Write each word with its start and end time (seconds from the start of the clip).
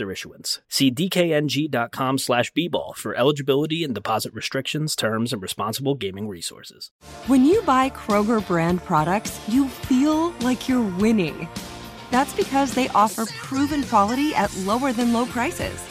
issuance. 0.00 0.60
See 0.68 0.90
dkng.com 0.90 2.18
slash 2.18 2.52
bball 2.52 2.96
for 2.96 3.14
eligibility 3.14 3.84
and 3.84 3.94
deposit 3.94 4.32
restrictions, 4.34 4.96
terms, 4.96 5.32
and 5.32 5.42
responsible 5.42 5.94
gaming 5.94 6.28
resources. 6.28 6.90
When 7.26 7.44
you 7.44 7.62
buy 7.62 7.90
Kroger 7.90 8.46
brand 8.46 8.84
products, 8.84 9.40
you 9.48 9.68
feel 9.68 10.30
like 10.40 10.68
you're 10.68 10.88
winning. 10.98 11.48
That's 12.10 12.34
because 12.34 12.74
they 12.74 12.88
offer 12.88 13.26
proven 13.26 13.82
quality 13.84 14.34
at 14.34 14.54
lower 14.58 14.92
than 14.92 15.12
low 15.12 15.26
prices. 15.26 15.82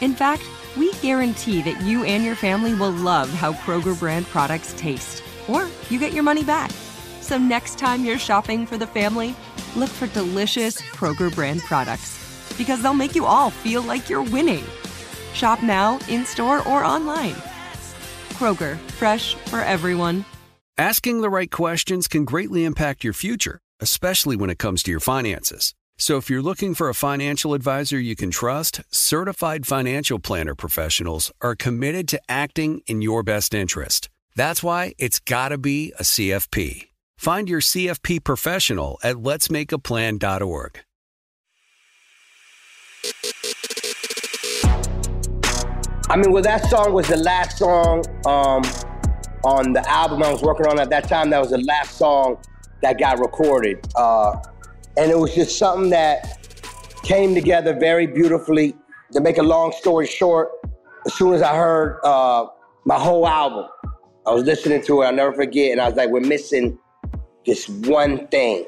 In 0.00 0.14
fact, 0.14 0.42
we 0.76 0.92
guarantee 0.94 1.62
that 1.62 1.80
you 1.82 2.04
and 2.04 2.24
your 2.24 2.36
family 2.36 2.74
will 2.74 2.92
love 2.92 3.28
how 3.30 3.52
Kroger 3.52 3.98
brand 3.98 4.26
products 4.26 4.74
taste, 4.76 5.22
or 5.48 5.68
you 5.88 5.98
get 5.98 6.12
your 6.12 6.22
money 6.22 6.44
back. 6.44 6.70
So 7.20 7.38
next 7.38 7.78
time 7.78 8.04
you're 8.04 8.18
shopping 8.18 8.66
for 8.66 8.78
the 8.78 8.86
family, 8.86 9.34
look 9.76 9.90
for 9.90 10.06
delicious 10.08 10.80
Kroger 10.80 11.34
brand 11.34 11.60
products 11.60 12.29
because 12.60 12.82
they'll 12.82 12.92
make 12.92 13.14
you 13.14 13.24
all 13.24 13.48
feel 13.48 13.80
like 13.80 14.10
you're 14.10 14.30
winning. 14.36 14.62
Shop 15.32 15.62
now, 15.62 15.98
in 16.10 16.26
store, 16.26 16.58
or 16.68 16.84
online. 16.84 17.36
Kroger, 18.36 18.76
fresh 19.00 19.34
for 19.46 19.60
everyone. 19.60 20.26
Asking 20.76 21.22
the 21.22 21.30
right 21.30 21.50
questions 21.50 22.06
can 22.06 22.26
greatly 22.26 22.66
impact 22.66 23.02
your 23.02 23.14
future, 23.14 23.60
especially 23.80 24.36
when 24.36 24.50
it 24.50 24.58
comes 24.58 24.82
to 24.82 24.90
your 24.90 25.00
finances. 25.00 25.72
So 25.96 26.18
if 26.18 26.28
you're 26.28 26.42
looking 26.42 26.74
for 26.74 26.90
a 26.90 26.94
financial 26.94 27.54
advisor 27.54 27.98
you 27.98 28.14
can 28.14 28.30
trust, 28.30 28.82
certified 28.90 29.66
financial 29.66 30.18
planner 30.18 30.54
professionals 30.54 31.32
are 31.40 31.56
committed 31.56 32.08
to 32.08 32.20
acting 32.28 32.82
in 32.86 33.00
your 33.00 33.22
best 33.22 33.54
interest. 33.54 34.10
That's 34.36 34.62
why 34.62 34.92
it's 34.98 35.18
got 35.18 35.48
to 35.48 35.56
be 35.56 35.94
a 35.98 36.02
CFP. 36.02 36.88
Find 37.16 37.48
your 37.48 37.62
CFP 37.62 38.22
professional 38.22 38.98
at 39.02 39.16
letsmakeaplan.org. 39.16 40.80
I 46.10 46.16
mean, 46.16 46.32
well, 46.32 46.42
that 46.42 46.68
song 46.68 46.92
was 46.92 47.06
the 47.06 47.18
last 47.18 47.56
song 47.56 48.04
um, 48.26 48.64
on 49.44 49.72
the 49.72 49.88
album 49.88 50.24
I 50.24 50.32
was 50.32 50.42
working 50.42 50.66
on 50.66 50.80
at 50.80 50.90
that 50.90 51.06
time. 51.08 51.30
That 51.30 51.40
was 51.40 51.50
the 51.50 51.58
last 51.58 51.98
song 51.98 52.42
that 52.82 52.98
got 52.98 53.20
recorded. 53.20 53.86
Uh, 53.94 54.32
and 54.96 55.12
it 55.12 55.16
was 55.16 55.32
just 55.36 55.56
something 55.56 55.88
that 55.90 56.44
came 57.04 57.32
together 57.32 57.78
very 57.78 58.08
beautifully. 58.08 58.74
To 59.12 59.20
make 59.20 59.38
a 59.38 59.42
long 59.42 59.70
story 59.70 60.08
short, 60.08 60.50
as 61.06 61.14
soon 61.14 61.32
as 61.32 61.42
I 61.42 61.54
heard 61.54 62.00
uh, 62.02 62.48
my 62.84 62.98
whole 62.98 63.28
album, 63.28 63.66
I 64.26 64.32
was 64.32 64.42
listening 64.42 64.82
to 64.86 65.02
it, 65.02 65.06
I'll 65.06 65.12
never 65.12 65.32
forget, 65.32 65.70
and 65.70 65.80
I 65.80 65.86
was 65.86 65.96
like, 65.96 66.10
we're 66.10 66.20
missing 66.20 66.76
this 67.46 67.68
one 67.68 68.26
thing. 68.28 68.66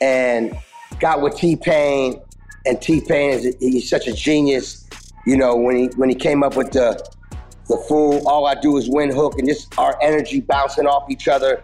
And 0.00 0.56
got 1.00 1.22
with 1.22 1.36
T 1.36 1.56
Pain, 1.56 2.20
and 2.66 2.80
T 2.80 3.00
Pain 3.00 3.30
is 3.30 3.56
he's 3.58 3.90
such 3.90 4.06
a 4.06 4.12
genius. 4.12 4.87
You 5.28 5.36
know, 5.36 5.54
when 5.54 5.76
he 5.76 5.86
when 5.96 6.08
he 6.08 6.14
came 6.14 6.42
up 6.42 6.56
with 6.56 6.70
the 6.70 7.06
the 7.68 7.76
full 7.86 8.26
all 8.26 8.46
I 8.46 8.54
do 8.54 8.78
is 8.78 8.88
win 8.88 9.10
hook 9.14 9.38
and 9.38 9.46
just 9.46 9.78
our 9.78 9.94
energy 10.00 10.40
bouncing 10.40 10.86
off 10.86 11.10
each 11.10 11.28
other, 11.28 11.62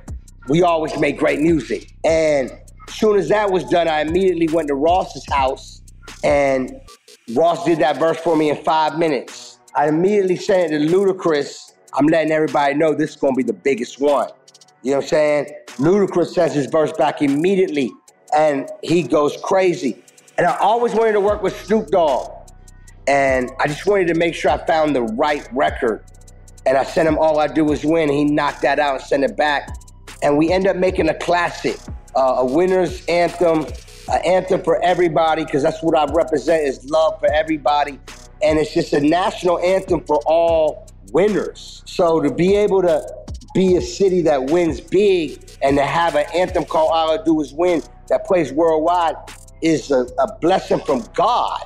we 0.50 0.62
always 0.62 0.94
make 0.98 1.16
great 1.16 1.40
music. 1.40 1.96
And 2.04 2.50
as 2.86 2.94
soon 2.94 3.18
as 3.18 3.30
that 3.30 3.50
was 3.50 3.64
done, 3.64 3.88
I 3.88 4.02
immediately 4.02 4.48
went 4.48 4.68
to 4.68 4.74
Ross's 4.74 5.24
house 5.32 5.80
and 6.22 6.78
Ross 7.32 7.64
did 7.64 7.78
that 7.78 7.96
verse 7.96 8.18
for 8.18 8.36
me 8.36 8.50
in 8.50 8.62
five 8.64 8.98
minutes. 8.98 9.58
I 9.74 9.88
immediately 9.88 10.36
sent 10.36 10.70
it 10.70 10.78
to 10.78 10.94
Ludacris. 10.94 11.72
I'm 11.94 12.06
letting 12.08 12.32
everybody 12.32 12.74
know 12.74 12.92
this 12.92 13.12
is 13.12 13.16
gonna 13.16 13.34
be 13.34 13.44
the 13.44 13.54
biggest 13.54 13.98
one. 13.98 14.28
You 14.82 14.90
know 14.90 14.98
what 14.98 15.04
I'm 15.04 15.08
saying? 15.08 15.46
Ludacris 15.78 16.34
sends 16.34 16.54
his 16.54 16.66
verse 16.66 16.92
back 16.92 17.22
immediately 17.22 17.90
and 18.36 18.68
he 18.82 19.04
goes 19.04 19.38
crazy. 19.42 20.02
And 20.36 20.46
I 20.46 20.54
always 20.58 20.92
wanted 20.92 21.12
to 21.12 21.20
work 21.20 21.42
with 21.42 21.58
Snoop 21.64 21.86
Dogg. 21.86 22.43
And 23.06 23.50
I 23.60 23.66
just 23.66 23.86
wanted 23.86 24.08
to 24.08 24.14
make 24.14 24.34
sure 24.34 24.50
I 24.50 24.58
found 24.66 24.96
the 24.96 25.02
right 25.02 25.46
record. 25.52 26.04
And 26.66 26.78
I 26.78 26.84
sent 26.84 27.08
him 27.08 27.18
All 27.18 27.38
I 27.38 27.46
Do 27.46 27.70
Is 27.72 27.84
Win. 27.84 28.08
He 28.08 28.24
knocked 28.24 28.62
that 28.62 28.78
out 28.78 28.96
and 28.96 29.04
sent 29.04 29.24
it 29.24 29.36
back. 29.36 29.76
And 30.22 30.38
we 30.38 30.50
end 30.50 30.66
up 30.66 30.76
making 30.76 31.08
a 31.08 31.14
classic, 31.14 31.78
uh, 32.16 32.36
a 32.38 32.44
winner's 32.44 33.04
anthem, 33.06 33.66
an 34.10 34.20
anthem 34.24 34.62
for 34.62 34.82
everybody, 34.82 35.44
because 35.44 35.62
that's 35.62 35.82
what 35.82 35.96
I 35.96 36.10
represent 36.12 36.62
is 36.62 36.88
love 36.88 37.20
for 37.20 37.30
everybody. 37.32 38.00
And 38.42 38.58
it's 38.58 38.72
just 38.72 38.92
a 38.94 39.00
national 39.00 39.58
anthem 39.58 40.00
for 40.04 40.20
all 40.24 40.86
winners. 41.12 41.82
So 41.86 42.20
to 42.20 42.32
be 42.32 42.56
able 42.56 42.82
to 42.82 43.06
be 43.54 43.76
a 43.76 43.82
city 43.82 44.22
that 44.22 44.50
wins 44.50 44.80
big 44.80 45.50
and 45.62 45.76
to 45.76 45.84
have 45.84 46.16
an 46.16 46.26
anthem 46.34 46.64
called 46.64 46.90
All 46.92 47.18
I 47.18 47.22
Do 47.22 47.40
Is 47.40 47.52
Win 47.52 47.82
that 48.08 48.26
plays 48.26 48.52
worldwide 48.52 49.16
is 49.62 49.90
a, 49.90 50.06
a 50.18 50.38
blessing 50.40 50.80
from 50.80 51.04
God. 51.14 51.60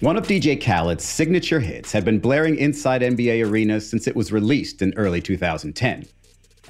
One 0.00 0.16
of 0.16 0.26
DJ 0.26 0.58
Khaled's 0.58 1.04
signature 1.04 1.60
hits 1.60 1.92
had 1.92 2.06
been 2.06 2.20
blaring 2.20 2.56
inside 2.56 3.02
NBA 3.02 3.46
arenas 3.46 3.86
since 3.86 4.06
it 4.06 4.16
was 4.16 4.32
released 4.32 4.80
in 4.80 4.94
early 4.96 5.20
2010. 5.20 6.06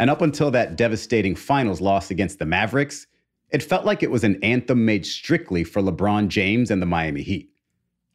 And 0.00 0.10
up 0.10 0.20
until 0.20 0.50
that 0.50 0.74
devastating 0.74 1.36
finals 1.36 1.80
loss 1.80 2.10
against 2.10 2.40
the 2.40 2.44
Mavericks, 2.44 3.06
it 3.50 3.62
felt 3.62 3.84
like 3.84 4.02
it 4.02 4.10
was 4.10 4.24
an 4.24 4.42
anthem 4.42 4.84
made 4.84 5.06
strictly 5.06 5.62
for 5.62 5.80
LeBron 5.80 6.26
James 6.26 6.72
and 6.72 6.82
the 6.82 6.86
Miami 6.86 7.22
Heat. 7.22 7.52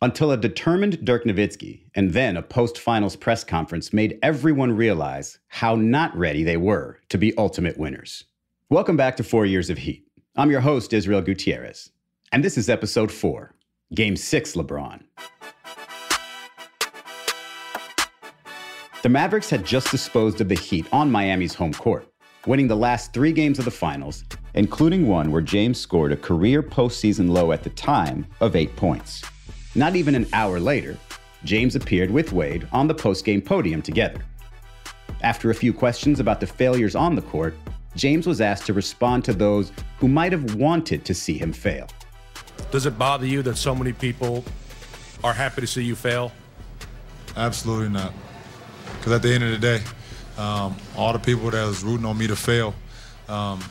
Until 0.02 0.32
a 0.32 0.38
determined 0.38 1.06
Dirk 1.06 1.24
Nowitzki 1.24 1.86
and 1.96 2.12
then 2.12 2.36
a 2.36 2.42
post 2.42 2.78
finals 2.78 3.16
press 3.16 3.46
conference 3.46 3.94
made 3.94 4.20
everyone 4.22 4.74
realize 4.74 5.40
how 5.48 5.76
not 5.76 6.14
ready 6.18 6.44
they 6.44 6.58
were 6.58 7.00
to 7.08 7.18
be 7.18 7.38
ultimate 7.38 7.78
winners. 7.78 8.26
Welcome 8.70 8.98
back 8.98 9.16
to 9.16 9.24
Four 9.24 9.46
Years 9.46 9.70
of 9.70 9.78
Heat. 9.78 10.06
I'm 10.36 10.52
your 10.52 10.60
host, 10.60 10.92
Israel 10.92 11.22
Gutierrez, 11.22 11.90
and 12.34 12.44
this 12.44 12.58
is 12.58 12.68
episode 12.68 13.14
four 13.14 13.55
Game 13.96 14.18
six, 14.18 14.56
LeBron. 14.56 15.00
The 19.04 19.10
Mavericks 19.10 19.50
had 19.50 19.66
just 19.66 19.90
disposed 19.90 20.42
of 20.42 20.50
the 20.50 20.56
Heat 20.56 20.86
on 20.92 21.10
Miami's 21.10 21.54
home 21.54 21.74
court, 21.74 22.06
winning 22.46 22.68
the 22.68 22.76
last 22.76 23.14
three 23.14 23.32
games 23.32 23.58
of 23.58 23.64
the 23.64 23.72
finals, 23.72 24.26
including 24.54 25.08
one 25.08 25.32
where 25.32 25.42
James 25.42 25.80
scored 25.80 26.12
a 26.12 26.18
career 26.18 26.62
postseason 26.62 27.30
low 27.30 27.54
at 27.54 27.64
the 27.64 27.70
time 27.70 28.28
of 28.42 28.58
eight 28.58 28.76
points. 28.76 29.24
Not 29.76 29.96
even 29.96 30.14
an 30.14 30.28
hour 30.34 30.60
later, 30.60 30.98
James 31.46 31.78
appeared 31.78 32.12
with 32.12 32.34
Wade 32.34 32.68
on 32.74 32.88
the 32.88 32.96
postgame 32.96 33.46
podium 33.46 33.82
together. 33.82 34.20
After 35.22 35.52
a 35.52 35.56
few 35.56 35.72
questions 35.72 36.20
about 36.20 36.42
the 36.42 36.48
failures 36.48 36.96
on 36.96 37.16
the 37.16 37.22
court, 37.22 37.56
James 37.96 38.28
was 38.28 38.42
asked 38.42 38.66
to 38.66 38.74
respond 38.74 39.24
to 39.24 39.32
those 39.32 39.72
who 40.00 40.10
might 40.10 40.34
have 40.34 40.56
wanted 40.56 41.06
to 41.06 41.14
see 41.14 41.38
him 41.38 41.54
fail. 41.54 41.88
Does 42.72 42.86
it 42.86 42.98
bother 42.98 43.26
you 43.26 43.42
that 43.44 43.58
so 43.58 43.74
many 43.74 43.94
people 43.94 44.44
are 45.24 45.34
happy 45.34 45.62
to 45.62 45.68
see 45.68 45.84
you 45.84 45.96
fail? 45.96 46.32
Absolutely 47.38 47.90
not. 47.90 48.14
Because 48.98 49.14
at 49.14 49.22
the 49.22 49.34
end 49.34 49.44
of 49.44 49.52
the 49.52 49.58
day, 49.58 49.82
um, 50.38 50.76
all 50.98 51.14
the 51.14 51.20
people 51.20 51.50
that 51.50 51.66
was 51.66 51.84
rooting 51.84 52.06
on 52.06 52.18
me 52.18 52.28
to 52.28 52.36
fail, 52.36 52.74
um, 53.30 53.64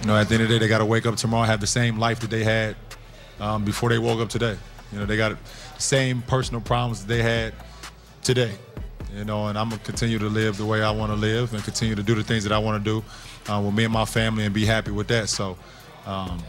you 0.00 0.06
know, 0.06 0.16
at 0.16 0.28
the 0.28 0.34
end 0.34 0.44
of 0.44 0.48
the 0.48 0.54
day, 0.54 0.58
they 0.58 0.68
got 0.68 0.78
to 0.78 0.86
wake 0.86 1.06
up 1.06 1.16
tomorrow 1.16 1.42
and 1.42 1.50
have 1.50 1.60
the 1.60 1.66
same 1.66 1.98
life 1.98 2.20
that 2.20 2.30
they 2.30 2.44
had 2.44 2.76
um, 3.38 3.64
before 3.64 3.90
they 3.90 3.98
woke 3.98 4.20
up 4.20 4.28
today. 4.28 4.56
You 4.92 4.98
know, 4.98 5.06
they 5.06 5.16
got 5.16 5.30
the 5.30 5.82
same 5.82 6.22
personal 6.22 6.60
problems 6.60 7.04
that 7.04 7.08
they 7.08 7.22
had 7.22 7.54
today. 8.22 8.52
You 9.14 9.24
know, 9.24 9.48
and 9.48 9.58
I'm 9.58 9.70
gonna 9.70 9.82
continue 9.82 10.18
to 10.18 10.28
live 10.28 10.56
the 10.56 10.64
way 10.64 10.82
I 10.82 10.90
want 10.90 11.10
to 11.10 11.16
live 11.16 11.52
and 11.52 11.62
continue 11.64 11.94
to 11.96 12.02
do 12.02 12.14
the 12.14 12.22
things 12.22 12.44
that 12.44 12.52
I 12.52 12.58
want 12.58 12.82
to 12.82 13.02
do 13.02 13.52
uh, 13.52 13.60
with 13.60 13.74
me 13.74 13.84
and 13.84 13.92
my 13.92 14.04
family 14.04 14.44
and 14.44 14.54
be 14.54 14.64
happy 14.64 14.92
with 14.92 15.08
that. 15.08 15.28
So, 15.28 15.58
um, 16.06 16.40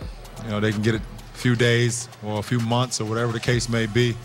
you 0.44 0.50
know, 0.50 0.60
they 0.60 0.72
can 0.72 0.82
get 0.82 0.96
a 0.96 1.02
few 1.34 1.56
days 1.56 2.10
or 2.24 2.40
a 2.40 2.44
few 2.44 2.60
months 2.60 3.02
or 3.02 3.06
whatever 3.06 3.32
the 3.32 3.40
case 3.40 3.70
may 3.70 3.86
be 3.86 4.16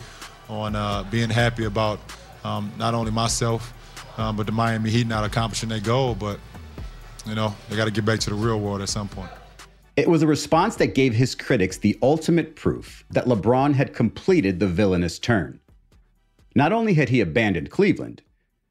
on 0.49 0.77
uh, 0.77 1.03
being 1.11 1.31
happy 1.31 1.65
about 1.65 1.99
um, 2.45 2.73
not 2.79 2.95
only 2.95 3.11
myself, 3.11 3.73
um, 4.19 4.37
but 4.37 4.47
the 4.47 4.53
Miami 4.53 4.91
Heat 4.91 5.07
not 5.07 5.25
accomplishing 5.25 5.69
their 5.69 5.81
goal. 5.81 6.15
But, 6.15 6.39
you 7.27 7.35
know, 7.35 7.55
they 7.69 7.77
got 7.77 7.87
to 7.87 7.91
get 7.91 8.05
back 8.05 8.21
to 8.21 8.31
the 8.31 8.37
real 8.37 8.61
world 8.61 8.83
at 8.83 8.89
some 8.89 9.09
point. 9.09 9.31
It 9.97 10.09
was 10.09 10.23
a 10.23 10.27
response 10.27 10.77
that 10.77 10.95
gave 10.95 11.15
his 11.15 11.35
critics 11.35 11.79
the 11.79 11.99
ultimate 12.03 12.55
proof 12.55 13.05
that 13.11 13.25
LeBron 13.25 13.75
had 13.75 13.95
completed 13.95 14.61
the 14.61 14.67
villainous 14.67 15.19
turn. 15.19 15.59
Not 16.55 16.73
only 16.73 16.95
had 16.95 17.09
he 17.09 17.21
abandoned 17.21 17.71
Cleveland, 17.71 18.23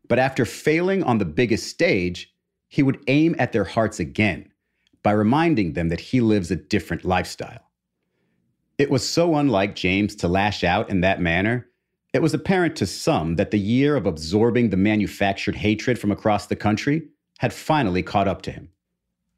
but 0.07 0.19
after 0.19 0.45
failing 0.45 1.03
on 1.03 1.17
the 1.17 1.25
biggest 1.25 1.67
stage, 1.67 2.31
he 2.67 2.83
would 2.83 3.03
aim 3.07 3.35
at 3.39 3.53
their 3.53 3.63
hearts 3.63 3.99
again 3.99 4.51
by 5.05 5.11
reminding 5.11 5.73
them 5.73 5.89
that 5.89 5.99
he 5.99 6.19
lives 6.19 6.49
a 6.49 6.55
different 6.55 7.05
lifestyle. 7.05 7.69
It 8.79 8.89
was 8.89 9.07
so 9.07 9.35
unlike 9.35 9.75
James 9.75 10.15
to 10.15 10.27
lash 10.27 10.63
out 10.63 10.89
in 10.89 11.01
that 11.01 11.21
manner, 11.21 11.67
it 12.11 12.23
was 12.23 12.33
apparent 12.33 12.75
to 12.77 12.87
some 12.87 13.35
that 13.35 13.51
the 13.51 13.59
year 13.59 13.95
of 13.95 14.07
absorbing 14.07 14.71
the 14.71 14.77
manufactured 14.77 15.57
hatred 15.57 15.99
from 15.99 16.11
across 16.11 16.47
the 16.47 16.55
country 16.55 17.03
had 17.37 17.53
finally 17.53 18.01
caught 18.01 18.27
up 18.27 18.41
to 18.41 18.51
him. 18.51 18.69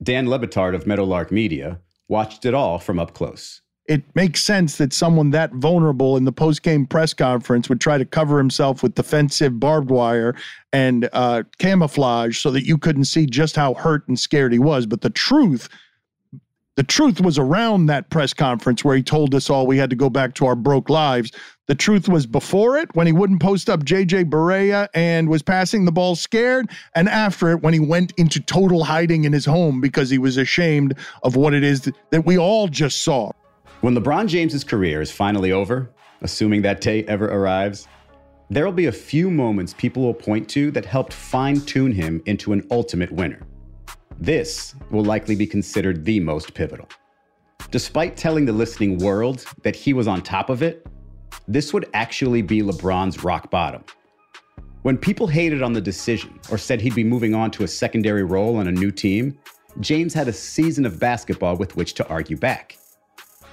Dan 0.02 0.30
Le 0.30 0.40
Batard 0.40 0.74
of 0.74 0.88
Meadowlark 0.88 1.34
Media 1.34 1.82
watched 2.08 2.46
it 2.46 2.54
all 2.54 2.80
from 2.80 2.98
up 2.98 3.14
close. 3.14 3.60
It 3.88 4.04
makes 4.16 4.44
sense 4.44 4.78
that 4.78 4.92
someone 4.92 5.32
that 5.32 5.54
vulnerable 5.54 6.18
in 6.18 6.26
the 6.26 6.32
post-game 6.32 6.88
press 6.88 7.14
conference 7.14 7.70
would 7.70 7.80
try 7.80 7.98
to 7.98 8.06
cover 8.06 8.38
himself 8.38 8.84
with 8.84 8.96
defensive 8.96 9.60
barbed 9.60 9.90
wire 9.90 10.36
and 10.74 11.10
uh, 11.14 11.44
camouflage 11.58 12.38
so 12.38 12.52
that 12.52 12.66
you 12.66 12.78
couldn't 12.78 13.06
see 13.06 13.26
just 13.26 13.56
how 13.56 13.74
hurt 13.76 14.06
and 14.08 14.20
scared 14.20 14.52
he 14.52 14.60
was. 14.60 14.86
But 14.86 15.02
the 15.02 15.10
truth 15.10 15.70
the 16.78 16.84
truth 16.84 17.20
was 17.20 17.40
around 17.40 17.88
that 17.88 18.12
press 18.12 18.36
conference 18.36 18.86
where 18.86 18.96
he 18.96 19.02
told 19.02 19.34
us 19.34 19.50
all 19.50 19.66
we 19.66 19.80
had 19.80 19.90
to 19.90 19.96
go 19.96 20.12
back 20.12 20.36
to 20.36 20.46
our 20.46 20.56
broke 20.56 20.92
lives. 20.92 21.32
The 21.66 21.74
truth 21.74 22.08
was 22.08 22.28
before 22.28 22.78
it 22.78 22.96
when 22.96 23.08
he 23.08 23.14
wouldn't 23.14 23.42
post 23.42 23.68
up 23.68 23.84
JJ 23.84 24.30
Barea 24.30 24.88
and 24.94 25.28
was 25.28 25.42
passing 25.42 25.86
the 25.86 25.92
ball 25.92 26.16
scared, 26.16 26.70
and 26.94 27.10
after 27.10 27.50
it 27.50 27.64
when 27.64 27.74
he 27.74 27.80
went 27.80 28.14
into 28.18 28.40
total 28.40 28.84
hiding 28.84 29.24
in 29.24 29.34
his 29.34 29.44
home 29.44 29.82
because 29.82 30.12
he 30.12 30.20
was 30.20 30.38
ashamed 30.38 30.94
of 31.24 31.36
what 31.36 31.56
it 31.56 31.64
is 31.64 31.92
that 32.12 32.26
we 32.26 32.38
all 32.38 32.68
just 32.68 33.04
saw. 33.04 33.32
When 33.82 33.96
LeBron 33.96 34.28
James's 34.28 34.64
career 34.64 35.02
is 35.02 35.12
finally 35.12 35.52
over, 35.52 35.92
assuming 36.22 36.64
that 36.64 36.82
day 36.82 37.04
ever 37.04 37.28
arrives, 37.28 37.88
there 38.50 38.66
will 38.66 38.72
be 38.72 38.88
a 38.88 38.92
few 38.92 39.30
moments 39.30 39.76
people 39.78 40.02
will 40.02 40.16
point 40.16 40.50
to 40.50 40.72
that 40.72 40.84
helped 40.84 41.14
fine 41.14 41.62
tune 41.62 41.92
him 41.92 42.24
into 42.26 42.54
an 42.54 42.66
ultimate 42.72 43.12
winner. 43.12 43.40
This 44.18 44.74
will 44.90 45.04
likely 45.04 45.36
be 45.36 45.46
considered 45.46 46.04
the 46.04 46.20
most 46.20 46.56
pivotal. 46.56 46.90
Despite 47.70 48.18
telling 48.18 48.46
the 48.46 48.52
listening 48.52 48.98
world 48.98 49.46
that 49.62 49.76
he 49.76 49.94
was 49.94 50.08
on 50.08 50.24
top 50.24 50.50
of 50.50 50.64
it, 50.64 50.88
this 51.48 51.72
would 51.72 51.88
actually 51.94 52.42
be 52.42 52.64
LeBron's 52.64 53.24
rock 53.24 53.52
bottom. 53.52 53.84
When 54.82 54.98
people 54.98 55.28
hated 55.28 55.62
on 55.62 55.74
the 55.74 55.82
decision 55.82 56.40
or 56.50 56.58
said 56.58 56.82
he'd 56.82 56.96
be 56.96 57.04
moving 57.04 57.36
on 57.36 57.52
to 57.52 57.64
a 57.64 57.68
secondary 57.68 58.24
role 58.24 58.56
on 58.56 58.68
a 58.68 58.72
new 58.72 58.90
team, 58.90 59.38
James 59.82 60.16
had 60.16 60.28
a 60.28 60.34
season 60.34 60.84
of 60.84 61.00
basketball 61.00 61.58
with 61.58 61.76
which 61.76 61.94
to 61.96 62.08
argue 62.08 62.38
back. 62.38 62.76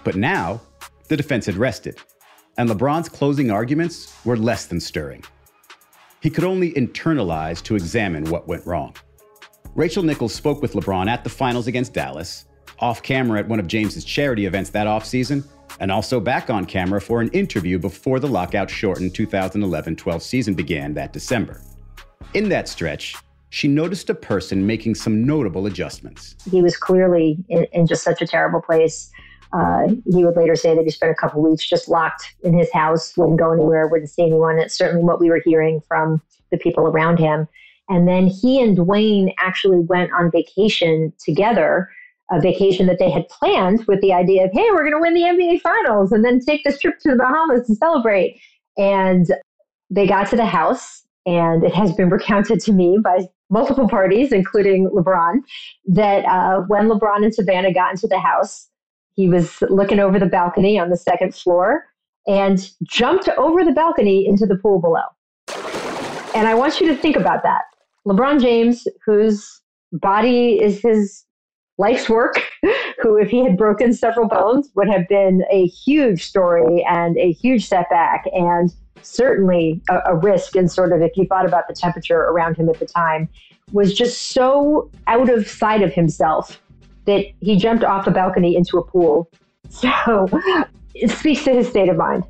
But 0.04 0.16
now, 0.16 0.60
the 1.08 1.16
defense 1.16 1.46
had 1.46 1.56
rested, 1.56 1.98
and 2.58 2.68
LeBron's 2.68 3.08
closing 3.08 3.50
arguments 3.50 4.14
were 4.24 4.36
less 4.36 4.66
than 4.66 4.80
stirring. 4.80 5.24
He 6.20 6.30
could 6.30 6.44
only 6.44 6.72
internalize 6.72 7.62
to 7.64 7.74
examine 7.74 8.24
what 8.30 8.46
went 8.46 8.66
wrong. 8.66 8.94
Rachel 9.74 10.02
Nichols 10.02 10.34
spoke 10.34 10.62
with 10.62 10.74
LeBron 10.74 11.08
at 11.08 11.24
the 11.24 11.30
finals 11.30 11.66
against 11.66 11.94
Dallas, 11.94 12.44
off 12.78 13.02
camera 13.02 13.40
at 13.40 13.48
one 13.48 13.58
of 13.58 13.66
James's 13.66 14.04
charity 14.04 14.46
events 14.46 14.70
that 14.70 14.86
offseason, 14.86 15.44
and 15.80 15.90
also 15.90 16.20
back 16.20 16.50
on 16.50 16.64
camera 16.64 17.00
for 17.00 17.20
an 17.20 17.28
interview 17.30 17.78
before 17.78 18.20
the 18.20 18.28
lockout 18.28 18.70
shortened 18.70 19.14
2011 19.14 19.96
12 19.96 20.22
season 20.22 20.54
began 20.54 20.94
that 20.94 21.12
December. 21.12 21.60
In 22.34 22.48
that 22.50 22.68
stretch, 22.68 23.16
she 23.50 23.68
noticed 23.68 24.10
a 24.10 24.14
person 24.14 24.66
making 24.66 24.94
some 24.94 25.24
notable 25.24 25.66
adjustments. 25.66 26.36
He 26.50 26.60
was 26.62 26.76
clearly 26.76 27.38
in, 27.48 27.66
in 27.72 27.86
just 27.86 28.02
such 28.02 28.20
a 28.20 28.26
terrible 28.26 28.60
place. 28.60 29.10
Uh, 29.54 29.88
he 30.10 30.24
would 30.24 30.36
later 30.36 30.56
say 30.56 30.74
that 30.74 30.82
he 30.82 30.90
spent 30.90 31.12
a 31.12 31.14
couple 31.14 31.40
weeks 31.40 31.64
just 31.64 31.88
locked 31.88 32.34
in 32.42 32.58
his 32.58 32.72
house, 32.72 33.16
wouldn't 33.16 33.38
go 33.38 33.52
anywhere, 33.52 33.86
wouldn't 33.86 34.10
see 34.10 34.22
anyone. 34.22 34.58
It's 34.58 34.76
certainly 34.76 35.04
what 35.04 35.20
we 35.20 35.30
were 35.30 35.40
hearing 35.44 35.80
from 35.86 36.20
the 36.50 36.58
people 36.58 36.86
around 36.86 37.18
him. 37.18 37.46
And 37.88 38.08
then 38.08 38.26
he 38.26 38.60
and 38.60 38.76
Dwyane 38.76 39.32
actually 39.38 39.78
went 39.78 40.12
on 40.12 40.30
vacation 40.30 41.12
together, 41.24 41.88
a 42.32 42.40
vacation 42.40 42.86
that 42.86 42.98
they 42.98 43.10
had 43.10 43.28
planned 43.28 43.84
with 43.86 44.00
the 44.00 44.12
idea 44.12 44.46
of, 44.46 44.50
hey, 44.52 44.66
we're 44.72 44.90
going 44.90 44.94
to 44.94 45.00
win 45.00 45.14
the 45.14 45.20
NBA 45.20 45.60
Finals 45.60 46.10
and 46.10 46.24
then 46.24 46.40
take 46.40 46.64
this 46.64 46.80
trip 46.80 46.98
to 47.00 47.10
the 47.10 47.16
Bahamas 47.16 47.66
to 47.68 47.76
celebrate. 47.76 48.40
And 48.76 49.26
they 49.90 50.06
got 50.06 50.28
to 50.30 50.36
the 50.36 50.46
house, 50.46 51.02
and 51.26 51.62
it 51.62 51.74
has 51.74 51.92
been 51.92 52.10
recounted 52.10 52.58
to 52.60 52.72
me 52.72 52.98
by 53.02 53.28
multiple 53.50 53.88
parties, 53.88 54.32
including 54.32 54.88
LeBron, 54.88 55.40
that 55.86 56.24
uh, 56.24 56.62
when 56.62 56.88
LeBron 56.88 57.22
and 57.22 57.34
Savannah 57.34 57.72
got 57.72 57.92
into 57.92 58.08
the 58.08 58.18
house, 58.18 58.68
he 59.14 59.28
was 59.28 59.60
looking 59.62 60.00
over 60.00 60.18
the 60.18 60.26
balcony 60.26 60.78
on 60.78 60.90
the 60.90 60.96
second 60.96 61.34
floor 61.34 61.84
and 62.26 62.70
jumped 62.82 63.28
over 63.36 63.64
the 63.64 63.72
balcony 63.72 64.26
into 64.26 64.46
the 64.46 64.56
pool 64.56 64.80
below. 64.80 65.02
And 66.34 66.48
I 66.48 66.54
want 66.54 66.80
you 66.80 66.88
to 66.88 66.96
think 66.96 67.16
about 67.16 67.42
that. 67.44 67.62
LeBron 68.06 68.40
James, 68.40 68.86
whose 69.04 69.60
body 69.92 70.60
is 70.60 70.80
his 70.80 71.24
life's 71.78 72.08
work, 72.08 72.34
who, 73.02 73.16
if 73.16 73.28
he 73.28 73.44
had 73.44 73.56
broken 73.56 73.92
several 73.92 74.28
bones, 74.28 74.70
would 74.74 74.88
have 74.88 75.06
been 75.08 75.44
a 75.50 75.66
huge 75.66 76.24
story 76.24 76.84
and 76.88 77.16
a 77.18 77.32
huge 77.32 77.68
setback, 77.68 78.24
and 78.32 78.74
certainly 79.02 79.80
a, 79.88 80.00
a 80.06 80.16
risk. 80.16 80.56
And 80.56 80.70
sort 80.70 80.92
of, 80.92 81.02
if 81.02 81.16
you 81.16 81.26
thought 81.26 81.46
about 81.46 81.68
the 81.68 81.74
temperature 81.74 82.18
around 82.18 82.56
him 82.56 82.68
at 82.68 82.78
the 82.78 82.86
time, 82.86 83.28
was 83.72 83.94
just 83.94 84.30
so 84.30 84.90
out 85.06 85.30
of 85.30 85.48
sight 85.48 85.82
of 85.82 85.92
himself 85.92 86.60
that 87.06 87.26
he 87.40 87.56
jumped 87.56 87.84
off 87.84 88.06
a 88.06 88.10
balcony 88.10 88.56
into 88.56 88.78
a 88.78 88.84
pool. 88.84 89.30
So 89.68 90.28
it 90.94 91.10
speaks 91.10 91.44
to 91.44 91.52
his 91.52 91.68
state 91.68 91.88
of 91.88 91.96
mind. 91.96 92.24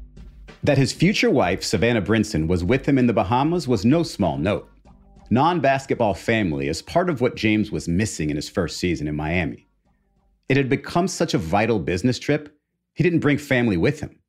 That 0.63 0.79
his 0.79 0.93
future 0.93 1.31
wife, 1.31 1.63
Savannah 1.63 2.03
Brinson, 2.03 2.49
was 2.49 2.65
with 2.65 2.87
him 2.87 2.97
in 2.97 3.07
the 3.07 3.13
Bahamas 3.13 3.69
was 3.69 3.85
no 3.85 4.03
small 4.03 4.39
note 4.39 4.69
non 5.31 5.61
basketball 5.61 6.15
family 6.15 6.69
is 6.69 6.83
part 6.83 7.11
of 7.11 7.21
what 7.21 7.35
James 7.35 7.71
was 7.71 7.89
missing 7.89 8.31
in 8.31 8.37
his 8.37 8.49
first 8.49 8.79
season 8.79 9.09
in 9.09 9.17
Miami. 9.17 9.67
It 10.49 10.57
had 10.57 10.69
become 10.69 11.09
such 11.09 11.35
a 11.35 11.39
vital 11.39 11.79
business 11.79 12.19
trip, 12.19 12.57
he 12.95 13.03
didn't 13.03 13.21
bring 13.21 13.39
family 13.39 13.77
with 13.77 14.01
him. 14.01 14.21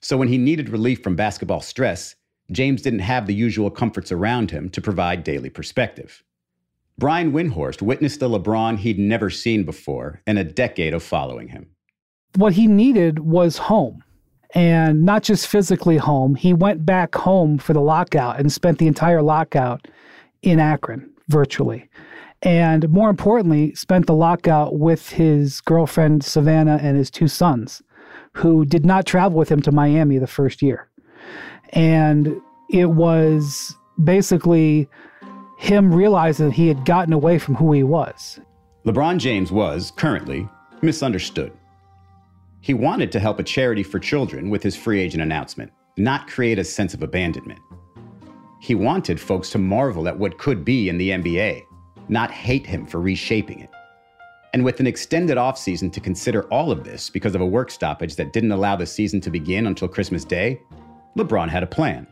So 0.00 0.16
when 0.16 0.28
he 0.28 0.38
needed 0.38 0.68
relief 0.68 1.02
from 1.02 1.16
basketball 1.16 1.60
stress, 1.60 2.14
James 2.52 2.82
didn't 2.82 3.00
have 3.00 3.26
the 3.26 3.34
usual 3.34 3.70
comforts 3.70 4.12
around 4.12 4.50
him 4.50 4.68
to 4.70 4.80
provide 4.80 5.24
daily 5.24 5.50
perspective. 5.50 6.22
Brian 6.98 7.32
Windhorst 7.32 7.80
witnessed 7.80 8.20
a 8.22 8.26
LeBron 8.26 8.78
he'd 8.78 8.98
never 8.98 9.30
seen 9.30 9.62
before 9.62 10.20
in 10.26 10.36
a 10.36 10.44
decade 10.44 10.92
of 10.92 11.02
following 11.02 11.48
him. 11.48 11.68
What 12.34 12.54
he 12.54 12.66
needed 12.66 13.20
was 13.20 13.56
home 13.56 14.02
and 14.54 15.04
not 15.04 15.22
just 15.22 15.46
physically 15.46 15.96
home. 15.96 16.34
He 16.34 16.52
went 16.52 16.84
back 16.84 17.14
home 17.14 17.58
for 17.58 17.72
the 17.72 17.80
lockout 17.80 18.40
and 18.40 18.52
spent 18.52 18.78
the 18.78 18.88
entire 18.88 19.22
lockout 19.22 19.86
in 20.42 20.58
Akron 20.58 21.08
virtually. 21.28 21.88
And 22.42 22.88
more 22.88 23.10
importantly, 23.10 23.74
spent 23.74 24.06
the 24.06 24.14
lockout 24.14 24.78
with 24.78 25.10
his 25.10 25.60
girlfriend 25.60 26.24
Savannah 26.24 26.78
and 26.82 26.96
his 26.96 27.10
two 27.10 27.28
sons, 27.28 27.82
who 28.32 28.64
did 28.64 28.84
not 28.84 29.06
travel 29.06 29.38
with 29.38 29.50
him 29.50 29.62
to 29.62 29.72
Miami 29.72 30.18
the 30.18 30.26
first 30.26 30.62
year. 30.62 30.88
And 31.70 32.40
it 32.70 32.90
was 32.90 33.74
basically 34.02 34.88
him 35.58 35.92
realizing 35.92 36.46
that 36.46 36.54
he 36.54 36.68
had 36.68 36.84
gotten 36.84 37.12
away 37.12 37.36
from 37.36 37.56
who 37.56 37.72
he 37.72 37.82
was. 37.82 38.38
LeBron 38.86 39.18
James 39.18 39.50
was, 39.50 39.90
currently, 39.96 40.48
misunderstood. 40.82 41.52
He 42.60 42.74
wanted 42.74 43.10
to 43.10 43.20
help 43.20 43.40
a 43.40 43.42
charity 43.42 43.82
for 43.82 43.98
children 43.98 44.50
with 44.50 44.62
his 44.62 44.76
free 44.76 45.00
agent 45.00 45.20
announcement, 45.20 45.72
not 45.96 46.28
create 46.28 46.60
a 46.60 46.64
sense 46.64 46.94
of 46.94 47.02
abandonment. 47.02 47.58
He 48.60 48.76
wanted 48.76 49.20
folks 49.20 49.50
to 49.50 49.58
marvel 49.58 50.06
at 50.06 50.16
what 50.16 50.38
could 50.38 50.64
be 50.64 50.88
in 50.88 50.96
the 50.96 51.10
NBA, 51.10 51.64
not 52.08 52.30
hate 52.30 52.64
him 52.64 52.86
for 52.86 53.00
reshaping 53.00 53.58
it. 53.58 53.70
And 54.54 54.64
with 54.64 54.78
an 54.78 54.86
extended 54.86 55.38
offseason 55.38 55.92
to 55.92 56.00
consider 56.00 56.44
all 56.52 56.70
of 56.70 56.84
this 56.84 57.10
because 57.10 57.34
of 57.34 57.40
a 57.40 57.46
work 57.46 57.72
stoppage 57.72 58.14
that 58.14 58.32
didn't 58.32 58.52
allow 58.52 58.76
the 58.76 58.86
season 58.86 59.20
to 59.22 59.30
begin 59.30 59.66
until 59.66 59.88
Christmas 59.88 60.24
Day, 60.24 60.60
LeBron 61.16 61.48
had 61.48 61.64
a 61.64 61.66
plan. 61.66 62.06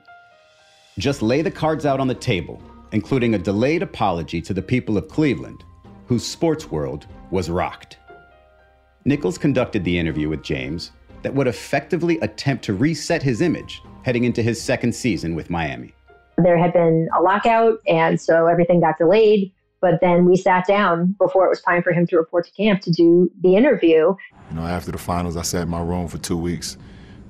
Just 0.98 1.22
lay 1.22 1.42
the 1.42 1.50
cards 1.50 1.86
out 1.86 2.00
on 2.00 2.08
the 2.08 2.14
table, 2.14 2.60
including 2.96 3.34
a 3.34 3.38
delayed 3.38 3.82
apology 3.82 4.40
to 4.40 4.54
the 4.54 4.62
people 4.62 4.96
of 4.96 5.06
Cleveland, 5.06 5.62
whose 6.06 6.26
sports 6.26 6.70
world 6.70 7.06
was 7.30 7.50
rocked. 7.50 7.98
Nichols 9.04 9.36
conducted 9.36 9.84
the 9.84 9.98
interview 9.98 10.30
with 10.30 10.42
James 10.42 10.92
that 11.20 11.34
would 11.34 11.46
effectively 11.46 12.18
attempt 12.20 12.64
to 12.64 12.72
reset 12.72 13.22
his 13.22 13.42
image 13.42 13.82
heading 14.02 14.24
into 14.24 14.40
his 14.40 14.58
second 14.58 14.94
season 14.94 15.34
with 15.34 15.50
Miami. 15.50 15.92
There 16.38 16.56
had 16.56 16.72
been 16.72 17.10
a 17.14 17.20
lockout, 17.20 17.80
and 17.86 18.18
so 18.18 18.46
everything 18.46 18.80
got 18.80 18.96
delayed. 18.96 19.52
But 19.82 20.00
then 20.00 20.24
we 20.24 20.34
sat 20.34 20.66
down 20.66 21.14
before 21.18 21.44
it 21.44 21.50
was 21.50 21.60
time 21.60 21.82
for 21.82 21.92
him 21.92 22.06
to 22.06 22.16
report 22.16 22.46
to 22.46 22.52
camp 22.52 22.80
to 22.80 22.90
do 22.90 23.30
the 23.42 23.56
interview. 23.56 24.14
You 24.50 24.56
know, 24.56 24.62
after 24.62 24.90
the 24.90 24.96
finals, 24.96 25.36
I 25.36 25.42
sat 25.42 25.64
in 25.64 25.68
my 25.68 25.82
room 25.82 26.08
for 26.08 26.16
two 26.16 26.38
weeks, 26.38 26.78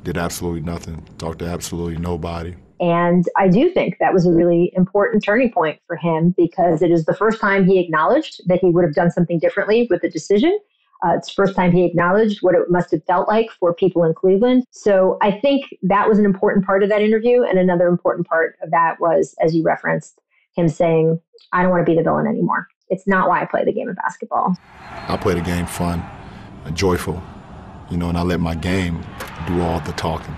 did 0.05 0.17
absolutely 0.17 0.61
nothing, 0.61 1.05
talked 1.19 1.41
to 1.41 1.47
absolutely 1.47 1.97
nobody. 1.97 2.55
And 2.81 3.25
I 3.37 3.49
do 3.49 3.71
think 3.71 3.97
that 4.01 4.13
was 4.13 4.27
a 4.27 4.31
really 4.31 4.73
important 4.77 5.25
turning 5.25 5.51
point 5.51 5.81
for 5.87 5.97
him 5.97 6.35
because 6.37 6.83
it 6.83 6.91
is 6.91 7.07
the 7.07 7.15
first 7.15 7.41
time 7.41 7.65
he 7.65 7.79
acknowledged 7.79 8.43
that 8.47 8.61
he 8.61 8.71
would 8.71 8.85
have 8.85 8.95
done 8.95 9.11
something 9.11 9.39
differently 9.39 9.87
with 9.91 10.03
the 10.03 10.11
decision. 10.11 10.59
Uh, 11.05 11.15
it's 11.17 11.29
the 11.29 11.35
first 11.35 11.55
time 11.55 11.73
he 11.73 11.85
acknowledged 11.85 12.39
what 12.43 12.55
it 12.55 12.71
must 12.71 12.91
have 12.91 13.05
felt 13.05 13.29
like 13.29 13.51
for 13.51 13.75
people 13.75 14.05
in 14.05 14.15
Cleveland. 14.15 14.65
So 14.71 15.19
I 15.23 15.31
think 15.31 15.65
that 15.83 16.09
was 16.09 16.19
an 16.19 16.25
important 16.25 16.65
part 16.65 16.83
of 16.83 16.89
that 16.89 17.03
interview. 17.03 17.43
And 17.43 17.59
another 17.59 17.87
important 17.87 18.27
part 18.27 18.57
of 18.63 18.71
that 18.71 19.01
was, 19.01 19.35
as 19.41 19.55
you 19.55 19.63
referenced, 19.63 20.21
him 20.55 20.69
saying, 20.69 21.21
I 21.53 21.63
don't 21.63 21.71
want 21.71 21.87
to 21.87 21.91
be 21.91 21.97
the 21.97 22.03
villain 22.03 22.27
anymore. 22.27 22.67
It's 22.89 23.07
not 23.07 23.29
why 23.29 23.43
I 23.43 23.47
play 23.47 23.65
the 23.65 23.73
game 23.73 23.89
of 23.89 23.97
basketball. 23.97 24.57
I 25.09 25.17
play 25.17 25.35
the 25.35 25.41
game 25.41 25.67
fun, 25.67 26.03
joyful, 26.73 27.23
you 27.91 27.97
know, 27.97 28.09
and 28.09 28.17
I 28.17 28.23
let 28.23 28.41
my 28.41 28.55
game 28.55 29.05
do 29.47 29.61
all 29.61 29.81
the 29.81 29.93
talking, 29.93 30.37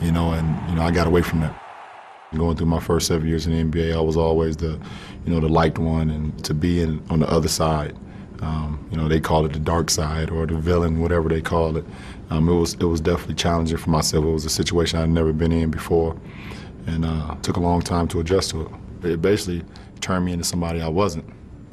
you 0.00 0.12
know, 0.12 0.32
and, 0.32 0.70
you 0.70 0.76
know, 0.76 0.82
I 0.82 0.90
got 0.90 1.06
away 1.06 1.22
from 1.22 1.40
that. 1.40 1.67
Going 2.36 2.58
through 2.58 2.66
my 2.66 2.78
first 2.78 3.06
seven 3.06 3.26
years 3.26 3.46
in 3.46 3.70
the 3.70 3.78
NBA, 3.78 3.96
I 3.96 4.00
was 4.02 4.18
always 4.18 4.58
the, 4.58 4.78
you 5.24 5.32
know, 5.32 5.40
the 5.40 5.48
liked 5.48 5.78
one, 5.78 6.10
and 6.10 6.44
to 6.44 6.52
be 6.52 6.82
in 6.82 7.02
on 7.08 7.20
the 7.20 7.30
other 7.30 7.48
side, 7.48 7.96
um, 8.42 8.86
you 8.90 8.98
know, 8.98 9.08
they 9.08 9.18
call 9.18 9.46
it 9.46 9.54
the 9.54 9.58
dark 9.58 9.88
side 9.88 10.28
or 10.28 10.46
the 10.46 10.58
villain, 10.58 11.00
whatever 11.00 11.30
they 11.30 11.40
call 11.40 11.78
it. 11.78 11.86
Um, 12.28 12.46
it 12.50 12.52
was 12.52 12.74
it 12.74 12.84
was 12.84 13.00
definitely 13.00 13.36
challenging 13.36 13.78
for 13.78 13.88
myself. 13.88 14.26
It 14.26 14.30
was 14.30 14.44
a 14.44 14.50
situation 14.50 14.98
I'd 14.98 15.08
never 15.08 15.32
been 15.32 15.52
in 15.52 15.70
before, 15.70 16.20
and 16.86 17.06
uh, 17.06 17.34
took 17.40 17.56
a 17.56 17.60
long 17.60 17.80
time 17.80 18.06
to 18.08 18.20
adjust 18.20 18.50
to 18.50 18.66
it. 18.66 19.12
It 19.12 19.22
basically 19.22 19.64
turned 20.02 20.26
me 20.26 20.32
into 20.32 20.44
somebody 20.44 20.82
I 20.82 20.88
wasn't. 20.88 21.24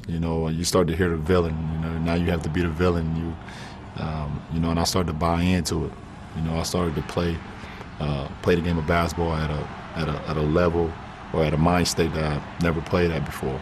You 0.08 0.22
know, 0.22 0.48
you 0.48 0.64
start 0.64 0.88
to 0.88 0.96
hear 0.96 1.10
the 1.10 1.18
villain. 1.18 1.54
You 1.74 1.80
know, 1.80 1.98
now 1.98 2.14
you 2.14 2.32
have 2.32 2.44
to 2.44 2.50
be 2.50 2.62
the 2.62 2.70
villain. 2.70 3.14
You, 3.18 4.02
um, 4.02 4.42
you 4.54 4.62
know, 4.62 4.70
and 4.70 4.80
I 4.80 4.86
started 4.86 5.08
to 5.08 5.18
buy 5.18 5.42
into 5.42 5.84
it. 5.84 5.92
You 6.38 6.44
know, 6.44 6.58
I 6.58 6.64
started 6.64 6.96
to 6.96 7.02
play 7.02 7.36
uh, 8.00 8.30
play 8.42 8.56
the 8.56 8.62
game 8.62 8.78
of 8.78 8.88
basketball 8.88 9.34
at 9.34 9.50
a 9.50 9.68
at 9.96 10.08
a 10.08 10.30
at 10.30 10.38
a 10.38 10.42
level 10.42 10.92
or 11.34 11.44
at 11.44 11.54
a 11.54 11.58
mind 11.58 11.88
state 11.88 12.14
that 12.14 12.24
I've 12.24 12.64
never 12.64 12.82
played 12.82 13.12
at 13.12 13.26
before, 13.26 13.60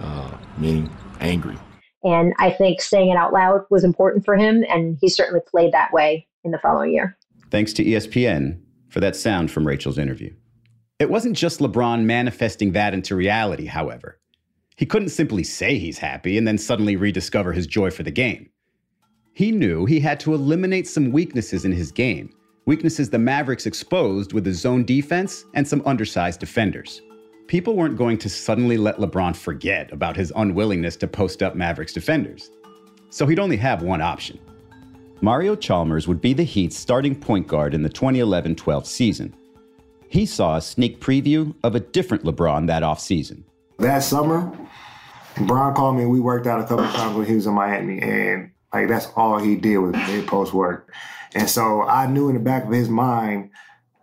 uh, 0.00 0.36
meaning 0.58 0.90
angry. 1.20 1.56
And 2.04 2.34
I 2.38 2.50
think 2.50 2.80
saying 2.80 3.10
it 3.10 3.16
out 3.16 3.32
loud 3.32 3.62
was 3.70 3.82
important 3.82 4.24
for 4.24 4.36
him, 4.36 4.64
and 4.68 4.96
he 5.00 5.08
certainly 5.08 5.40
played 5.46 5.72
that 5.72 5.92
way 5.92 6.26
in 6.44 6.50
the 6.50 6.58
following 6.58 6.92
year. 6.92 7.16
Thanks 7.50 7.72
to 7.74 7.84
ESPN 7.84 8.60
for 8.88 9.00
that 9.00 9.16
sound 9.16 9.50
from 9.50 9.66
Rachel's 9.66 9.98
interview. 9.98 10.32
It 10.98 11.10
wasn't 11.10 11.36
just 11.36 11.60
LeBron 11.60 12.04
manifesting 12.04 12.72
that 12.72 12.94
into 12.94 13.14
reality, 13.14 13.66
however. 13.66 14.18
He 14.76 14.86
couldn't 14.86 15.08
simply 15.08 15.42
say 15.42 15.78
he's 15.78 15.98
happy 15.98 16.38
and 16.38 16.46
then 16.46 16.58
suddenly 16.58 16.96
rediscover 16.96 17.52
his 17.52 17.66
joy 17.66 17.90
for 17.90 18.02
the 18.02 18.10
game. 18.10 18.50
He 19.32 19.52
knew 19.52 19.84
he 19.84 20.00
had 20.00 20.20
to 20.20 20.32
eliminate 20.32 20.86
some 20.86 21.12
weaknesses 21.12 21.64
in 21.64 21.72
his 21.72 21.92
game, 21.92 22.30
weaknesses 22.66 23.08
the 23.08 23.18
Mavericks 23.18 23.64
exposed 23.64 24.32
with 24.32 24.44
his 24.44 24.60
zone 24.60 24.84
defense 24.84 25.44
and 25.54 25.66
some 25.66 25.82
undersized 25.86 26.40
defenders. 26.40 27.00
People 27.46 27.76
weren't 27.76 27.96
going 27.96 28.18
to 28.18 28.28
suddenly 28.28 28.76
let 28.76 28.98
LeBron 28.98 29.36
forget 29.36 29.92
about 29.92 30.16
his 30.16 30.32
unwillingness 30.34 30.96
to 30.96 31.06
post 31.06 31.44
up 31.44 31.54
Mavericks 31.54 31.92
defenders. 31.92 32.50
So 33.10 33.24
he'd 33.24 33.38
only 33.38 33.56
have 33.56 33.82
one 33.82 34.00
option. 34.00 34.40
Mario 35.20 35.54
Chalmers 35.54 36.08
would 36.08 36.20
be 36.20 36.32
the 36.32 36.42
Heat's 36.42 36.76
starting 36.76 37.14
point 37.14 37.46
guard 37.46 37.72
in 37.72 37.82
the 37.82 37.88
2011 37.88 38.56
12 38.56 38.86
season. 38.86 39.34
He 40.08 40.26
saw 40.26 40.56
a 40.56 40.60
sneak 40.60 41.00
preview 41.00 41.54
of 41.62 41.76
a 41.76 41.80
different 41.80 42.24
LeBron 42.24 42.66
that 42.66 42.82
offseason. 42.82 43.44
That 43.78 44.00
summer, 44.00 44.52
Bron 45.38 45.74
called 45.74 45.96
me 45.96 46.02
and 46.02 46.10
we 46.10 46.18
worked 46.18 46.48
out 46.48 46.60
a 46.60 46.64
couple 46.64 46.84
times 46.86 47.16
when 47.16 47.26
he 47.26 47.34
was 47.34 47.46
in 47.46 47.54
Miami, 47.54 48.00
and 48.00 48.50
like 48.74 48.88
that's 48.88 49.06
all 49.14 49.38
he 49.38 49.54
did 49.54 49.78
was 49.78 49.94
post 50.26 50.52
work. 50.52 50.92
And 51.34 51.48
so 51.48 51.82
I 51.82 52.06
knew 52.06 52.28
in 52.28 52.34
the 52.34 52.40
back 52.40 52.64
of 52.64 52.72
his 52.72 52.88
mind 52.88 53.50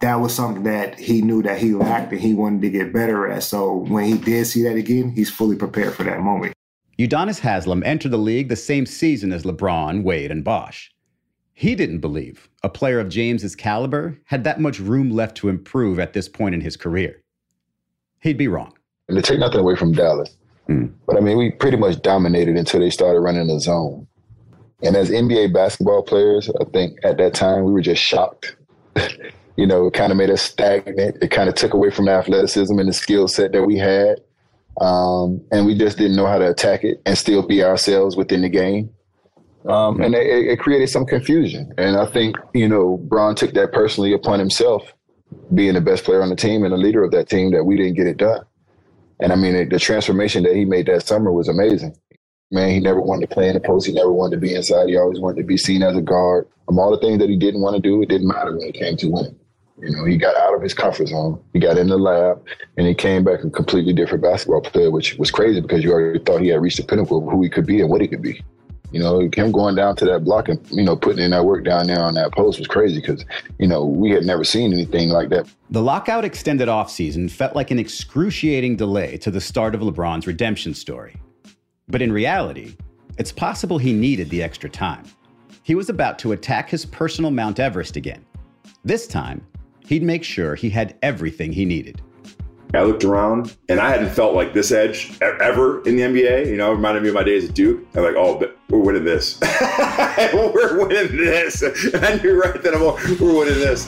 that 0.01 0.15
was 0.15 0.35
something 0.35 0.63
that 0.63 0.99
he 0.99 1.21
knew 1.21 1.41
that 1.43 1.57
he 1.57 1.73
lacked 1.73 2.11
and 2.11 2.21
he 2.21 2.33
wanted 2.33 2.61
to 2.61 2.69
get 2.69 2.91
better 2.91 3.29
at. 3.29 3.43
So 3.43 3.77
when 3.87 4.05
he 4.05 4.17
did 4.17 4.45
see 4.45 4.63
that 4.63 4.75
again, 4.75 5.11
he's 5.11 5.29
fully 5.29 5.55
prepared 5.55 5.93
for 5.93 6.03
that 6.03 6.19
moment. 6.19 6.53
Udonis 6.99 7.39
Haslem 7.39 7.83
entered 7.85 8.11
the 8.11 8.17
league 8.17 8.49
the 8.49 8.55
same 8.55 8.85
season 8.85 9.31
as 9.31 9.43
LeBron, 9.43 10.03
Wade, 10.03 10.29
and 10.29 10.43
Bosh. 10.43 10.91
He 11.53 11.75
didn't 11.75 11.99
believe 11.99 12.49
a 12.63 12.69
player 12.69 12.99
of 12.99 13.09
James's 13.09 13.55
caliber 13.55 14.19
had 14.25 14.43
that 14.43 14.59
much 14.59 14.79
room 14.79 15.11
left 15.11 15.37
to 15.37 15.49
improve 15.49 15.99
at 15.99 16.13
this 16.13 16.27
point 16.27 16.55
in 16.55 16.61
his 16.61 16.75
career. 16.75 17.21
He'd 18.21 18.37
be 18.37 18.47
wrong. 18.47 18.73
And 19.07 19.17
to 19.17 19.21
take 19.21 19.39
nothing 19.39 19.59
away 19.59 19.75
from 19.75 19.93
Dallas, 19.93 20.35
mm. 20.67 20.91
but 21.05 21.17
I 21.17 21.19
mean, 21.19 21.37
we 21.37 21.51
pretty 21.51 21.77
much 21.77 22.01
dominated 22.01 22.55
until 22.55 22.79
they 22.79 22.89
started 22.89 23.19
running 23.19 23.47
the 23.47 23.59
zone. 23.59 24.07
And 24.83 24.95
as 24.95 25.09
NBA 25.09 25.53
basketball 25.53 26.03
players, 26.03 26.49
I 26.59 26.65
think 26.65 26.99
at 27.03 27.17
that 27.17 27.33
time 27.33 27.63
we 27.63 27.71
were 27.71 27.81
just 27.81 28.01
shocked 28.01 28.55
you 29.55 29.67
know, 29.67 29.87
it 29.87 29.93
kind 29.93 30.11
of 30.11 30.17
made 30.17 30.29
us 30.29 30.41
stagnant. 30.41 31.17
It 31.21 31.29
kind 31.29 31.49
of 31.49 31.55
took 31.55 31.73
away 31.73 31.91
from 31.91 32.05
the 32.05 32.11
athleticism 32.11 32.77
and 32.77 32.89
the 32.89 32.93
skill 32.93 33.27
set 33.27 33.51
that 33.51 33.63
we 33.63 33.77
had. 33.77 34.19
Um, 34.81 35.41
and 35.51 35.65
we 35.65 35.77
just 35.77 35.97
didn't 35.97 36.15
know 36.15 36.25
how 36.25 36.39
to 36.39 36.49
attack 36.49 36.83
it 36.83 37.01
and 37.05 37.17
still 37.17 37.45
be 37.45 37.63
ourselves 37.63 38.15
within 38.15 38.41
the 38.41 38.49
game. 38.49 38.89
Um, 39.67 40.01
and 40.01 40.13
it, 40.15 40.25
it, 40.25 40.59
created 40.59 40.89
some 40.89 41.05
confusion. 41.05 41.71
And 41.77 41.95
I 41.95 42.05
think, 42.05 42.35
you 42.53 42.67
know, 42.67 42.97
Bron 42.97 43.33
took 43.35 43.53
that 43.53 43.71
personally 43.71 44.11
upon 44.11 44.39
himself, 44.39 44.93
being 45.53 45.75
the 45.75 45.81
best 45.81 46.03
player 46.03 46.21
on 46.21 46.29
the 46.29 46.35
team 46.35 46.63
and 46.63 46.73
the 46.73 46.77
leader 46.77 47.01
of 47.03 47.11
that 47.11 47.29
team, 47.29 47.51
that 47.51 47.63
we 47.63 47.77
didn't 47.77 47.93
get 47.93 48.07
it 48.07 48.17
done. 48.17 48.43
And 49.21 49.31
I 49.31 49.35
mean, 49.35 49.69
the 49.69 49.79
transformation 49.79 50.43
that 50.43 50.55
he 50.55 50.65
made 50.65 50.87
that 50.87 51.07
summer 51.07 51.31
was 51.31 51.47
amazing. 51.47 51.95
Man, 52.53 52.69
he 52.69 52.79
never 52.79 53.01
wanted 53.01 53.27
to 53.27 53.33
play 53.33 53.47
in 53.47 53.55
the 53.55 53.59
post. 53.59 53.87
He 53.87 53.93
never 53.93 54.11
wanted 54.11 54.35
to 54.35 54.41
be 54.41 54.53
inside. 54.53 54.87
He 54.87 54.95
always 54.95 55.19
wanted 55.19 55.41
to 55.41 55.43
be 55.43 55.57
seen 55.57 55.81
as 55.81 55.97
a 55.97 56.01
guard. 56.01 56.47
Um, 56.69 56.77
all 56.77 56.91
the 56.91 56.99
things 56.99 57.17
that 57.17 57.27
he 57.27 57.35
didn't 57.35 57.61
want 57.61 57.75
to 57.75 57.81
do, 57.81 57.99
it 58.03 58.09
didn't 58.09 58.27
matter 58.27 58.55
when 58.55 58.67
it 58.67 58.75
came 58.75 58.95
to 58.97 59.07
winning. 59.07 59.35
You 59.79 59.89
know, 59.89 60.05
he 60.05 60.17
got 60.17 60.37
out 60.37 60.53
of 60.53 60.61
his 60.61 60.75
comfort 60.75 61.07
zone. 61.07 61.43
He 61.53 61.59
got 61.59 61.79
in 61.79 61.87
the 61.87 61.97
lab, 61.97 62.45
and 62.77 62.85
he 62.85 62.93
came 62.93 63.23
back 63.23 63.43
a 63.43 63.49
completely 63.49 63.91
different 63.91 64.23
basketball 64.23 64.61
player, 64.61 64.91
which 64.91 65.17
was 65.17 65.31
crazy 65.31 65.61
because 65.61 65.83
you 65.83 65.91
already 65.91 66.19
thought 66.19 66.41
he 66.41 66.49
had 66.49 66.61
reached 66.61 66.77
the 66.77 66.83
pinnacle 66.83 67.25
of 67.25 67.33
who 67.33 67.41
he 67.41 67.49
could 67.49 67.65
be 67.65 67.81
and 67.81 67.89
what 67.89 68.01
he 68.01 68.07
could 68.07 68.21
be. 68.21 68.43
You 68.91 68.99
know, 68.99 69.27
him 69.35 69.51
going 69.51 69.73
down 69.73 69.95
to 69.95 70.05
that 70.05 70.23
block 70.23 70.47
and 70.47 70.59
you 70.69 70.83
know 70.83 70.95
putting 70.95 71.23
in 71.25 71.31
that 71.31 71.45
work 71.45 71.65
down 71.65 71.87
there 71.87 72.03
on 72.03 72.13
that 72.13 72.33
post 72.33 72.59
was 72.59 72.67
crazy 72.67 73.01
because 73.01 73.25
you 73.57 73.67
know 73.67 73.83
we 73.83 74.11
had 74.11 74.25
never 74.25 74.43
seen 74.43 74.71
anything 74.71 75.09
like 75.09 75.29
that. 75.29 75.49
The 75.71 75.81
lockout 75.81 76.23
extended 76.23 76.67
offseason 76.67 77.31
felt 77.31 77.55
like 77.55 77.71
an 77.71 77.79
excruciating 77.79 78.75
delay 78.75 79.17
to 79.17 79.31
the 79.31 79.41
start 79.41 79.73
of 79.73 79.81
LeBron's 79.81 80.27
redemption 80.27 80.75
story. 80.75 81.15
But 81.93 82.01
in 82.01 82.11
reality, 82.11 82.75
it's 83.19 83.31
possible 83.31 83.77
he 83.77 83.93
needed 83.93 84.27
the 84.31 84.41
extra 84.41 84.67
time. 84.67 85.03
He 85.61 85.75
was 85.75 85.89
about 85.89 86.17
to 86.19 86.31
attack 86.31 86.67
his 86.67 86.87
personal 86.87 87.29
Mount 87.29 87.59
Everest 87.59 87.97
again. 87.97 88.25
This 88.83 89.05
time, 89.05 89.45
he'd 89.85 90.01
make 90.01 90.23
sure 90.23 90.55
he 90.55 90.71
had 90.71 90.97
everything 91.03 91.53
he 91.53 91.65
needed. 91.65 92.01
I 92.73 92.81
looked 92.81 93.03
around 93.03 93.55
and 93.69 93.79
I 93.79 93.91
hadn't 93.91 94.09
felt 94.09 94.33
like 94.33 94.53
this 94.53 94.71
edge 94.71 95.15
ever 95.21 95.87
in 95.87 95.95
the 95.95 96.01
NBA. 96.01 96.47
You 96.47 96.57
know, 96.57 96.71
it 96.71 96.77
reminded 96.77 97.03
me 97.03 97.09
of 97.09 97.13
my 97.13 97.21
days 97.21 97.47
at 97.47 97.53
Duke. 97.53 97.85
I'm 97.93 98.01
like, 98.01 98.15
oh, 98.17 98.41
we're 98.69 98.79
winning 98.79 99.03
this. 99.03 99.39
we're 100.33 100.87
winning 100.87 101.15
this. 101.15 101.61
And 101.93 102.23
knew 102.23 102.41
right 102.41 102.59
then, 102.59 102.73
I'm 102.73 102.81
like, 102.81 103.19
we're 103.19 103.37
winning 103.37 103.59
this. 103.59 103.87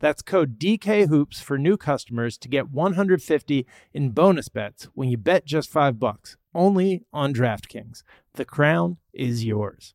That's 0.00 0.22
code 0.22 0.58
DKHOOPS 0.58 1.42
for 1.42 1.58
new 1.58 1.76
customers 1.76 2.38
to 2.38 2.48
get 2.48 2.70
150 2.70 3.66
in 3.92 4.10
bonus 4.10 4.48
bets 4.48 4.84
when 4.94 5.10
you 5.10 5.18
bet 5.18 5.44
just 5.44 5.70
5 5.70 6.00
bucks. 6.00 6.38
Only 6.54 7.04
on 7.12 7.34
DraftKings. 7.34 8.02
The 8.32 8.46
crown 8.46 8.96
is 9.12 9.44
yours. 9.44 9.94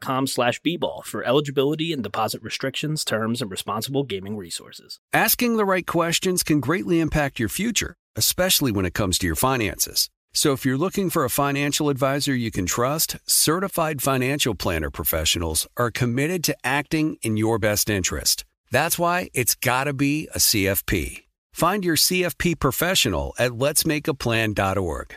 com 0.00 0.26
slash 0.26 0.60
bball 0.62 1.04
for 1.04 1.24
eligibility 1.24 1.92
and 1.92 2.02
deposit 2.02 2.42
restrictions, 2.42 3.04
terms, 3.04 3.42
and 3.42 3.50
responsible 3.50 4.04
gaming 4.04 4.36
resources. 4.36 5.00
Asking 5.12 5.56
the 5.56 5.64
right 5.64 5.86
questions 5.86 6.42
can 6.42 6.60
greatly 6.60 7.00
impact 7.00 7.38
your 7.38 7.48
future, 7.48 7.96
especially 8.16 8.72
when 8.72 8.86
it 8.86 8.94
comes 8.94 9.18
to 9.18 9.26
your 9.26 9.36
finances. 9.36 10.08
So 10.32 10.52
if 10.52 10.64
you're 10.64 10.78
looking 10.78 11.10
for 11.10 11.24
a 11.24 11.30
financial 11.30 11.88
advisor 11.88 12.34
you 12.34 12.50
can 12.50 12.66
trust, 12.66 13.16
certified 13.26 14.02
financial 14.02 14.54
planner 14.54 14.90
professionals 14.90 15.66
are 15.76 15.90
committed 15.90 16.44
to 16.44 16.56
acting 16.62 17.16
in 17.22 17.36
your 17.36 17.58
best 17.58 17.90
interest. 17.90 18.44
That's 18.70 18.98
why 18.98 19.30
it's 19.34 19.54
got 19.54 19.84
to 19.84 19.92
be 19.92 20.28
a 20.34 20.38
CFP. 20.38 21.24
Find 21.52 21.84
your 21.84 21.96
CFP 21.96 22.60
professional 22.60 23.34
at 23.38 23.52
letsmakeaplan.org. 23.52 25.16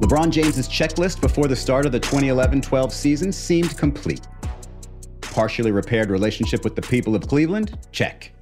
LeBron 0.00 0.30
James's 0.30 0.68
checklist 0.68 1.22
before 1.22 1.48
the 1.48 1.56
start 1.56 1.86
of 1.86 1.92
the 1.92 2.00
2011-12 2.00 2.92
season 2.92 3.32
seemed 3.32 3.78
complete. 3.78 4.28
Partially 5.22 5.72
repaired 5.72 6.10
relationship 6.10 6.64
with 6.64 6.76
the 6.76 6.82
people 6.82 7.14
of 7.14 7.26
Cleveland? 7.26 7.78
Check. 7.92 8.32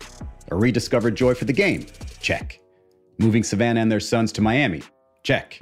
A 0.50 0.56
rediscovered 0.56 1.14
joy 1.14 1.32
for 1.32 1.44
the 1.44 1.52
game? 1.52 1.86
Check. 2.20 2.60
Moving 3.18 3.44
Savannah 3.44 3.80
and 3.80 3.90
their 3.90 4.00
sons 4.00 4.32
to 4.32 4.42
Miami? 4.42 4.82
Check. 5.22 5.60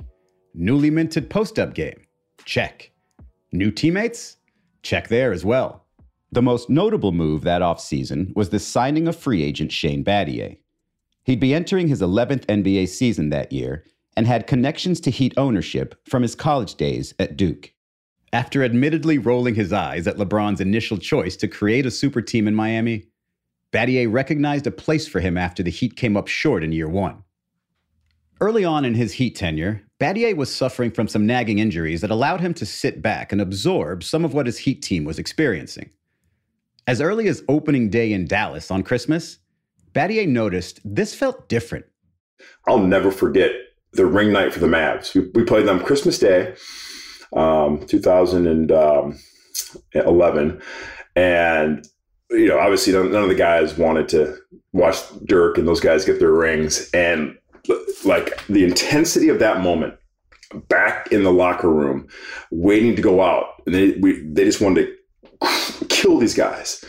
Newly 0.55 0.89
minted 0.89 1.29
post-up 1.29 1.75
game? 1.75 2.07
Check. 2.47 2.91
New 3.53 3.71
teammates? 3.71 4.39
Check 4.83 5.09
there 5.09 5.31
as 5.31 5.45
well. 5.45 5.85
The 6.33 6.41
most 6.41 6.71
notable 6.71 7.13
move 7.13 7.43
that 7.43 7.61
offseason 7.61 8.35
was 8.35 8.49
the 8.49 8.59
signing 8.59 9.09
of 9.09 9.17
free 9.17 9.43
agent 9.43 9.71
Shane 9.73 10.03
Battier. 10.03 10.57
He'd 11.25 11.39
be 11.39 11.53
entering 11.53 11.89
his 11.89 12.01
11th 12.01 12.47
NBA 12.47 12.89
season 12.89 13.29
that 13.29 13.53
year 13.53 13.85
and 14.17 14.27
had 14.27 14.47
connections 14.47 15.01
to 15.01 15.11
Heat 15.11 15.35
ownership 15.37 15.95
from 16.09 16.23
his 16.23 16.35
college 16.35 16.75
days 16.75 17.15
at 17.19 17.37
Duke. 17.37 17.73
After 18.33 18.65
admittedly 18.65 19.19
rolling 19.19 19.55
his 19.55 19.73
eyes 19.73 20.07
at 20.07 20.17
LeBron's 20.17 20.61
initial 20.61 20.99
choice 20.99 21.37
to 21.37 21.49
create 21.49 21.87
a 21.87 21.91
super 21.91 22.23
team 22.23 22.49
in 22.49 22.55
Miami, 22.55 23.05
Battier 23.73 24.11
recognized 24.11 24.67
a 24.67 24.71
place 24.71 25.07
for 25.09 25.21
him 25.21 25.37
after 25.37 25.63
the 25.63 25.71
Heat 25.71 25.97
came 25.97 26.17
up 26.17 26.29
short 26.29 26.63
in 26.65 26.73
year 26.73 26.89
one. 26.89 27.25
Early 28.41 28.65
on 28.65 28.85
in 28.85 28.95
his 28.95 29.13
Heat 29.13 29.37
tenure, 29.37 29.83
Battier 30.01 30.37
was 30.37 30.55
suffering 30.55 30.91
from 30.91 31.09
some 31.09 31.27
nagging 31.27 31.59
injuries 31.59 32.01
that 32.01 32.11
allowed 32.11 32.41
him 32.41 32.55
to 32.55 32.67
sit 32.67 33.01
back 33.01 33.33
and 33.33 33.41
absorb 33.41 34.03
some 34.03 34.25
of 34.25 34.35
what 34.35 34.47
his 34.47 34.59
Heat 34.59 34.83
team 34.83 35.05
was 35.05 35.19
experiencing. 35.19 35.91
As 36.87 37.01
early 37.01 37.29
as 37.29 37.45
opening 37.49 37.89
day 37.89 38.13
in 38.13 38.27
Dallas 38.27 38.71
on 38.71 38.83
Christmas, 38.83 39.39
Battier 39.95 40.27
noticed 40.27 40.81
this 40.85 41.15
felt 41.15 41.49
different. 41.49 41.85
I'll 42.67 42.85
never 42.85 43.13
forget 43.13 43.53
the 43.93 44.07
ring 44.07 44.33
night 44.33 44.53
for 44.53 44.61
the 44.61 44.67
Mavs. 44.67 45.15
We, 45.15 45.29
we 45.35 45.45
played 45.45 45.67
them 45.67 45.81
Christmas 45.81 46.19
Day, 46.19 46.55
um, 47.35 47.85
2011, 47.87 50.63
and 51.17 51.89
you 52.31 52.49
know, 52.49 52.59
obviously, 52.59 52.93
none, 52.93 53.13
none 53.13 53.23
of 53.23 53.29
the 53.29 53.35
guys 53.35 53.77
wanted 53.77 54.09
to 54.11 54.37
watch 54.73 54.97
Dirk 55.27 55.59
and 55.59 55.69
those 55.69 55.81
guys 55.81 56.05
get 56.05 56.19
their 56.19 56.33
rings, 56.33 56.91
and 56.93 57.37
like 58.05 58.45
the 58.47 58.65
intensity 58.65 59.29
of 59.29 59.39
that 59.39 59.61
moment 59.61 59.95
back 60.69 61.13
in 61.13 61.23
the 61.23 61.33
locker 61.33 61.71
room, 61.71 62.09
waiting 62.51 62.97
to 62.97 63.03
go 63.03 63.23
out, 63.23 63.63
and 63.67 63.75
they 63.75 63.93
we, 64.01 64.23
they 64.23 64.45
just 64.45 64.61
wanted 64.61 64.87
to 64.87 64.97
kill 65.89 66.19
these 66.19 66.35
guys 66.35 66.85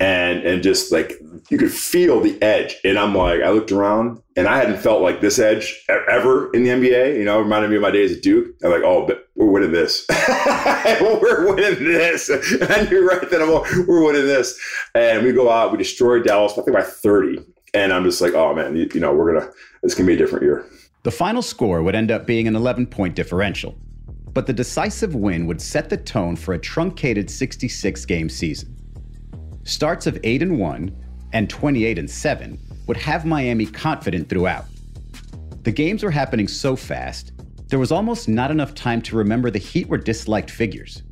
and 0.00 0.42
and 0.44 0.62
just 0.62 0.90
like 0.90 1.12
you 1.50 1.58
could 1.58 1.72
feel 1.72 2.20
the 2.20 2.40
edge. 2.42 2.76
And 2.84 2.98
I'm 2.98 3.14
like, 3.14 3.42
I 3.42 3.50
looked 3.50 3.70
around 3.70 4.20
and 4.34 4.48
I 4.48 4.56
hadn't 4.56 4.78
felt 4.78 5.02
like 5.02 5.20
this 5.20 5.38
edge 5.38 5.84
ever 5.88 6.50
in 6.52 6.64
the 6.64 6.70
NBA. 6.70 7.18
You 7.18 7.24
know, 7.24 7.38
it 7.38 7.42
reminded 7.42 7.70
me 7.70 7.76
of 7.76 7.82
my 7.82 7.90
days 7.90 8.16
at 8.16 8.22
Duke. 8.22 8.54
I'm 8.64 8.70
like, 8.70 8.82
oh, 8.82 9.06
but 9.06 9.28
we're 9.36 9.50
winning 9.50 9.72
this. 9.72 10.06
we're 11.00 11.54
winning 11.54 11.84
this. 11.84 12.30
And 12.70 12.90
knew 12.90 13.06
right 13.06 13.30
then, 13.30 13.42
I'm 13.42 13.50
like, 13.50 13.70
we're 13.86 14.04
winning 14.04 14.26
this. 14.26 14.58
And 14.94 15.24
we 15.24 15.32
go 15.32 15.50
out, 15.50 15.72
we 15.72 15.78
destroy 15.78 16.20
Dallas, 16.20 16.52
I 16.52 16.62
think 16.62 16.72
by 16.72 16.82
30. 16.82 17.44
And 17.74 17.92
I'm 17.92 18.04
just 18.04 18.20
like, 18.20 18.34
oh 18.34 18.54
man, 18.54 18.76
you, 18.76 18.88
you 18.94 19.00
know, 19.00 19.12
we're 19.12 19.34
gonna. 19.34 19.52
It's 19.82 19.94
gonna 19.94 20.06
be 20.06 20.14
a 20.14 20.18
different 20.18 20.44
year. 20.44 20.66
The 21.02 21.10
final 21.10 21.42
score 21.42 21.82
would 21.82 21.94
end 21.94 22.10
up 22.10 22.26
being 22.26 22.48
an 22.48 22.56
11 22.56 22.86
point 22.86 23.14
differential. 23.14 23.76
But 24.32 24.46
the 24.46 24.52
decisive 24.52 25.14
win 25.14 25.46
would 25.46 25.60
set 25.60 25.90
the 25.90 25.96
tone 25.96 26.36
for 26.36 26.54
a 26.54 26.58
truncated 26.58 27.28
66 27.28 28.04
game 28.06 28.28
season. 28.28 28.79
Starts 29.70 30.08
of 30.08 30.18
8 30.24 30.42
and 30.42 30.58
1 30.58 30.96
and 31.32 31.48
28 31.48 31.96
and 31.96 32.10
7 32.10 32.58
would 32.88 32.96
have 32.96 33.24
Miami 33.24 33.66
confident 33.66 34.28
throughout. 34.28 34.64
The 35.62 35.70
games 35.70 36.02
were 36.02 36.10
happening 36.10 36.48
so 36.48 36.74
fast, 36.74 37.30
there 37.68 37.78
was 37.78 37.92
almost 37.92 38.28
not 38.28 38.50
enough 38.50 38.74
time 38.74 39.00
to 39.02 39.16
remember 39.16 39.48
the 39.48 39.60
Heat 39.60 39.86
were 39.86 39.96
disliked 39.96 40.50
figures. 40.50 41.04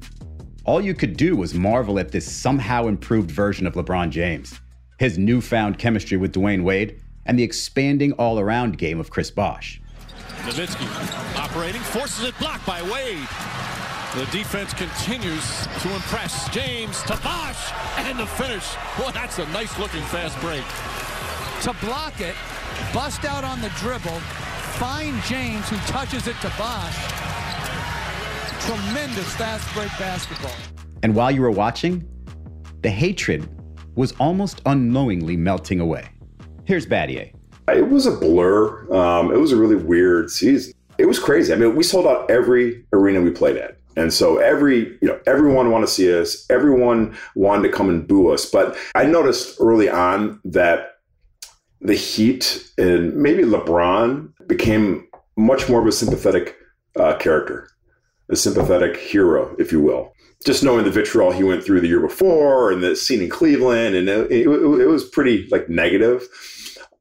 All 0.64 0.80
you 0.80 0.92
could 0.92 1.16
do 1.16 1.36
was 1.36 1.54
marvel 1.54 2.00
at 2.00 2.10
this 2.10 2.28
somehow 2.28 2.88
improved 2.88 3.30
version 3.30 3.64
of 3.64 3.74
LeBron 3.74 4.10
James, 4.10 4.58
his 4.98 5.18
newfound 5.18 5.78
chemistry 5.78 6.16
with 6.16 6.34
Dwyane 6.34 6.64
Wade, 6.64 7.00
and 7.26 7.38
the 7.38 7.44
expanding 7.44 8.10
all 8.14 8.40
around 8.40 8.76
game 8.76 8.98
of 8.98 9.08
Chris 9.08 9.30
Bosh. 9.30 9.80
Nowitzki 10.42 11.38
operating, 11.38 11.80
forces 11.80 12.24
it 12.24 12.36
blocked 12.40 12.66
by 12.66 12.82
Wade. 12.82 13.28
The 14.18 14.26
defense 14.32 14.74
continues 14.74 15.68
to 15.80 15.94
impress. 15.94 16.48
James 16.48 17.02
to 17.04 17.16
Bosh 17.22 17.72
and 17.98 18.18
the 18.18 18.26
finish. 18.26 18.74
Boy, 18.98 19.12
that's 19.14 19.38
a 19.38 19.46
nice 19.50 19.78
looking 19.78 20.02
fast 20.02 20.36
break. 20.40 20.64
To 21.62 21.86
block 21.86 22.20
it, 22.20 22.34
bust 22.92 23.24
out 23.24 23.44
on 23.44 23.60
the 23.60 23.68
dribble, 23.76 24.18
find 24.80 25.22
James 25.22 25.68
who 25.68 25.76
touches 25.86 26.26
it 26.26 26.34
to 26.40 26.48
Bosh. 26.58 26.96
Tremendous 28.62 29.32
fast 29.36 29.72
break 29.72 29.90
basketball. 30.00 30.50
And 31.04 31.14
while 31.14 31.30
you 31.30 31.42
were 31.42 31.52
watching, 31.52 32.04
the 32.82 32.90
hatred 32.90 33.48
was 33.94 34.14
almost 34.18 34.62
unknowingly 34.66 35.36
melting 35.36 35.78
away. 35.78 36.08
Here's 36.64 36.86
Battier. 36.86 37.32
It 37.68 37.88
was 37.88 38.06
a 38.06 38.16
blur. 38.16 38.92
Um, 38.92 39.30
it 39.32 39.38
was 39.38 39.52
a 39.52 39.56
really 39.56 39.76
weird 39.76 40.28
season. 40.28 40.72
It 40.98 41.06
was 41.06 41.20
crazy. 41.20 41.52
I 41.52 41.56
mean, 41.56 41.76
we 41.76 41.84
sold 41.84 42.08
out 42.08 42.28
every 42.28 42.84
arena 42.92 43.20
we 43.20 43.30
played 43.30 43.56
at. 43.56 43.77
And 43.98 44.12
so 44.12 44.38
every, 44.38 44.96
you 45.02 45.08
know, 45.08 45.18
everyone 45.26 45.72
wanted 45.72 45.86
to 45.86 45.92
see 45.92 46.16
us. 46.16 46.46
Everyone 46.48 47.16
wanted 47.34 47.64
to 47.64 47.74
come 47.74 47.90
and 47.90 48.06
boo 48.06 48.32
us. 48.32 48.48
But 48.48 48.76
I 48.94 49.04
noticed 49.04 49.56
early 49.60 49.88
on 49.88 50.40
that 50.44 50.92
the 51.80 51.96
Heat 51.96 52.70
and 52.78 53.14
maybe 53.16 53.42
LeBron 53.42 54.32
became 54.46 55.08
much 55.36 55.68
more 55.68 55.80
of 55.80 55.86
a 55.86 55.92
sympathetic 55.92 56.56
uh, 56.96 57.16
character, 57.16 57.68
a 58.28 58.36
sympathetic 58.36 58.96
hero, 58.96 59.54
if 59.58 59.72
you 59.72 59.80
will. 59.80 60.12
Just 60.46 60.62
knowing 60.62 60.84
the 60.84 60.92
vitriol 60.92 61.32
he 61.32 61.42
went 61.42 61.64
through 61.64 61.80
the 61.80 61.88
year 61.88 62.00
before 62.00 62.70
and 62.70 62.80
the 62.82 62.94
scene 62.94 63.20
in 63.20 63.28
Cleveland, 63.28 63.96
and 63.96 64.08
it, 64.08 64.30
it, 64.30 64.46
it 64.46 64.86
was 64.86 65.04
pretty 65.08 65.48
like 65.50 65.68
negative. 65.68 66.28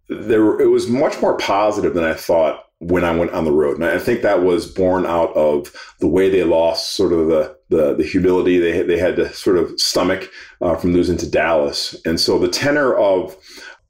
There, 0.09 0.59
it 0.59 0.67
was 0.67 0.87
much 0.87 1.21
more 1.21 1.37
positive 1.37 1.93
than 1.93 2.03
I 2.03 2.15
thought 2.15 2.66
when 2.79 3.03
I 3.03 3.15
went 3.15 3.31
on 3.31 3.45
the 3.45 3.51
road. 3.51 3.77
And 3.77 3.85
I 3.85 3.97
think 3.97 4.21
that 4.21 4.43
was 4.43 4.71
born 4.71 5.05
out 5.05 5.35
of 5.35 5.73
the 5.99 6.07
way 6.07 6.29
they 6.29 6.43
lost 6.43 6.95
sort 6.95 7.13
of 7.13 7.27
the 7.27 7.57
the, 7.69 7.95
the 7.95 8.03
humility 8.03 8.59
they 8.59 8.81
they 8.83 8.97
had 8.97 9.15
to 9.17 9.31
sort 9.33 9.57
of 9.57 9.79
stomach 9.79 10.29
uh, 10.61 10.75
from 10.75 10.93
losing 10.93 11.17
to 11.17 11.29
Dallas. 11.29 11.95
And 12.05 12.19
so 12.19 12.39
the 12.39 12.47
tenor 12.47 12.95
of 12.95 13.35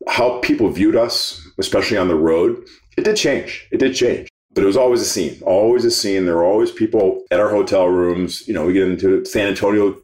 how 0.08 0.40
people 0.40 0.70
viewed 0.70 0.96
us, 0.96 1.46
especially 1.60 1.98
on 1.98 2.08
the 2.08 2.16
road, 2.16 2.66
it 2.98 3.04
did 3.04 3.18
change. 3.18 3.68
It 3.72 3.78
did 3.78 3.94
change. 3.94 4.30
But 4.54 4.64
it 4.64 4.68
was 4.68 4.78
always 4.78 5.02
a 5.02 5.06
scene, 5.06 5.40
always 5.44 5.86
a 5.86 5.92
scene. 5.92 6.26
There 6.26 6.36
were 6.36 6.44
always 6.44 6.72
people 6.72 7.24
at 7.30 7.40
our 7.40 7.50
hotel 7.50 7.88
rooms. 7.88 8.48
You 8.48 8.56
know, 8.56 8.66
we 8.66 8.74
get 8.74 8.88
into 8.88 9.24
San 9.26 9.48
Antonio 9.48 10.02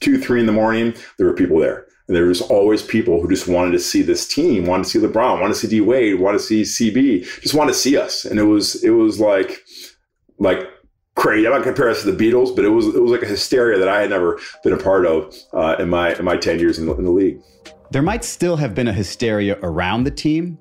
two, 0.00 0.20
three 0.20 0.40
in 0.40 0.46
the 0.46 0.52
morning. 0.52 0.94
There 1.18 1.26
were 1.26 1.34
people 1.34 1.58
there. 1.58 1.85
There 2.08 2.26
was 2.26 2.40
always 2.40 2.82
people 2.82 3.20
who 3.20 3.28
just 3.28 3.48
wanted 3.48 3.72
to 3.72 3.80
see 3.80 4.00
this 4.00 4.28
team, 4.28 4.66
wanted 4.66 4.84
to 4.84 4.90
see 4.90 4.98
LeBron, 5.00 5.40
wanted 5.40 5.54
to 5.54 5.60
see 5.60 5.68
D 5.68 5.80
Wade, 5.80 6.20
wanted 6.20 6.38
to 6.38 6.44
see 6.44 6.62
CB, 6.62 7.42
just 7.42 7.54
wanted 7.54 7.72
to 7.72 7.78
see 7.78 7.96
us. 7.96 8.24
And 8.24 8.38
it 8.38 8.44
was 8.44 8.82
it 8.84 8.90
was 8.90 9.18
like 9.18 9.64
like 10.38 10.60
crazy. 11.16 11.46
I'm 11.46 11.54
not 11.54 11.64
comparing 11.64 11.96
us 11.96 12.02
to 12.02 12.12
the 12.12 12.24
Beatles, 12.24 12.54
but 12.54 12.64
it 12.64 12.68
was 12.68 12.86
it 12.94 13.02
was 13.02 13.10
like 13.10 13.22
a 13.22 13.26
hysteria 13.26 13.78
that 13.78 13.88
I 13.88 14.00
had 14.00 14.10
never 14.10 14.38
been 14.62 14.72
a 14.72 14.76
part 14.76 15.04
of 15.04 15.34
uh, 15.52 15.76
in 15.80 15.88
my 15.88 16.14
in 16.14 16.24
my 16.24 16.36
ten 16.36 16.60
years 16.60 16.78
in 16.78 16.86
the, 16.86 16.94
in 16.94 17.04
the 17.04 17.10
league. 17.10 17.40
There 17.90 18.02
might 18.02 18.24
still 18.24 18.56
have 18.56 18.74
been 18.74 18.88
a 18.88 18.92
hysteria 18.92 19.58
around 19.62 20.04
the 20.04 20.10
team, 20.10 20.58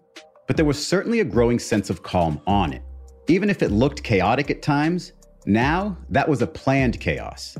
but 0.47 0.57
there 0.57 0.65
was 0.65 0.83
certainly 0.83 1.19
a 1.19 1.25
growing 1.25 1.59
sense 1.59 1.91
of 1.91 2.01
calm 2.01 2.41
on 2.47 2.73
it. 2.73 2.81
Even 3.27 3.51
if 3.51 3.61
it 3.61 3.69
looked 3.69 4.01
chaotic 4.03 4.49
at 4.49 4.63
times, 4.63 5.13
now 5.45 5.95
that 6.09 6.27
was 6.27 6.41
a 6.41 6.47
planned 6.47 6.99
chaos. 6.99 7.55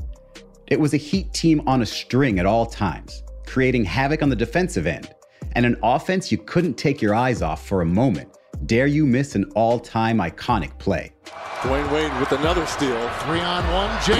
It 0.68 0.80
was 0.80 0.96
a 0.96 0.98
Heat 0.98 1.32
team 1.34 1.62
on 1.68 1.84
a 1.84 1.86
string 1.86 2.40
at 2.40 2.48
all 2.48 2.66
times 2.66 3.22
creating 3.46 3.86
havoc 3.86 4.22
on 4.22 4.30
the 4.30 4.36
defensive 4.36 4.88
end, 4.88 5.14
and 5.54 5.66
an 5.66 5.78
offense 5.84 6.32
you 6.32 6.38
couldn't 6.38 6.76
take 6.76 7.02
your 7.02 7.16
eyes 7.16 7.42
off 7.42 7.66
for 7.66 7.82
a 7.82 7.86
moment. 7.86 8.30
Dare 8.66 8.88
you 8.88 9.06
miss 9.06 9.36
an 9.36 9.46
all 9.56 9.80
time 9.80 10.18
iconic 10.20 10.78
play? 10.80 11.14
Dwyane 11.62 11.92
Wade 11.92 12.20
with 12.20 12.32
another 12.32 12.66
steal. 12.66 13.10
Three 13.20 13.40
on 13.40 13.64
one. 13.74 13.90
James. 14.06 14.20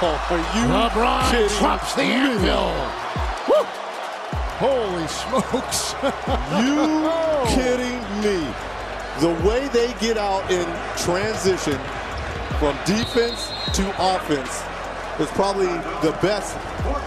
Oh, 0.00 0.26
are 0.30 0.38
you 0.58 0.66
LeBron 0.68 1.30
kidding 1.30 1.58
drops 1.58 1.94
the 1.94 2.02
me? 2.02 2.12
anvil. 2.12 2.72
Holy 4.58 5.06
smokes. 5.08 5.94
You 6.60 7.10
kidding 7.54 8.00
me? 8.22 8.46
The 9.20 9.46
way 9.46 9.68
they 9.68 9.92
get 10.00 10.16
out 10.16 10.48
in 10.50 10.64
transition 10.96 11.78
from 12.58 12.76
defense 12.86 13.48
to 13.74 13.84
offense 13.98 14.62
is 15.20 15.28
probably 15.28 15.66
the 15.66 16.16
best, 16.20 16.56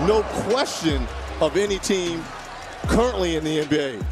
no 0.07 0.23
question, 0.49 1.05
of 1.41 1.55
any 1.57 1.77
team 1.79 2.23
currently 2.87 3.35
in 3.35 3.43
the 3.43 3.59
NBA. 3.59 4.03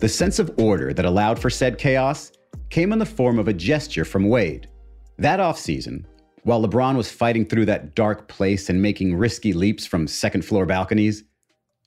The 0.00 0.08
sense 0.08 0.38
of 0.38 0.52
order 0.58 0.92
that 0.92 1.04
allowed 1.04 1.38
for 1.38 1.50
said 1.50 1.78
chaos 1.78 2.30
came 2.70 2.92
in 2.92 2.98
the 2.98 3.06
form 3.06 3.38
of 3.38 3.48
a 3.48 3.52
gesture 3.52 4.04
from 4.04 4.28
Wade. 4.28 4.68
That 5.18 5.40
offseason, 5.40 6.04
while 6.44 6.62
LeBron 6.62 6.96
was 6.96 7.10
fighting 7.10 7.46
through 7.46 7.64
that 7.66 7.94
dark 7.94 8.28
place 8.28 8.68
and 8.68 8.80
making 8.80 9.16
risky 9.16 9.52
leaps 9.52 9.86
from 9.86 10.06
second 10.06 10.44
floor 10.44 10.66
balconies, 10.66 11.24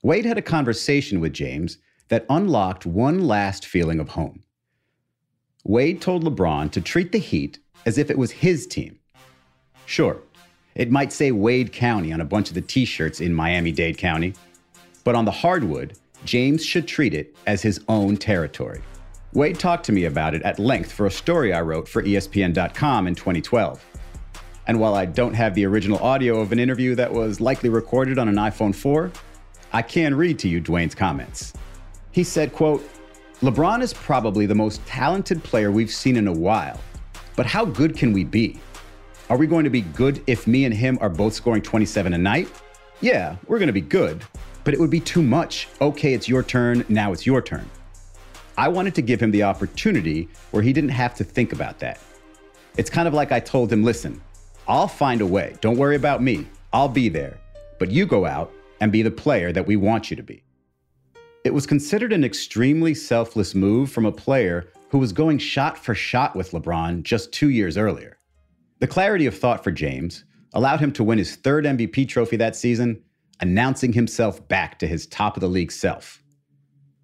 Wade 0.02 0.24
had 0.24 0.38
a 0.38 0.42
conversation 0.42 1.20
with 1.20 1.32
James 1.32 1.78
that 2.08 2.26
unlocked 2.28 2.84
one 2.84 3.26
last 3.26 3.64
feeling 3.64 4.00
of 4.00 4.10
home. 4.10 4.42
Wade 5.64 6.02
told 6.02 6.24
LeBron 6.24 6.70
to 6.72 6.80
treat 6.80 7.12
the 7.12 7.18
Heat 7.18 7.60
as 7.86 7.96
if 7.96 8.10
it 8.10 8.18
was 8.18 8.30
his 8.32 8.66
team. 8.66 8.98
Sure, 9.86 10.20
it 10.74 10.90
might 10.90 11.12
say 11.12 11.32
Wade 11.32 11.72
County 11.72 12.12
on 12.12 12.20
a 12.20 12.24
bunch 12.24 12.48
of 12.48 12.54
the 12.54 12.60
t 12.60 12.84
shirts 12.84 13.20
in 13.20 13.34
Miami 13.34 13.72
Dade 13.72 13.98
County, 13.98 14.34
but 15.04 15.14
on 15.14 15.24
the 15.24 15.30
hardwood, 15.30 15.98
James 16.24 16.64
should 16.64 16.86
treat 16.86 17.14
it 17.14 17.34
as 17.46 17.62
his 17.62 17.80
own 17.88 18.16
territory. 18.16 18.80
Wade 19.34 19.58
talked 19.58 19.84
to 19.86 19.92
me 19.92 20.04
about 20.04 20.34
it 20.34 20.42
at 20.42 20.58
length 20.58 20.92
for 20.92 21.06
a 21.06 21.10
story 21.10 21.52
I 21.52 21.62
wrote 21.62 21.88
for 21.88 22.02
ESPN.com 22.02 23.06
in 23.06 23.14
2012. 23.14 23.84
And 24.66 24.78
while 24.78 24.94
I 24.94 25.06
don't 25.06 25.34
have 25.34 25.54
the 25.54 25.66
original 25.66 25.98
audio 25.98 26.38
of 26.40 26.52
an 26.52 26.58
interview 26.58 26.94
that 26.94 27.12
was 27.12 27.40
likely 27.40 27.68
recorded 27.68 28.18
on 28.18 28.28
an 28.28 28.36
iPhone 28.36 28.74
4, 28.74 29.10
I 29.72 29.82
can 29.82 30.14
read 30.14 30.38
to 30.40 30.48
you 30.48 30.60
Dwyane's 30.60 30.94
comments. 30.94 31.54
He 32.12 32.22
said, 32.22 32.52
quote, 32.52 32.88
LeBron 33.40 33.82
is 33.82 33.92
probably 33.92 34.46
the 34.46 34.54
most 34.54 34.84
talented 34.86 35.42
player 35.42 35.72
we've 35.72 35.90
seen 35.90 36.16
in 36.16 36.28
a 36.28 36.32
while, 36.32 36.78
but 37.34 37.46
how 37.46 37.64
good 37.64 37.96
can 37.96 38.12
we 38.12 38.22
be? 38.22 38.60
Are 39.30 39.36
we 39.36 39.46
going 39.46 39.64
to 39.64 39.70
be 39.70 39.82
good 39.82 40.22
if 40.26 40.46
me 40.46 40.64
and 40.64 40.74
him 40.74 40.98
are 41.00 41.08
both 41.08 41.32
scoring 41.32 41.62
27 41.62 42.12
a 42.12 42.18
night? 42.18 42.48
Yeah, 43.00 43.36
we're 43.46 43.58
going 43.58 43.68
to 43.68 43.72
be 43.72 43.80
good, 43.80 44.22
but 44.64 44.74
it 44.74 44.80
would 44.80 44.90
be 44.90 45.00
too 45.00 45.22
much. 45.22 45.68
Okay, 45.80 46.12
it's 46.12 46.28
your 46.28 46.42
turn, 46.42 46.84
now 46.88 47.12
it's 47.12 47.24
your 47.24 47.40
turn. 47.40 47.68
I 48.58 48.68
wanted 48.68 48.94
to 48.96 49.02
give 49.02 49.20
him 49.20 49.30
the 49.30 49.44
opportunity 49.44 50.28
where 50.50 50.62
he 50.62 50.72
didn't 50.72 50.90
have 50.90 51.14
to 51.14 51.24
think 51.24 51.52
about 51.52 51.78
that. 51.78 52.00
It's 52.76 52.90
kind 52.90 53.08
of 53.08 53.14
like 53.14 53.32
I 53.32 53.40
told 53.40 53.72
him, 53.72 53.82
listen, 53.82 54.20
I'll 54.68 54.88
find 54.88 55.20
a 55.20 55.26
way. 55.26 55.56
Don't 55.60 55.78
worry 55.78 55.96
about 55.96 56.22
me. 56.22 56.46
I'll 56.72 56.88
be 56.88 57.08
there. 57.08 57.38
But 57.78 57.90
you 57.90 58.06
go 58.06 58.26
out 58.26 58.52
and 58.80 58.92
be 58.92 59.02
the 59.02 59.10
player 59.10 59.52
that 59.52 59.66
we 59.66 59.76
want 59.76 60.10
you 60.10 60.16
to 60.16 60.22
be. 60.22 60.42
It 61.44 61.54
was 61.54 61.66
considered 61.66 62.12
an 62.12 62.24
extremely 62.24 62.94
selfless 62.94 63.54
move 63.54 63.90
from 63.90 64.04
a 64.04 64.12
player 64.12 64.68
who 64.90 64.98
was 64.98 65.12
going 65.12 65.38
shot 65.38 65.78
for 65.78 65.94
shot 65.94 66.36
with 66.36 66.50
LeBron 66.50 67.02
just 67.02 67.32
two 67.32 67.50
years 67.50 67.76
earlier. 67.76 68.18
The 68.82 68.88
clarity 68.88 69.26
of 69.26 69.38
thought 69.38 69.62
for 69.62 69.70
James 69.70 70.24
allowed 70.54 70.80
him 70.80 70.90
to 70.94 71.04
win 71.04 71.16
his 71.16 71.36
third 71.36 71.64
MVP 71.66 72.08
trophy 72.08 72.36
that 72.38 72.56
season, 72.56 73.00
announcing 73.38 73.92
himself 73.92 74.48
back 74.48 74.80
to 74.80 74.88
his 74.88 75.06
top 75.06 75.36
of 75.36 75.40
the 75.40 75.46
league 75.46 75.70
self. 75.70 76.20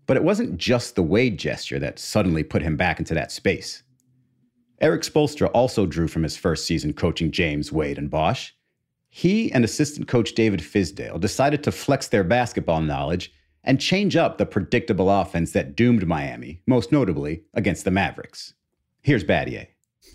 But 0.07 0.17
it 0.17 0.25
wasn't 0.25 0.59
just 0.59 0.97
the 0.97 1.05
Wade 1.05 1.39
gesture 1.39 1.79
that 1.79 2.01
suddenly 2.01 2.43
put 2.43 2.63
him 2.63 2.77
back 2.77 2.99
into 2.99 3.15
that 3.15 3.31
space. 3.31 3.85
Erik 4.81 5.03
Spoelstra 5.03 5.53
also 5.55 5.87
drew 5.87 6.09
from 6.09 6.25
his 6.25 6.37
first 6.37 6.67
season 6.67 6.95
coaching 6.95 7.31
James, 7.31 7.71
Wade, 7.71 7.97
and 7.97 8.11
Bosh. 8.11 8.57
He 9.09 9.53
and 9.53 9.65
assistant 9.65 10.09
coach 10.09 10.35
David 10.35 10.59
Fizdale 10.59 11.21
decided 11.21 11.63
to 11.63 11.71
flex 11.71 12.09
their 12.09 12.25
basketball 12.25 12.81
knowledge 12.81 13.33
and 13.63 13.81
change 13.81 14.17
up 14.17 14.37
the 14.37 14.47
predictable 14.47 15.09
offense 15.09 15.53
that 15.53 15.77
doomed 15.77 16.09
Miami, 16.09 16.61
most 16.67 16.91
notably 16.91 17.45
against 17.55 17.85
the 17.85 17.93
Mavericks. 17.93 18.55
Here's 19.05 19.23
Battier. 19.23 19.69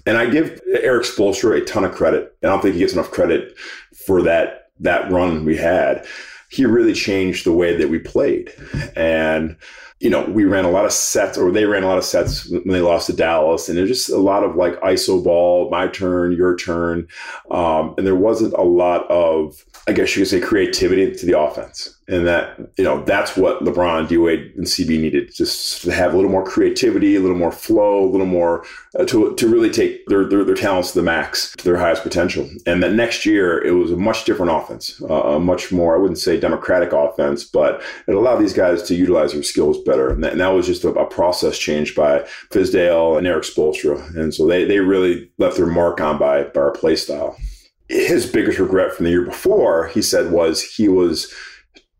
And 0.05 0.17
I 0.17 0.29
give 0.29 0.59
Erik 0.81 1.05
Spoelstra 1.05 1.61
a 1.61 1.65
ton 1.65 1.85
of 1.85 1.93
credit. 1.93 2.35
And 2.41 2.49
I 2.49 2.53
don't 2.53 2.61
think 2.61 2.73
he 2.73 2.79
gets 2.79 2.93
enough 2.93 3.11
credit 3.11 3.57
for 4.05 4.21
that 4.23 4.63
that 4.79 5.11
run 5.11 5.45
we 5.45 5.57
had. 5.57 6.05
He 6.49 6.65
really 6.65 6.93
changed 6.93 7.45
the 7.45 7.53
way 7.53 7.75
that 7.75 7.89
we 7.89 7.99
played. 7.99 8.53
And, 8.95 9.55
you 9.99 10.09
know, 10.09 10.23
we 10.25 10.45
ran 10.45 10.65
a 10.65 10.69
lot 10.69 10.85
of 10.85 10.91
sets, 10.91 11.37
or 11.37 11.51
they 11.51 11.65
ran 11.65 11.83
a 11.83 11.87
lot 11.87 11.97
of 11.97 12.03
sets 12.03 12.49
when 12.49 12.67
they 12.67 12.81
lost 12.81 13.07
to 13.07 13.13
Dallas. 13.13 13.69
And 13.69 13.77
there's 13.77 13.89
just 13.89 14.09
a 14.09 14.17
lot 14.17 14.43
of 14.43 14.55
like 14.55 14.79
ISO 14.81 15.23
ball, 15.23 15.69
my 15.69 15.87
turn, 15.87 16.33
your 16.33 16.55
turn. 16.55 17.07
Um, 17.49 17.95
and 17.97 18.05
there 18.05 18.15
wasn't 18.15 18.53
a 18.53 18.61
lot 18.61 19.09
of, 19.09 19.63
I 19.87 19.93
guess 19.93 20.15
you 20.15 20.21
could 20.21 20.29
say, 20.29 20.41
creativity 20.41 21.11
to 21.11 21.25
the 21.25 21.39
offense. 21.39 21.97
And 22.07 22.27
that, 22.27 22.59
you 22.77 22.83
know, 22.83 23.03
that's 23.03 23.37
what 23.37 23.63
LeBron, 23.63 24.09
D 24.09 24.17
Wade, 24.17 24.53
and 24.55 24.65
CB 24.65 24.99
needed 24.99 25.33
just 25.33 25.83
to 25.83 25.91
have 25.91 26.13
a 26.13 26.15
little 26.15 26.31
more 26.31 26.43
creativity, 26.43 27.15
a 27.15 27.21
little 27.21 27.37
more 27.37 27.51
flow, 27.51 28.03
a 28.03 28.11
little 28.11 28.27
more 28.27 28.65
uh, 28.99 29.05
to, 29.05 29.33
to 29.35 29.47
really 29.47 29.69
take 29.69 30.05
their, 30.07 30.25
their, 30.25 30.43
their 30.43 30.55
talents 30.55 30.91
to 30.91 30.99
the 30.99 31.03
max, 31.03 31.53
to 31.57 31.63
their 31.63 31.77
highest 31.77 32.03
potential. 32.03 32.49
And 32.65 32.83
that 32.83 32.93
next 32.93 33.25
year, 33.25 33.63
it 33.63 33.71
was 33.71 33.91
a 33.91 33.97
much 33.97 34.25
different 34.25 34.51
offense, 34.51 35.01
uh, 35.09 35.35
a 35.35 35.39
much 35.39 35.71
more, 35.71 35.95
I 35.95 35.99
wouldn't 35.99 36.19
say 36.19 36.37
democratic 36.39 36.91
offense, 36.91 37.45
but 37.45 37.81
it 38.07 38.15
allowed 38.15 38.37
these 38.37 38.53
guys 38.53 38.83
to 38.83 38.95
utilize 38.95 39.31
their 39.31 39.43
skills 39.43 39.81
better. 39.83 40.09
And 40.09 40.23
that, 40.23 40.33
and 40.33 40.41
that 40.41 40.49
was 40.49 40.67
just 40.67 40.83
a, 40.83 40.89
a 40.89 41.05
process 41.05 41.57
change 41.57 41.95
by 41.95 42.19
Fizdale 42.51 43.17
and 43.17 43.25
Erik 43.25 43.43
Spoelstra. 43.43 44.15
And 44.17 44.33
so 44.33 44.45
they, 44.45 44.65
they 44.65 44.79
really 44.79 45.31
left 45.37 45.55
their 45.55 45.67
mark 45.67 46.01
on 46.01 46.17
by, 46.17 46.43
by 46.43 46.59
our 46.59 46.71
play 46.71 46.97
style. 46.97 47.37
His 47.87 48.29
biggest 48.29 48.59
regret 48.59 48.93
from 48.93 49.05
the 49.05 49.11
year 49.11 49.25
before, 49.25 49.87
he 49.87 50.01
said, 50.01 50.31
was 50.31 50.61
he 50.61 50.87
was 50.87 51.33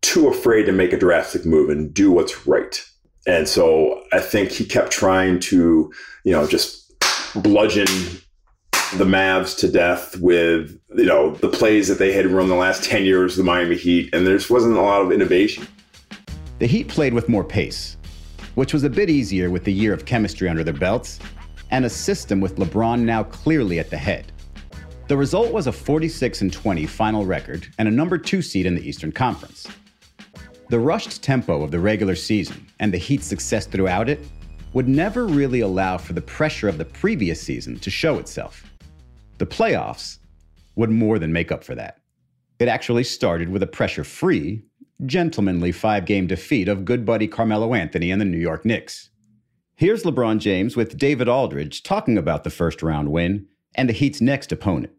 too 0.04 0.28
afraid 0.28 0.64
to 0.64 0.72
make 0.72 0.92
a 0.92 0.98
drastic 0.98 1.46
move 1.46 1.70
and 1.70 1.92
do 1.92 2.12
what's 2.12 2.46
right. 2.46 2.84
And 3.26 3.48
so 3.48 4.04
I 4.12 4.20
think 4.20 4.50
he 4.50 4.64
kept 4.64 4.92
trying 4.92 5.40
to, 5.40 5.92
you 6.24 6.32
know, 6.32 6.46
just 6.46 6.92
bludgeon 7.42 7.86
the 8.96 9.04
Mavs 9.04 9.58
to 9.58 9.68
death 9.68 10.18
with, 10.20 10.78
you 10.94 11.06
know, 11.06 11.34
the 11.36 11.48
plays 11.48 11.88
that 11.88 11.98
they 11.98 12.12
had 12.12 12.26
run 12.26 12.48
the 12.48 12.54
last 12.54 12.84
10 12.84 13.04
years 13.04 13.32
of 13.32 13.38
the 13.38 13.50
Miami 13.50 13.76
Heat. 13.76 14.14
And 14.14 14.26
there 14.26 14.36
just 14.36 14.50
wasn't 14.50 14.76
a 14.76 14.82
lot 14.82 15.00
of 15.00 15.10
innovation. 15.10 15.66
The 16.58 16.66
Heat 16.66 16.88
played 16.88 17.14
with 17.14 17.28
more 17.28 17.42
pace, 17.42 17.96
which 18.56 18.74
was 18.74 18.84
a 18.84 18.90
bit 18.90 19.08
easier 19.08 19.50
with 19.50 19.64
the 19.64 19.72
year 19.72 19.94
of 19.94 20.04
chemistry 20.04 20.48
under 20.50 20.62
their 20.62 20.74
belts, 20.74 21.18
and 21.70 21.86
a 21.86 21.90
system 21.90 22.40
with 22.40 22.56
LeBron 22.56 23.00
now 23.00 23.24
clearly 23.24 23.78
at 23.78 23.88
the 23.88 23.96
head. 23.96 24.30
The 25.08 25.16
result 25.16 25.50
was 25.50 25.66
a 25.66 25.72
46 25.72 26.42
and 26.42 26.52
20 26.52 26.86
final 26.86 27.24
record 27.24 27.66
and 27.78 27.88
a 27.88 27.90
number 27.90 28.18
two 28.18 28.42
seed 28.42 28.66
in 28.66 28.74
the 28.74 28.86
Eastern 28.86 29.12
Conference. 29.12 29.66
The 30.74 30.80
rushed 30.80 31.22
tempo 31.22 31.62
of 31.62 31.70
the 31.70 31.78
regular 31.78 32.16
season 32.16 32.66
and 32.80 32.92
the 32.92 32.98
Heat's 32.98 33.26
success 33.26 33.64
throughout 33.64 34.08
it 34.08 34.26
would 34.72 34.88
never 34.88 35.24
really 35.24 35.60
allow 35.60 35.98
for 35.98 36.14
the 36.14 36.20
pressure 36.20 36.68
of 36.68 36.78
the 36.78 36.84
previous 36.84 37.40
season 37.40 37.78
to 37.78 37.90
show 37.90 38.18
itself. 38.18 38.74
The 39.38 39.46
playoffs 39.46 40.18
would 40.74 40.90
more 40.90 41.20
than 41.20 41.32
make 41.32 41.52
up 41.52 41.62
for 41.62 41.76
that. 41.76 42.00
It 42.58 42.66
actually 42.66 43.04
started 43.04 43.50
with 43.50 43.62
a 43.62 43.68
pressure 43.68 44.02
free, 44.02 44.64
gentlemanly 45.06 45.70
five 45.70 46.06
game 46.06 46.26
defeat 46.26 46.66
of 46.66 46.84
good 46.84 47.06
buddy 47.06 47.28
Carmelo 47.28 47.72
Anthony 47.72 48.10
and 48.10 48.20
the 48.20 48.24
New 48.24 48.36
York 48.36 48.64
Knicks. 48.64 49.10
Here's 49.76 50.02
LeBron 50.02 50.40
James 50.40 50.74
with 50.74 50.98
David 50.98 51.28
Aldridge 51.28 51.84
talking 51.84 52.18
about 52.18 52.42
the 52.42 52.50
first 52.50 52.82
round 52.82 53.12
win 53.12 53.46
and 53.76 53.88
the 53.88 53.92
Heat's 53.92 54.20
next 54.20 54.50
opponent. 54.50 54.92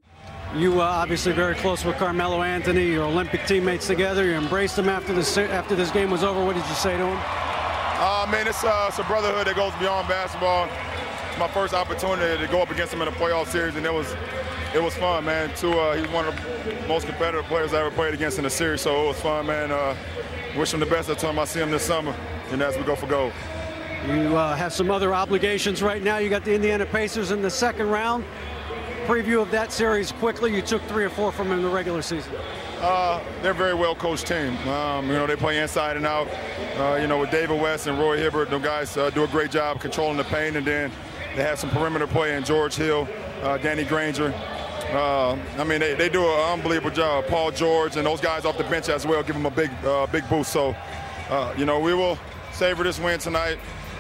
You 0.56 0.80
uh, 0.80 0.86
obviously 0.86 1.34
very 1.34 1.54
close 1.56 1.84
with 1.84 1.98
Carmelo 1.98 2.42
Anthony, 2.42 2.86
your 2.86 3.04
Olympic 3.04 3.46
teammates 3.46 3.88
together. 3.88 4.24
You 4.24 4.36
embraced 4.36 4.80
him 4.80 4.88
after 4.88 5.12
this 5.12 5.38
after 5.38 5.76
this 5.76 5.92
game 5.92 6.10
was 6.10 6.24
over. 6.24 6.46
What 6.46 6.56
did 6.56 6.66
you 6.66 6.76
say 6.76 6.96
to 6.96 7.06
him? 7.06 7.20
Uh, 7.98 8.26
man, 8.32 8.48
it's, 8.48 8.64
uh, 8.64 8.86
it's 8.88 8.98
a 8.98 9.04
brotherhood 9.04 9.48
that 9.48 9.56
goes 9.58 9.74
beyond 9.80 10.08
basketball. 10.08 10.70
It's 11.30 11.38
my 11.38 11.50
first 11.50 11.74
opportunity 11.74 12.42
to 12.42 12.50
go 12.50 12.62
up 12.62 12.72
against 12.72 12.94
him 12.94 13.02
in 13.02 13.10
a 13.10 13.12
playoff 13.12 13.48
series, 13.48 13.76
and 13.76 13.86
it 13.86 13.94
was 13.94 14.16
it 14.74 14.82
was 14.82 14.96
fun, 14.96 15.26
man. 15.26 15.52
Two, 15.58 15.74
uh, 15.74 15.98
he's 15.98 16.08
one 16.10 16.26
of 16.26 16.36
the 16.36 16.88
most 16.88 17.06
competitive 17.06 17.44
players 17.46 17.74
I 17.74 17.82
ever 17.82 17.92
played 17.92 18.14
against 18.14 18.38
in 18.38 18.46
the 18.46 18.50
series, 18.50 18.80
so 18.80 19.04
it 19.04 19.08
was 19.08 19.20
fun, 19.20 19.48
man. 19.48 19.74
Uh, 19.74 19.94
wish 20.56 20.74
him 20.74 20.80
the 20.80 20.86
best. 20.86 21.10
I 21.10 21.16
told 21.16 21.34
him 21.34 21.40
I 21.40 21.46
see 21.46 21.60
him 21.60 21.72
this 21.72 21.84
summer, 21.84 22.16
and 22.52 22.62
as 22.62 22.78
we 22.78 22.84
go 22.84 22.96
for 22.96 23.08
gold. 23.08 23.34
You 24.08 24.38
uh, 24.38 24.56
have 24.56 24.72
some 24.72 24.90
other 24.90 25.14
obligations 25.14 25.84
right 25.84 26.02
now. 26.02 26.18
You 26.18 26.30
got 26.30 26.46
the 26.46 26.56
Indiana 26.56 26.86
Pacers 26.86 27.32
in 27.32 27.42
the 27.42 27.50
second 27.50 27.90
round. 27.90 28.24
Preview 29.06 29.40
of 29.40 29.52
that 29.52 29.72
series 29.72 30.12
quickly. 30.14 30.56
You 30.56 30.64
took 30.64 30.82
three 30.84 31.04
or 31.04 31.12
four 31.12 31.32
from 31.32 31.50
them 31.50 31.60
in 31.60 31.64
the 31.64 31.70
regular 31.70 32.02
season. 32.02 32.34
Uh, 32.82 33.24
they're 33.44 33.52
a 33.52 33.54
very 33.54 33.76
well 33.76 33.94
coached 33.94 34.26
team. 34.26 34.58
Um, 34.68 35.06
you 35.06 35.14
know, 35.14 35.28
they 35.28 35.36
play 35.36 35.62
inside 35.62 35.96
and 35.96 36.08
out. 36.08 36.28
Uh, 36.76 36.98
you 37.00 37.06
know, 37.06 37.20
with 37.20 37.30
David 37.30 37.62
West 37.62 37.86
and 37.86 38.00
Roy 38.00 38.18
Hibbert, 38.18 38.50
the 38.50 38.58
guys 38.58 38.98
uh, 38.98 39.12
do 39.12 39.24
a 39.24 39.28
great 39.28 39.52
job 39.52 39.80
controlling 39.80 40.18
the 40.18 40.24
paint, 40.24 40.56
and 40.56 40.66
then 40.66 40.92
they 41.36 41.44
have 41.44 41.60
some 41.60 41.70
perimeter 41.70 42.08
play 42.08 42.36
in 42.36 42.44
George 42.44 42.74
Hill, 42.74 43.08
uh, 43.44 43.60
Danny 43.60 43.84
Granger. 43.84 44.34
Uh, 44.92 45.38
I 45.60 45.64
mean, 45.64 45.82
they, 45.82 45.94
they 45.94 46.10
do 46.10 46.24
an 46.26 46.54
unbelievable 46.54 46.90
job. 46.90 47.28
Paul 47.28 47.52
George 47.52 47.98
and 47.98 48.08
those 48.08 48.22
guys 48.22 48.44
off 48.44 48.58
the 48.58 48.64
bench 48.64 48.90
as 48.90 49.06
well 49.06 49.22
give 49.22 49.36
them 49.36 49.46
a 49.46 49.52
big 49.52 49.70
uh, 49.86 50.08
big 50.08 50.28
boost. 50.30 50.52
So 50.52 50.76
you 51.56 51.66
know, 51.66 51.80
we 51.80 51.94
will 51.94 52.18
savor 52.54 52.84
this 52.84 53.00
win 53.00 53.20
tonight, 53.20 53.60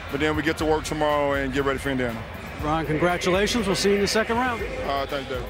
but 0.09 0.19
then 0.19 0.35
we 0.35 0.41
get 0.41 0.57
to 0.57 0.65
work 0.65 0.83
tomorrow 0.83 1.33
and 1.33 1.53
get 1.53 1.63
ready 1.63 1.77
for 1.77 1.91
Indiana. 1.91 2.19
Ron, 2.65 2.85
congratulations. 2.87 3.67
We'll 3.67 3.75
see 3.75 3.89
you 3.89 3.95
in 3.95 4.01
the 4.01 4.07
second 4.07 4.37
round. 4.37 4.61
Uh, 4.85 5.05
thanks, 5.05 5.29
David. 5.29 5.45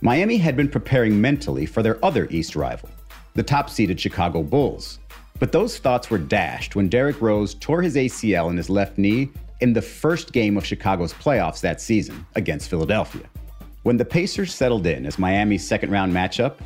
Miami 0.00 0.36
had 0.36 0.56
been 0.56 0.68
preparing 0.68 1.20
mentally 1.20 1.64
for 1.64 1.82
their 1.82 2.04
other 2.04 2.26
East 2.28 2.56
rival, 2.56 2.90
the 3.34 3.42
top 3.42 3.70
seeded 3.70 4.00
Chicago 4.00 4.42
Bulls. 4.42 4.98
But 5.38 5.52
those 5.52 5.78
thoughts 5.78 6.10
were 6.10 6.18
dashed 6.18 6.74
when 6.74 6.88
Derrick 6.88 7.20
Rose 7.20 7.54
tore 7.54 7.82
his 7.82 7.94
ACL 7.94 8.50
in 8.50 8.56
his 8.56 8.68
left 8.68 8.98
knee 8.98 9.30
in 9.60 9.72
the 9.72 9.82
first 9.82 10.32
game 10.32 10.56
of 10.56 10.66
Chicago's 10.66 11.12
playoffs 11.14 11.60
that 11.60 11.80
season 11.80 12.26
against 12.34 12.68
Philadelphia. 12.68 13.24
When 13.84 13.96
the 13.96 14.04
Pacers 14.04 14.52
settled 14.52 14.86
in 14.86 15.06
as 15.06 15.18
Miami's 15.18 15.66
second 15.66 15.92
round 15.92 16.12
matchup, 16.12 16.56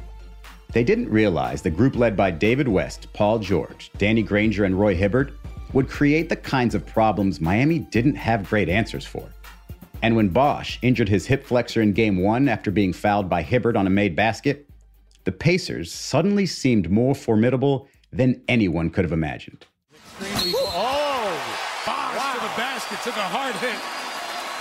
they 0.72 0.82
didn't 0.82 1.10
realize 1.10 1.60
the 1.60 1.70
group 1.70 1.94
led 1.94 2.16
by 2.16 2.30
David 2.30 2.68
West, 2.68 3.08
Paul 3.12 3.38
George, 3.38 3.90
Danny 3.98 4.22
Granger, 4.22 4.64
and 4.64 4.78
Roy 4.78 4.94
Hibbert 4.94 5.32
would 5.72 5.88
create 5.88 6.28
the 6.28 6.36
kinds 6.36 6.74
of 6.74 6.86
problems 6.86 7.40
Miami 7.40 7.80
didn't 7.80 8.14
have 8.14 8.48
great 8.48 8.68
answers 8.68 9.04
for. 9.04 9.28
And 10.02 10.16
when 10.16 10.28
Bosh 10.28 10.78
injured 10.80 11.08
his 11.08 11.26
hip 11.26 11.44
flexor 11.44 11.82
in 11.82 11.92
game 11.92 12.22
one 12.22 12.48
after 12.48 12.70
being 12.70 12.92
fouled 12.92 13.28
by 13.28 13.42
Hibbert 13.42 13.76
on 13.76 13.86
a 13.86 13.90
made 13.90 14.16
basket, 14.16 14.66
the 15.24 15.32
Pacers 15.32 15.92
suddenly 15.92 16.46
seemed 16.46 16.90
more 16.90 17.14
formidable 17.14 17.86
than 18.10 18.42
anyone 18.48 18.90
could 18.90 19.04
have 19.04 19.12
imagined. 19.12 19.66
Oh, 20.20 21.62
Bosh 21.84 22.16
wow. 22.16 22.32
to 22.34 22.40
the 22.40 22.56
basket, 22.56 22.98
took 23.04 23.16
a 23.16 23.28
hard 23.28 23.54
hit 23.56 23.76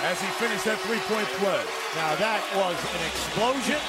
as 0.03 0.19
he 0.21 0.27
finished 0.27 0.65
that 0.65 0.77
three-point 0.79 1.27
play. 1.39 1.63
Now 1.95 2.15
that 2.15 2.43
was 2.55 2.75
an 2.95 3.05
explosion, 3.07 3.79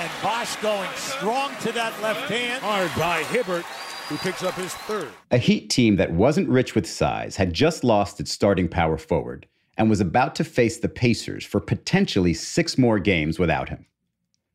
and 0.00 0.10
Bosh 0.22 0.56
going 0.56 0.88
strong 0.94 1.52
to 1.60 1.72
that 1.72 2.00
left 2.02 2.30
hand. 2.30 2.62
Hard 2.62 2.90
by 2.98 3.22
Hibbert, 3.24 3.64
who 4.08 4.16
picks 4.18 4.42
up 4.42 4.54
his 4.54 4.72
third. 4.72 5.10
A 5.30 5.38
Heat 5.38 5.68
team 5.68 5.96
that 5.96 6.10
wasn't 6.10 6.48
rich 6.48 6.74
with 6.74 6.86
size 6.86 7.36
had 7.36 7.52
just 7.52 7.84
lost 7.84 8.18
its 8.18 8.32
starting 8.32 8.68
power 8.68 8.96
forward 8.96 9.46
and 9.76 9.90
was 9.90 10.00
about 10.00 10.34
to 10.36 10.44
face 10.44 10.78
the 10.78 10.88
Pacers 10.88 11.44
for 11.44 11.60
potentially 11.60 12.34
six 12.34 12.78
more 12.78 12.98
games 12.98 13.38
without 13.38 13.68
him. 13.68 13.86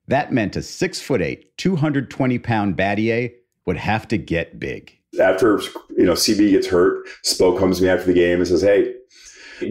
That 0.07 0.33
meant 0.33 0.55
a 0.55 0.61
six 0.61 0.99
foot 0.99 1.21
eight, 1.21 1.55
220 1.57 2.39
pound 2.39 2.75
Battier 2.75 3.31
would 3.65 3.77
have 3.77 4.07
to 4.09 4.17
get 4.17 4.59
big. 4.59 4.97
After 5.19 5.61
you 5.97 6.05
know 6.05 6.13
CB 6.13 6.51
gets 6.51 6.67
hurt, 6.67 7.05
Spo 7.25 7.57
comes 7.57 7.77
to 7.77 7.83
me 7.83 7.89
after 7.89 8.05
the 8.05 8.13
game 8.13 8.39
and 8.39 8.47
says, 8.47 8.61
"Hey, 8.61 8.93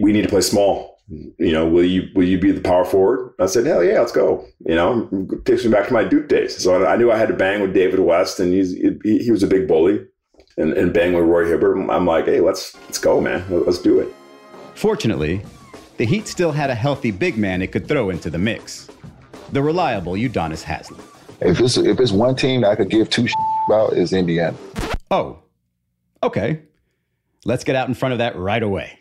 we 0.01 0.13
need 0.13 0.21
to 0.21 0.29
play 0.29 0.41
small. 0.41 0.99
You 1.09 1.51
know, 1.51 1.67
will 1.67 1.83
you 1.83 2.07
will 2.15 2.23
you 2.23 2.39
be 2.39 2.51
the 2.51 2.61
power 2.61 2.85
forward?" 2.85 3.33
I 3.39 3.47
said, 3.47 3.65
"Hell 3.65 3.83
yeah, 3.83 3.99
let's 3.99 4.11
go." 4.11 4.45
You 4.65 4.75
know, 4.75 5.27
takes 5.45 5.65
me 5.65 5.71
back 5.71 5.87
to 5.87 5.93
my 5.93 6.03
Duke 6.03 6.27
days. 6.27 6.57
So 6.57 6.85
I 6.85 6.95
knew 6.95 7.11
I 7.11 7.17
had 7.17 7.27
to 7.27 7.35
bang 7.35 7.61
with 7.61 7.73
David 7.73 7.99
West, 7.99 8.39
and 8.39 8.53
he's 8.53 8.73
he, 8.73 9.17
he 9.17 9.31
was 9.31 9.43
a 9.43 9.47
big 9.47 9.67
bully, 9.67 10.05
and, 10.57 10.73
and 10.73 10.93
bang 10.93 11.13
with 11.13 11.25
Roy 11.25 11.47
Hibbert. 11.47 11.89
I'm 11.89 12.05
like, 12.05 12.25
"Hey, 12.25 12.39
let's 12.39 12.75
let's 12.83 12.99
go, 12.99 13.19
man. 13.19 13.43
Let's 13.49 13.79
do 13.79 13.99
it." 13.99 14.13
Fortunately, 14.75 15.41
the 15.97 16.05
Heat 16.05 16.27
still 16.27 16.51
had 16.51 16.69
a 16.69 16.75
healthy 16.75 17.11
big 17.11 17.37
man 17.37 17.61
it 17.61 17.71
could 17.71 17.87
throw 17.87 18.09
into 18.09 18.29
the 18.29 18.37
mix. 18.37 18.89
The 19.51 19.61
reliable 19.61 20.13
Udonis 20.13 20.63
Haslem. 20.63 21.01
If 21.41 21.59
it's 21.59 21.77
if 21.77 21.99
it's 21.99 22.11
one 22.11 22.35
team 22.35 22.61
that 22.61 22.71
I 22.71 22.75
could 22.75 22.89
give 22.89 23.09
two 23.09 23.27
about 23.67 23.93
is 23.93 24.13
Indiana. 24.13 24.57
Oh, 25.09 25.39
okay. 26.23 26.61
Let's 27.45 27.63
get 27.63 27.75
out 27.75 27.87
in 27.87 27.93
front 27.93 28.13
of 28.13 28.19
that 28.19 28.35
right 28.35 28.61
away. 28.61 28.99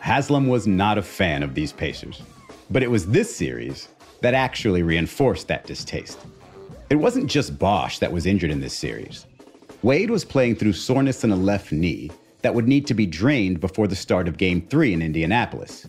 Haslem 0.00 0.48
was 0.48 0.66
not 0.66 0.98
a 0.98 1.02
fan 1.02 1.42
of 1.42 1.54
these 1.54 1.72
Pacers, 1.72 2.22
but 2.70 2.82
it 2.82 2.90
was 2.90 3.06
this 3.06 3.34
series 3.34 3.88
that 4.20 4.34
actually 4.34 4.82
reinforced 4.82 5.48
that 5.48 5.66
distaste. 5.66 6.18
It 6.90 6.96
wasn't 6.96 7.30
just 7.30 7.58
Bosh 7.58 7.98
that 7.98 8.12
was 8.12 8.26
injured 8.26 8.50
in 8.50 8.60
this 8.60 8.74
series. 8.74 9.26
Wade 9.82 10.10
was 10.10 10.24
playing 10.24 10.56
through 10.56 10.72
soreness 10.72 11.22
in 11.22 11.30
a 11.30 11.36
left 11.36 11.70
knee 11.70 12.10
that 12.42 12.54
would 12.54 12.68
need 12.68 12.86
to 12.86 12.94
be 12.94 13.06
drained 13.06 13.60
before 13.60 13.88
the 13.88 13.96
start 13.96 14.28
of 14.28 14.36
Game 14.36 14.62
3 14.62 14.94
in 14.94 15.02
Indianapolis. 15.02 15.86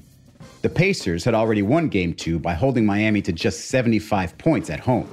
The 0.61 0.69
Pacers 0.69 1.23
had 1.23 1.33
already 1.33 1.61
won 1.61 1.87
Game 1.87 2.13
2 2.13 2.39
by 2.39 2.53
holding 2.53 2.85
Miami 2.85 3.21
to 3.21 3.31
just 3.31 3.65
75 3.65 4.37
points 4.37 4.69
at 4.69 4.79
home. 4.79 5.09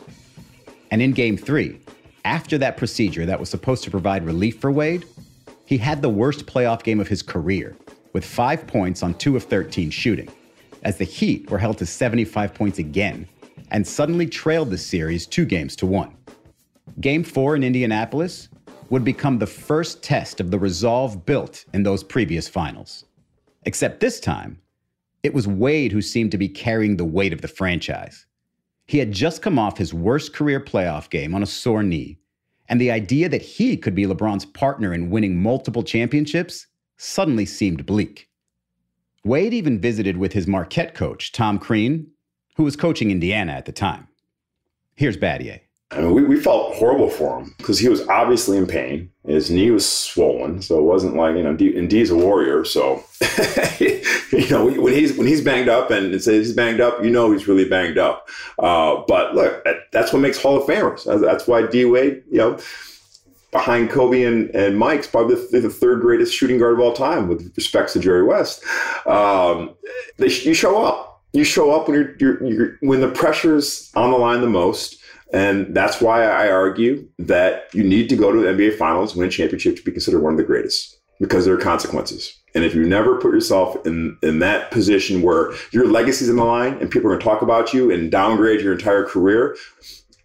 And 0.90 1.00
in 1.00 1.12
Game 1.12 1.36
3, 1.36 1.78
after 2.24 2.58
that 2.58 2.76
procedure 2.76 3.26
that 3.26 3.38
was 3.38 3.48
supposed 3.48 3.84
to 3.84 3.90
provide 3.90 4.24
relief 4.24 4.58
for 4.60 4.72
Wade, 4.72 5.04
he 5.64 5.78
had 5.78 6.02
the 6.02 6.08
worst 6.08 6.46
playoff 6.46 6.82
game 6.82 7.00
of 7.00 7.08
his 7.08 7.22
career, 7.22 7.76
with 8.12 8.24
five 8.24 8.66
points 8.66 9.02
on 9.02 9.14
2 9.14 9.36
of 9.36 9.44
13 9.44 9.90
shooting, 9.90 10.28
as 10.82 10.96
the 10.96 11.04
Heat 11.04 11.50
were 11.50 11.58
held 11.58 11.78
to 11.78 11.86
75 11.86 12.54
points 12.54 12.78
again 12.78 13.28
and 13.70 13.86
suddenly 13.86 14.26
trailed 14.26 14.70
the 14.70 14.78
series 14.78 15.26
two 15.26 15.44
games 15.44 15.76
to 15.76 15.86
one. 15.86 16.16
Game 17.00 17.24
4 17.24 17.56
in 17.56 17.64
Indianapolis 17.64 18.48
would 18.90 19.04
become 19.04 19.38
the 19.38 19.46
first 19.46 20.02
test 20.02 20.40
of 20.40 20.50
the 20.50 20.58
resolve 20.58 21.26
built 21.26 21.64
in 21.72 21.82
those 21.82 22.04
previous 22.04 22.48
finals. 22.48 23.04
Except 23.64 24.00
this 24.00 24.20
time, 24.20 24.60
it 25.22 25.34
was 25.34 25.48
Wade 25.48 25.92
who 25.92 26.02
seemed 26.02 26.30
to 26.30 26.38
be 26.38 26.48
carrying 26.48 26.96
the 26.96 27.04
weight 27.04 27.32
of 27.32 27.40
the 27.40 27.48
franchise. 27.48 28.26
He 28.86 28.98
had 28.98 29.10
just 29.10 29.42
come 29.42 29.58
off 29.58 29.78
his 29.78 29.92
worst 29.92 30.32
career 30.32 30.60
playoff 30.60 31.10
game 31.10 31.34
on 31.34 31.42
a 31.42 31.46
sore 31.46 31.82
knee, 31.82 32.18
and 32.68 32.80
the 32.80 32.92
idea 32.92 33.28
that 33.28 33.42
he 33.42 33.76
could 33.76 33.94
be 33.94 34.06
LeBron's 34.06 34.46
partner 34.46 34.94
in 34.94 35.10
winning 35.10 35.42
multiple 35.42 35.82
championships 35.82 36.66
suddenly 36.96 37.44
seemed 37.44 37.86
bleak. 37.86 38.28
Wade 39.24 39.52
even 39.52 39.80
visited 39.80 40.16
with 40.16 40.32
his 40.32 40.46
Marquette 40.46 40.94
coach, 40.94 41.32
Tom 41.32 41.58
Crean, 41.58 42.06
who 42.56 42.62
was 42.62 42.76
coaching 42.76 43.10
Indiana 43.10 43.52
at 43.52 43.64
the 43.64 43.72
time. 43.72 44.06
Here's 44.94 45.16
Battier. 45.16 45.60
I 45.92 46.00
mean, 46.00 46.14
we, 46.14 46.24
we 46.24 46.40
felt 46.40 46.74
horrible 46.74 47.08
for 47.08 47.38
him 47.38 47.54
because 47.58 47.78
he 47.78 47.88
was 47.88 48.06
obviously 48.08 48.58
in 48.58 48.66
pain. 48.66 49.08
His 49.24 49.50
knee 49.50 49.70
was 49.70 49.88
swollen, 49.88 50.60
so 50.60 50.78
it 50.78 50.82
wasn't 50.82 51.14
like 51.14 51.36
you 51.36 51.44
know. 51.44 51.54
D, 51.54 51.76
and 51.78 51.88
D's 51.88 52.10
a 52.10 52.16
warrior, 52.16 52.64
so 52.64 53.04
you 53.78 54.48
know 54.50 54.66
when 54.66 54.92
he's 54.92 55.16
when 55.16 55.28
he's 55.28 55.42
banged 55.42 55.68
up 55.68 55.92
and 55.92 56.12
it 56.12 56.22
says 56.24 56.46
he's 56.46 56.56
banged 56.56 56.80
up, 56.80 57.04
you 57.04 57.10
know 57.10 57.30
he's 57.30 57.46
really 57.46 57.68
banged 57.68 57.98
up. 57.98 58.28
Uh, 58.58 59.02
but 59.06 59.36
look, 59.36 59.64
that's 59.92 60.12
what 60.12 60.18
makes 60.18 60.42
Hall 60.42 60.56
of 60.56 60.68
Famers. 60.68 61.04
That's 61.20 61.46
why 61.46 61.66
D 61.66 61.84
Wade, 61.84 62.24
you 62.30 62.38
know, 62.38 62.58
behind 63.52 63.90
Kobe 63.90 64.24
and, 64.24 64.50
and 64.56 64.76
Mike's 64.76 65.06
probably 65.06 65.36
the, 65.36 65.60
the, 65.60 65.70
third 65.70 66.00
greatest 66.00 66.34
shooting 66.34 66.58
guard 66.58 66.74
of 66.74 66.80
all 66.80 66.92
time 66.92 67.28
with 67.28 67.52
respects 67.56 67.92
to 67.92 68.00
Jerry 68.00 68.24
West. 68.24 68.64
Um, 69.06 69.74
they, 70.18 70.26
you 70.26 70.52
show 70.52 70.84
up. 70.84 71.22
You 71.32 71.44
show 71.44 71.70
up 71.72 71.86
when 71.86 71.96
you're, 71.96 72.16
you're, 72.18 72.44
you're 72.44 72.78
when 72.80 73.00
the 73.00 73.10
pressure's 73.10 73.90
on 73.94 74.10
the 74.10 74.16
line 74.16 74.40
the 74.40 74.48
most 74.48 75.02
and 75.32 75.74
that's 75.74 76.00
why 76.00 76.24
I 76.24 76.48
argue 76.50 77.08
that 77.18 77.74
you 77.74 77.82
need 77.82 78.08
to 78.10 78.16
go 78.16 78.32
to 78.32 78.40
the 78.40 78.46
NBA 78.46 78.78
Finals, 78.78 79.16
win 79.16 79.28
a 79.28 79.30
championship 79.30 79.76
to 79.76 79.82
be 79.82 79.92
considered 79.92 80.22
one 80.22 80.32
of 80.32 80.38
the 80.38 80.44
greatest 80.44 80.98
because 81.20 81.44
there 81.44 81.54
are 81.54 81.58
consequences. 81.58 82.38
And 82.54 82.64
if 82.64 82.74
you 82.74 82.84
never 82.84 83.18
put 83.18 83.32
yourself 83.32 83.84
in, 83.86 84.16
in 84.22 84.38
that 84.38 84.70
position 84.70 85.22
where 85.22 85.52
your 85.72 85.86
legacy's 85.86 86.28
in 86.28 86.36
the 86.36 86.44
line 86.44 86.74
and 86.80 86.90
people 86.90 87.10
are 87.10 87.14
going 87.14 87.20
to 87.20 87.24
talk 87.24 87.42
about 87.42 87.74
you 87.74 87.90
and 87.90 88.10
downgrade 88.10 88.60
your 88.60 88.72
entire 88.72 89.04
career, 89.04 89.56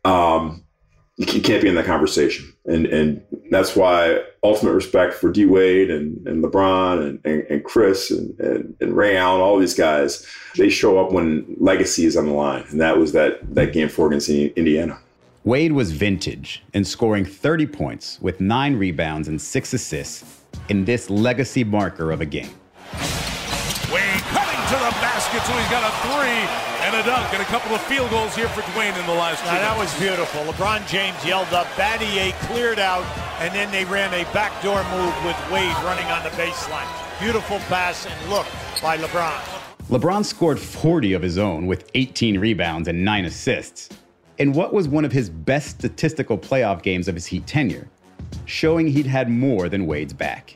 um, 0.06 0.64
you 1.18 1.42
can't 1.42 1.62
be 1.62 1.68
in 1.68 1.76
that 1.76 1.86
conversation. 1.86 2.51
And 2.65 2.86
and 2.86 3.24
that's 3.50 3.76
why 3.76 4.24
ultimate 4.43 4.74
respect 4.74 5.13
for 5.13 5.32
D 5.32 5.45
Wade 5.45 5.89
and, 5.89 6.26
and 6.28 6.43
LeBron 6.43 7.08
and, 7.08 7.19
and, 7.26 7.43
and 7.50 7.63
Chris 7.63 8.12
and, 8.12 8.39
and, 8.39 8.76
and, 8.80 8.95
Ray 8.95 9.17
Allen, 9.17 9.41
all 9.41 9.58
these 9.58 9.74
guys, 9.74 10.26
they 10.58 10.69
show 10.69 11.00
up 11.04 11.12
when 11.12 11.56
legacy 11.60 12.06
is 12.06 12.15
on 12.15 12.28
the 12.28 12.34
line. 12.34 12.63
And 12.69 12.80
that 12.80 12.97
was 12.97 13.13
that 13.13 13.39
that 13.56 13.74
game 13.74 13.89
four 13.89 14.08
against 14.08 14.30
Indiana. 14.30 15.00
Wade 15.43 15.71
was 15.71 15.91
vintage 15.91 16.63
in 16.74 16.86
scoring 16.86 17.26
30 17.26 17.65
points 17.65 18.19
with 18.21 18.39
nine 18.39 18.76
rebounds 18.76 19.28
and 19.28 19.41
six 19.41 19.74
assists 19.74 20.43
in 20.69 20.86
this 20.86 21.10
legacy 21.10 21.63
marker 21.63 22.12
of 22.12 22.21
a 22.21 22.26
game. 22.26 22.52
Wade 23.91 24.21
cutting 24.30 24.62
to 24.69 24.78
the 24.78 24.93
basket, 25.02 25.41
so 25.41 25.54
he's 25.54 25.69
got 25.69 25.82
a 25.82 25.91
three 26.08 26.30
and 26.30 26.40
a 27.02 27.06
dunk 27.06 27.34
and 27.34 27.42
a 27.42 27.46
couple 27.46 27.74
of 27.74 27.82
field 27.82 28.10
goals 28.12 28.36
here 28.36 28.48
for 28.50 28.62
Dwyane 28.62 28.98
in 29.00 29.06
the 29.08 29.14
last 29.14 29.44
now, 29.46 29.54
That 29.54 29.78
was 29.78 29.92
beautiful. 30.00 30.42
LeBron 30.42 30.88
James 30.88 31.18
yelled 31.26 31.52
up, 31.54 31.66
Battier 31.78 32.32
cleared 32.48 32.78
out, 32.78 33.06
and 33.40 33.54
then 33.56 33.72
they 33.72 33.86
ran 33.86 34.14
a 34.14 34.24
backdoor 34.34 34.84
move 34.92 35.14
with 35.26 35.36
Wade 35.52 35.76
running 35.84 36.06
on 36.08 36.22
the 36.24 36.30
baseline. 36.32 36.88
Beautiful 37.20 37.58
pass 37.70 38.06
and 38.06 38.30
look 38.30 38.46
by 38.82 38.98
LeBron. 38.98 39.40
LeBron 39.90 40.24
scored 40.24 40.60
40 40.60 41.14
of 41.14 41.22
his 41.22 41.38
own 41.38 41.66
with 41.66 41.90
18 41.96 42.40
rebounds 42.40 42.88
and 42.88 43.04
9 43.04 43.26
assists 43.26 43.90
in 44.38 44.54
what 44.54 44.72
was 44.74 44.88
one 44.88 45.06
of 45.06 45.12
his 45.12 45.30
best 45.30 45.80
statistical 45.80 46.38
playoff 46.38 46.84
games 46.84 47.08
of 47.08 47.16
his 47.16 47.26
Heat 47.26 47.48
tenure, 47.48 47.88
showing 48.46 48.88
he'd 48.88 49.08
had 49.08 49.30
more 49.30 49.70
than 49.70 49.88
Wade's 49.88 50.14
back. 50.14 50.56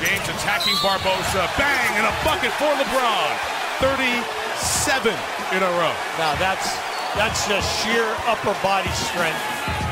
James 0.00 0.28
attacking 0.28 0.74
Barbosa. 0.74 1.46
Bang! 1.56 1.96
And 1.96 2.06
a 2.06 2.24
bucket 2.24 2.50
for 2.52 2.72
LeBron. 2.74 4.45
37 4.86 5.12
in 5.56 5.62
a 5.64 5.70
row. 5.70 5.92
Now 6.16 6.36
that's 6.36 6.76
that's 7.16 7.48
just 7.48 7.84
sheer 7.84 8.04
upper 8.26 8.56
body 8.62 8.88
strength 8.90 9.36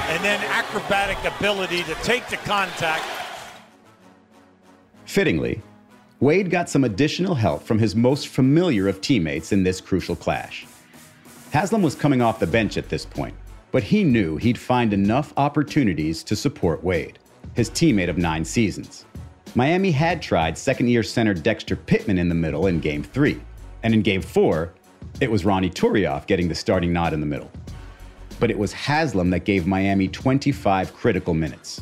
and 0.09 0.23
then 0.23 0.41
acrobatic 0.53 1.19
ability 1.25 1.83
to 1.83 1.95
take 1.97 2.29
the 2.29 2.37
contact. 2.37 3.05
Fittingly, 5.05 5.61
Wade 6.21 6.49
got 6.49 6.71
some 6.71 6.85
additional 6.85 7.35
help 7.35 7.65
from 7.65 7.77
his 7.77 7.97
most 7.97 8.29
familiar 8.29 8.87
of 8.87 9.01
teammates 9.01 9.51
in 9.51 9.65
this 9.65 9.81
crucial 9.81 10.15
clash. 10.15 10.65
Haslem 11.51 11.83
was 11.83 11.97
coming 11.97 12.23
off 12.23 12.39
the 12.39 12.47
bench 12.47 12.77
at 12.77 12.89
this 12.89 13.05
point, 13.05 13.35
but 13.73 13.83
he 13.83 14.05
knew 14.05 14.37
he'd 14.37 14.59
find 14.59 14.93
enough 14.93 15.33
opportunities 15.37 16.23
to 16.23 16.37
support 16.37 16.85
Wade, 16.85 17.19
his 17.55 17.69
teammate 17.69 18.11
of 18.11 18.17
nine 18.17 18.45
seasons. 18.45 19.07
Miami 19.57 19.91
had 19.91 20.23
tried 20.23 20.57
second 20.57 20.87
year 20.87 21.03
center 21.03 21.35
Dexter 21.35 21.75
Pittman 21.75 22.19
in 22.19 22.29
the 22.29 22.35
middle 22.35 22.69
in 22.69 22.79
game 22.79 23.03
three. 23.03 23.41
And 23.85 23.93
in 23.93 24.01
game 24.01 24.23
four, 24.23 24.73
it 25.20 25.31
was 25.31 25.44
Ronnie 25.44 25.70
Turiaf 25.70 26.27
getting 26.27 26.48
the 26.48 26.55
starting 26.55 26.92
nod 26.92 27.12
in 27.12 27.20
the 27.20 27.27
middle. 27.27 27.50
But 28.40 28.50
it 28.50 28.59
was 28.59 28.72
Haslem 28.72 29.31
that 29.31 29.44
gave 29.44 29.66
Miami 29.66 30.09
25 30.09 30.92
critical 30.94 31.35
minutes. 31.35 31.81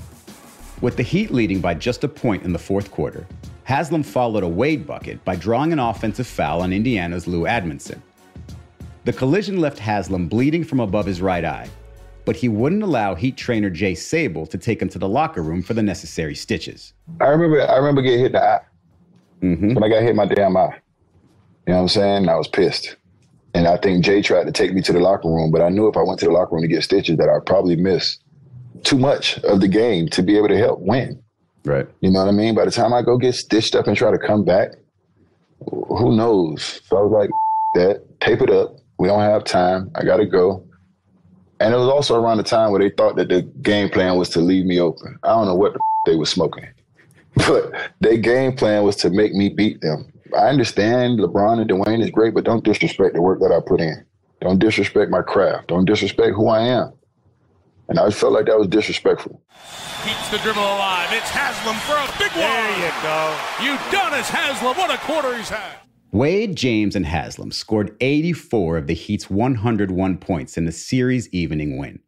With 0.83 0.97
the 0.97 1.03
Heat 1.03 1.31
leading 1.31 1.61
by 1.61 1.75
just 1.75 2.05
a 2.05 2.09
point 2.09 2.43
in 2.43 2.53
the 2.53 2.59
fourth 2.59 2.91
quarter, 2.91 3.27
Haslem 3.65 4.03
followed 4.03 4.43
a 4.43 4.49
Wade 4.49 4.87
bucket 4.87 5.25
by 5.25 5.37
drawing 5.37 5.73
an 5.73 5.79
offensive 5.79 6.27
foul 6.27 6.61
on 6.61 6.73
Indiana's 6.73 7.27
Lou 7.27 7.45
Amundson. 7.45 8.01
The 9.05 9.13
collision 9.13 9.61
left 9.61 9.79
Haslem 9.79 10.29
bleeding 10.29 10.63
from 10.63 10.81
above 10.81 11.07
his 11.07 11.23
right 11.23 11.45
eye, 11.45 11.69
but 12.25 12.37
he 12.37 12.49
wouldn't 12.49 12.83
allow 12.83 13.15
Heat 13.15 13.37
trainer 13.37 13.71
Jay 13.71 13.95
Sabol 13.95 14.49
to 14.51 14.59
take 14.59 14.83
him 14.83 14.89
to 14.91 14.99
the 14.99 15.09
locker 15.09 15.43
room 15.43 15.63
for 15.63 15.75
the 15.75 15.83
necessary 15.83 16.35
stitches. 16.35 16.93
I 17.21 17.29
remember 17.29 17.63
I 17.63 17.77
remember 17.77 18.03
getting 18.03 18.21
hit 18.21 18.27
in 18.27 18.33
the 18.33 18.45
eye. 18.45 18.61
Mm-hmm. 19.41 19.75
When 19.75 19.85
I 19.85 19.89
got 19.89 20.03
hit 20.03 20.11
in 20.11 20.17
my 20.17 20.27
damn 20.27 20.57
eye. 20.57 20.77
You 21.67 21.73
know 21.73 21.77
what 21.77 21.83
I'm 21.83 21.89
saying? 21.89 22.29
I 22.29 22.37
was 22.37 22.49
pissed. 22.49 22.97
And 23.55 23.67
I 23.67 23.77
think 23.77 24.05
Jay 24.05 24.23
tried 24.23 24.45
to 24.45 24.53
take 24.53 24.73
me 24.73 24.81
to 24.83 24.93
the 24.93 25.01
locker 25.01 25.29
room, 25.29 25.51
but 25.51 25.61
I 25.61 25.69
knew 25.69 25.89
if 25.89 25.97
I 25.97 26.03
went 26.03 26.21
to 26.21 26.27
the 26.27 26.33
locker 26.33 26.55
room 26.55 26.63
to 26.63 26.69
get 26.69 26.83
stitches 26.83 27.19
that 27.19 27.29
I'd 27.29 27.45
probably 27.45 27.77
miss 27.77 28.19
too 28.85 28.99
much 28.99 29.39
of 29.45 29.61
the 29.61 29.69
game 29.69 30.09
to 30.09 30.23
be 30.23 30.37
able 30.37 30.49
to 30.49 30.57
help 30.57 30.81
win. 30.81 31.23
Right. 31.65 31.87
You 32.01 32.11
know 32.11 32.21
what 32.21 32.29
I 32.29 32.33
mean? 32.33 32.55
By 32.55 32.65
the 32.65 32.71
time 32.71 32.93
I 32.93 33.03
go 33.03 33.19
get 33.19 33.35
stitched 33.35 33.75
up 33.75 33.87
and 33.87 33.97
try 33.97 34.11
to 34.11 34.19
come 34.19 34.45
back, 34.45 34.73
who 35.71 36.17
knows? 36.17 36.81
So 36.87 36.97
I 36.97 37.03
was 37.03 37.13
like, 37.13 37.31
that, 37.75 38.21
tape 38.21 38.41
it 38.41 38.51
up. 38.51 38.77
We 38.99 39.09
don't 39.09 39.21
have 39.21 39.45
time. 39.45 39.91
I 39.95 40.05
got 40.05 40.17
to 40.17 40.27
go. 40.27 40.67
And 41.61 41.73
it 41.73 41.77
was 41.77 41.89
also 41.89 42.21
around 42.21 42.39
the 42.39 42.43
time 42.43 42.73
where 42.73 42.81
they 42.81 42.91
thought 42.91 43.17
that 43.17 43.29
the 43.29 43.43
game 43.63 43.89
plan 43.89 44.17
was 44.19 44.29
to 44.31 44.41
leave 44.41 44.65
me 44.67 44.81
open. 44.81 45.19
I 45.23 45.29
don't 45.29 45.47
know 45.47 45.55
what 45.55 45.75
the 45.75 45.81
they 46.05 46.17
were 46.17 46.27
smoking, 46.27 46.67
but 47.37 47.73
their 48.01 48.17
game 48.17 48.57
plan 48.57 48.83
was 48.83 48.97
to 48.97 49.11
make 49.11 49.33
me 49.35 49.49
beat 49.49 49.81
them. 49.81 50.12
I 50.35 50.49
understand 50.49 51.19
LeBron 51.21 51.61
and 51.61 51.71
Dwyane 51.71 52.03
is 52.03 52.11
great, 52.11 52.35
but 52.35 52.45
don't 52.45 52.65
disrespect 52.65 53.15
the 53.15 53.23
work 53.23 53.41
that 53.41 53.53
I 53.53 53.61
put 53.67 53.81
in. 53.81 54.05
Don't 54.41 54.59
disrespect 54.59 55.11
my 55.11 55.23
craft. 55.23 55.69
Don't 55.69 55.85
disrespect 55.85 56.35
who 56.35 56.49
I 56.49 56.61
am. 56.61 56.93
And 57.89 57.99
I 57.99 58.11
felt 58.11 58.33
like 58.33 58.47
that 58.47 58.59
was 58.59 58.69
disrespectful. 58.69 59.43
Keeps 60.05 60.31
the 60.31 60.39
dribble 60.39 60.63
alive. 60.63 61.09
It's 61.13 61.31
Haslem 61.31 61.77
for 61.87 61.95
a 61.95 62.07
big 62.19 62.31
one. 62.33 62.41
There 62.41 62.79
you 62.79 62.93
go. 63.03 63.37
Udonis 63.59 64.29
Haslem. 64.29 64.77
What 64.77 64.91
a 64.93 64.99
quarter 64.99 65.37
he's 65.37 65.49
had. 65.49 65.77
Wade, 66.11 66.57
James, 66.57 66.97
and 66.97 67.07
Haslem 67.07 67.53
scored 67.53 67.97
84 68.01 68.79
of 68.79 68.87
the 68.87 68.95
Heat's 68.95 69.31
101 69.31 70.19
points 70.19 70.59
in 70.59 70.65
the 70.65 70.73
series 70.73 71.29
evening 71.31 71.79
win. 71.79 72.01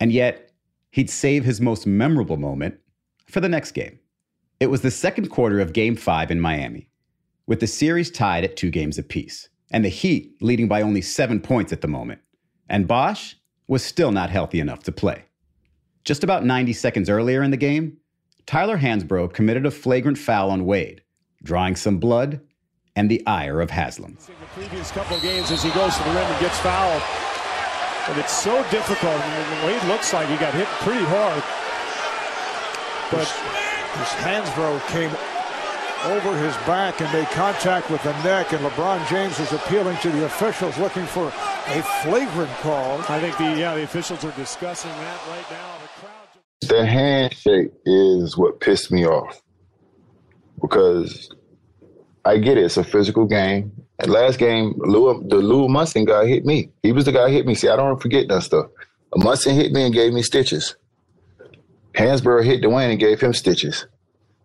And 0.00 0.12
yet, 0.12 0.50
he'd 0.90 1.10
save 1.10 1.44
his 1.44 1.60
most 1.60 1.86
memorable 1.86 2.36
moment 2.36 2.78
for 3.26 3.40
the 3.40 3.48
next 3.48 3.72
game. 3.72 3.98
It 4.60 4.70
was 4.70 4.82
the 4.82 4.90
second 4.90 5.28
quarter 5.28 5.60
of 5.60 5.72
Game 5.72 5.96
5 5.96 6.30
in 6.30 6.40
Miami, 6.40 6.88
with 7.46 7.60
the 7.60 7.66
series 7.66 8.10
tied 8.10 8.44
at 8.44 8.56
two 8.56 8.70
games 8.70 8.98
apiece, 8.98 9.48
and 9.70 9.84
the 9.84 9.88
Heat 9.88 10.36
leading 10.40 10.68
by 10.68 10.82
only 10.82 11.00
seven 11.00 11.40
points 11.40 11.72
at 11.72 11.80
the 11.80 11.88
moment. 11.88 12.20
And 12.68 12.88
Bosh 12.88 13.36
was 13.66 13.84
still 13.84 14.12
not 14.12 14.30
healthy 14.30 14.60
enough 14.60 14.82
to 14.84 14.92
play. 14.92 15.24
Just 16.04 16.24
about 16.24 16.44
90 16.44 16.72
seconds 16.72 17.08
earlier 17.08 17.42
in 17.42 17.50
the 17.50 17.56
game, 17.56 17.98
Tyler 18.46 18.78
Hansbrough 18.78 19.32
committed 19.32 19.66
a 19.66 19.70
flagrant 19.70 20.18
foul 20.18 20.50
on 20.50 20.64
Wade, 20.64 21.02
drawing 21.42 21.76
some 21.76 21.98
blood 21.98 22.40
and 22.96 23.10
the 23.10 23.24
ire 23.26 23.60
of 23.60 23.70
Haslem. 23.70 24.16
The 24.16 24.32
previous 24.54 24.90
couple 24.90 25.16
of 25.16 25.22
games 25.22 25.50
as 25.50 25.62
he 25.62 25.70
goes 25.70 25.96
to 25.96 26.02
the 26.02 26.10
rim 26.10 26.24
and 26.24 26.40
gets 26.40 26.58
fouled. 26.58 27.02
But 28.06 28.18
it's 28.18 28.32
so 28.32 28.62
difficult. 28.70 29.14
I 29.14 29.66
Wade 29.66 29.82
looks 29.84 30.12
like 30.12 30.28
he 30.28 30.36
got 30.36 30.52
hit 30.54 30.66
pretty 30.82 31.04
hard. 31.04 31.42
But 33.10 33.28
his 33.98 34.08
Hansbrough 34.24 34.80
came 34.88 35.10
over 36.04 36.36
his 36.36 36.54
back 36.66 37.00
and 37.00 37.12
made 37.12 37.26
contact 37.28 37.90
with 37.90 38.02
the 38.02 38.12
neck, 38.22 38.52
and 38.52 38.64
LeBron 38.64 39.08
James 39.08 39.38
is 39.40 39.52
appealing 39.52 39.96
to 39.98 40.10
the 40.10 40.24
officials 40.24 40.76
looking 40.78 41.06
for 41.06 41.28
a 41.28 41.82
flagrant 42.02 42.50
call. 42.60 43.00
I 43.08 43.20
think 43.20 43.36
the 43.38 43.58
yeah 43.58 43.74
the 43.74 43.82
officials 43.82 44.24
are 44.24 44.32
discussing 44.32 44.90
that 44.90 45.20
right 45.28 45.50
now. 45.50 45.78
The 45.78 45.88
crowd. 46.00 46.78
The 46.80 46.86
handshake 46.86 47.72
is 47.84 48.36
what 48.36 48.60
pissed 48.60 48.90
me 48.90 49.06
off 49.06 49.42
because 50.60 51.30
I 52.24 52.38
get 52.38 52.58
it. 52.58 52.64
It's 52.64 52.76
a 52.76 52.84
physical 52.84 53.26
game. 53.26 53.72
And 53.98 54.10
last 54.10 54.38
game, 54.38 54.74
Lou, 54.78 55.22
the 55.28 55.36
Lou 55.36 55.68
Amundson 55.68 56.06
guy 56.06 56.26
hit 56.26 56.44
me. 56.44 56.70
He 56.82 56.92
was 56.92 57.04
the 57.04 57.12
guy 57.12 57.28
who 57.28 57.34
hit 57.34 57.46
me. 57.46 57.54
See, 57.54 57.68
I 57.68 57.76
don't 57.76 58.00
forget 58.00 58.28
that 58.28 58.42
stuff. 58.42 58.66
Amundson 59.14 59.54
hit 59.54 59.72
me 59.72 59.84
and 59.84 59.94
gave 59.94 60.12
me 60.12 60.22
stitches. 60.22 60.76
Hansbrough 61.94 62.44
hit 62.44 62.62
Dwyane 62.62 62.90
and 62.90 63.00
gave 63.00 63.20
him 63.20 63.34
stitches. 63.34 63.86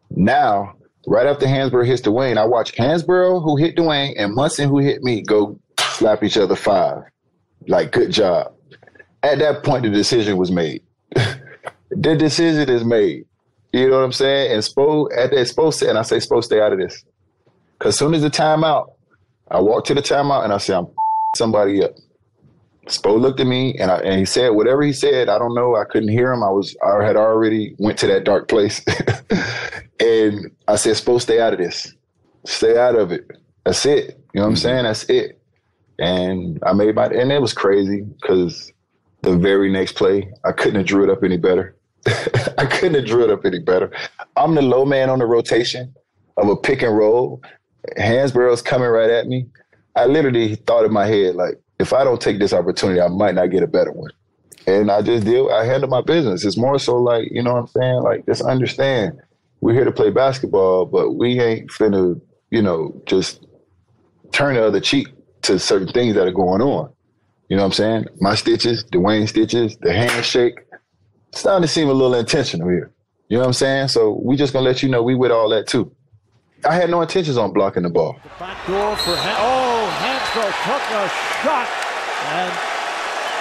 Now, 0.10 0.76
right 1.06 1.28
after 1.28 1.46
Hansbrough 1.46 1.86
hits 1.86 2.02
Dwyane, 2.02 2.38
I 2.38 2.46
watch 2.46 2.74
Hansbrough 2.76 3.44
who 3.44 3.56
hit 3.58 3.76
Dwyane 3.76 4.14
and 4.18 4.34
Amundson 4.34 4.68
who 4.68 4.80
hit 4.80 5.04
me 5.04 5.22
go 5.22 5.60
slap 5.80 6.24
each 6.24 6.38
other 6.38 6.56
five. 6.56 7.04
Like, 7.68 7.92
good 7.92 8.12
job. 8.12 8.54
At 9.24 9.40
that 9.40 9.64
point, 9.64 9.84
the 9.84 9.90
decision 9.90 10.38
was 10.38 10.52
made. 10.52 10.82
the 11.90 12.16
decision 12.16 12.70
is 12.70 12.84
made. 12.84 13.26
You 13.74 13.90
know 13.90 13.98
what 13.98 14.06
I'm 14.06 14.12
saying? 14.12 14.54
And 14.54 14.64
Spo, 14.64 15.10
at 15.16 15.32
that 15.32 15.48
Spo 15.48 15.74
said, 15.74 15.90
and 15.90 15.98
I 15.98 16.04
say, 16.04 16.18
Spo, 16.18 16.44
stay 16.44 16.62
out 16.62 16.72
of 16.74 16.80
this. 16.80 17.04
Because 17.78 17.96
as 17.96 18.00
soon 18.00 18.14
as 18.14 18.22
the 18.22 18.30
timeout, 18.30 18.94
I 19.50 19.60
walk 19.60 19.86
to 19.86 19.94
the 19.94 20.02
timeout 20.02 20.44
and 20.44 20.54
I 20.54 20.58
say, 20.58 20.74
I'm 20.74 20.88
somebody 21.36 21.84
up. 21.84 21.92
Spo 22.88 23.20
looked 23.20 23.40
at 23.40 23.48
me 23.48 23.76
and, 23.78 23.92
I, 23.92 23.98
and 23.98 24.18
he 24.18 24.26
said 24.26 24.50
whatever 24.50 24.82
he 24.82 24.94
said. 24.94 25.28
I 25.30 25.38
don't 25.38 25.54
know. 25.54 25.76
I 25.76 25.84
couldn't 25.84 26.10
hear 26.10 26.32
him. 26.32 26.42
I 26.42 26.50
was 26.50 26.76
I 26.82 27.04
had 27.04 27.18
already 27.18 27.76
went 27.80 27.98
to 28.00 28.08
that 28.08 28.24
dark 28.24 28.48
place, 28.48 28.82
and 30.00 30.52
I 30.68 30.76
said, 30.76 30.96
"Spo, 30.96 31.20
stay 31.22 31.40
out 31.40 31.54
of 31.54 31.60
this. 31.60 31.94
Stay 32.46 32.78
out 32.78 32.96
of 32.96 33.12
it. 33.12 33.30
That's 33.64 33.86
it. 33.86 34.20
You 34.34 34.42
know 34.42 34.44
what 34.44 34.48
I'm 34.48 34.54
mm-hmm. 34.54 34.62
saying? 34.62 34.84
That's 34.84 35.04
it." 35.06 35.42
And 36.00 36.60
I 36.66 36.74
made 36.74 36.96
my 36.96 37.06
and 37.06 37.32
it 37.32 37.42
was 37.42 37.54
crazy 37.54 38.02
because 38.02 38.72
the 39.24 39.36
very 39.36 39.72
next 39.72 39.94
play 39.94 40.32
I 40.46 40.52
couldn't 40.52 40.76
have 40.76 40.86
drew 40.86 41.04
it 41.04 41.10
up 41.10 41.24
any 41.24 41.38
better. 41.38 41.76
I 42.58 42.66
couldn't 42.66 42.96
have 42.96 43.06
drew 43.06 43.24
it 43.24 43.30
up 43.30 43.46
any 43.46 43.60
better. 43.60 43.92
I'm 44.36 44.56
the 44.56 44.62
low 44.62 44.86
man 44.86 45.10
on 45.10 45.20
the 45.20 45.26
rotation 45.26 45.94
of 46.38 46.50
a 46.50 46.56
pick 46.56 46.82
and 46.82 46.96
roll. 46.96 47.42
Hansbrough's 47.98 48.62
coming 48.62 48.90
right 48.90 49.10
at 49.10 49.28
me. 49.28 49.48
I 49.96 50.06
literally 50.06 50.56
thought 50.56 50.86
in 50.86 50.94
my 50.94 51.08
head, 51.08 51.36
like, 51.36 51.60
if 51.80 51.94
I 51.94 52.04
don't 52.04 52.22
take 52.22 52.40
this 52.40 52.54
opportunity, 52.54 53.02
I 53.02 53.08
might 53.08 53.36
not 53.36 53.48
get 53.48 53.64
a 53.64 53.68
better 53.68 53.92
one. 53.92 54.12
And 54.68 54.92
I 54.92 55.02
just 55.02 55.26
deal, 55.26 55.50
I 55.50 55.66
handle 55.66 55.90
my 55.90 56.02
business. 56.02 56.46
It's 56.46 56.58
more 56.58 56.78
so 56.78 56.98
like, 56.98 57.30
you 57.32 57.42
know 57.42 57.54
what 57.54 57.62
I'm 57.62 57.68
saying? 57.68 58.02
Like, 58.04 58.26
just 58.26 58.42
understand 58.42 59.20
we're 59.62 59.74
here 59.74 59.86
to 59.86 59.91
play 59.91 60.10
basketball, 60.10 60.86
but 60.86 61.13
we 61.13 61.39
ain't 61.39 61.70
finna, 61.72 62.20
you 62.52 62.62
know, 62.62 63.02
just 63.06 63.46
turn 64.32 64.56
the 64.56 64.65
other 64.65 64.80
cheek 64.80 65.08
to 65.43 65.60
certain 65.60 65.88
things 65.88 66.15
that 66.15 66.28
are 66.28 66.32
going 66.32 66.62
on. 66.62 66.91
You 67.50 67.56
know 67.56 67.63
what 67.63 67.67
I'm 67.67 67.74
saying? 67.74 68.06
My 68.20 68.36
stitches, 68.36 68.84
Dwyane 68.84 69.28
stitches, 69.28 69.78
the 69.78 69.93
handshake, 69.93 70.60
it's 71.30 71.39
starting 71.39 71.62
to 71.62 71.67
seem 71.67 71.89
a 71.89 71.93
little 71.93 72.15
intentional 72.15 72.67
here. 72.70 72.91
You 73.30 73.38
know 73.38 73.41
what 73.41 73.48
I'm 73.48 73.54
saying? 73.54 73.88
So 73.89 74.20
we 74.24 74.36
just 74.36 74.54
gonna 74.54 74.65
let 74.65 74.84
you 74.84 74.89
know 74.89 75.02
we 75.04 75.15
with 75.15 75.32
all 75.32 75.50
that 75.50 75.67
too. 75.67 75.91
I 76.65 76.76
had 76.76 76.89
no 76.89 77.02
intentions 77.02 77.38
on 77.38 77.54
blocking 77.54 77.84
the 77.84 77.89
ball. 77.89 78.20
Back 78.39 78.65
door 78.67 78.96
for 78.98 79.15
Han- 79.15 79.39
oh 79.39 79.88
Hansbrough 80.04 80.56
took 80.67 80.84
a 80.91 81.04
shot 81.43 81.67
and 82.36 82.52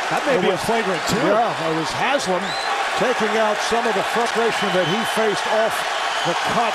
that 0.06 0.22
may 0.26 0.38
be 0.38 0.54
a 0.54 0.58
flagrant 0.58 1.02
too. 1.10 1.18
Yeah, 1.18 1.50
it 1.50 1.74
was 1.74 1.90
Haslem 1.98 2.42
taking 2.98 3.34
out 3.38 3.56
some 3.66 3.86
of 3.86 3.94
the 3.94 4.02
frustration 4.14 4.68
that 4.70 4.86
he 4.86 4.98
faced 5.18 5.46
off 5.50 5.74
the 6.26 6.34
cut 6.50 6.74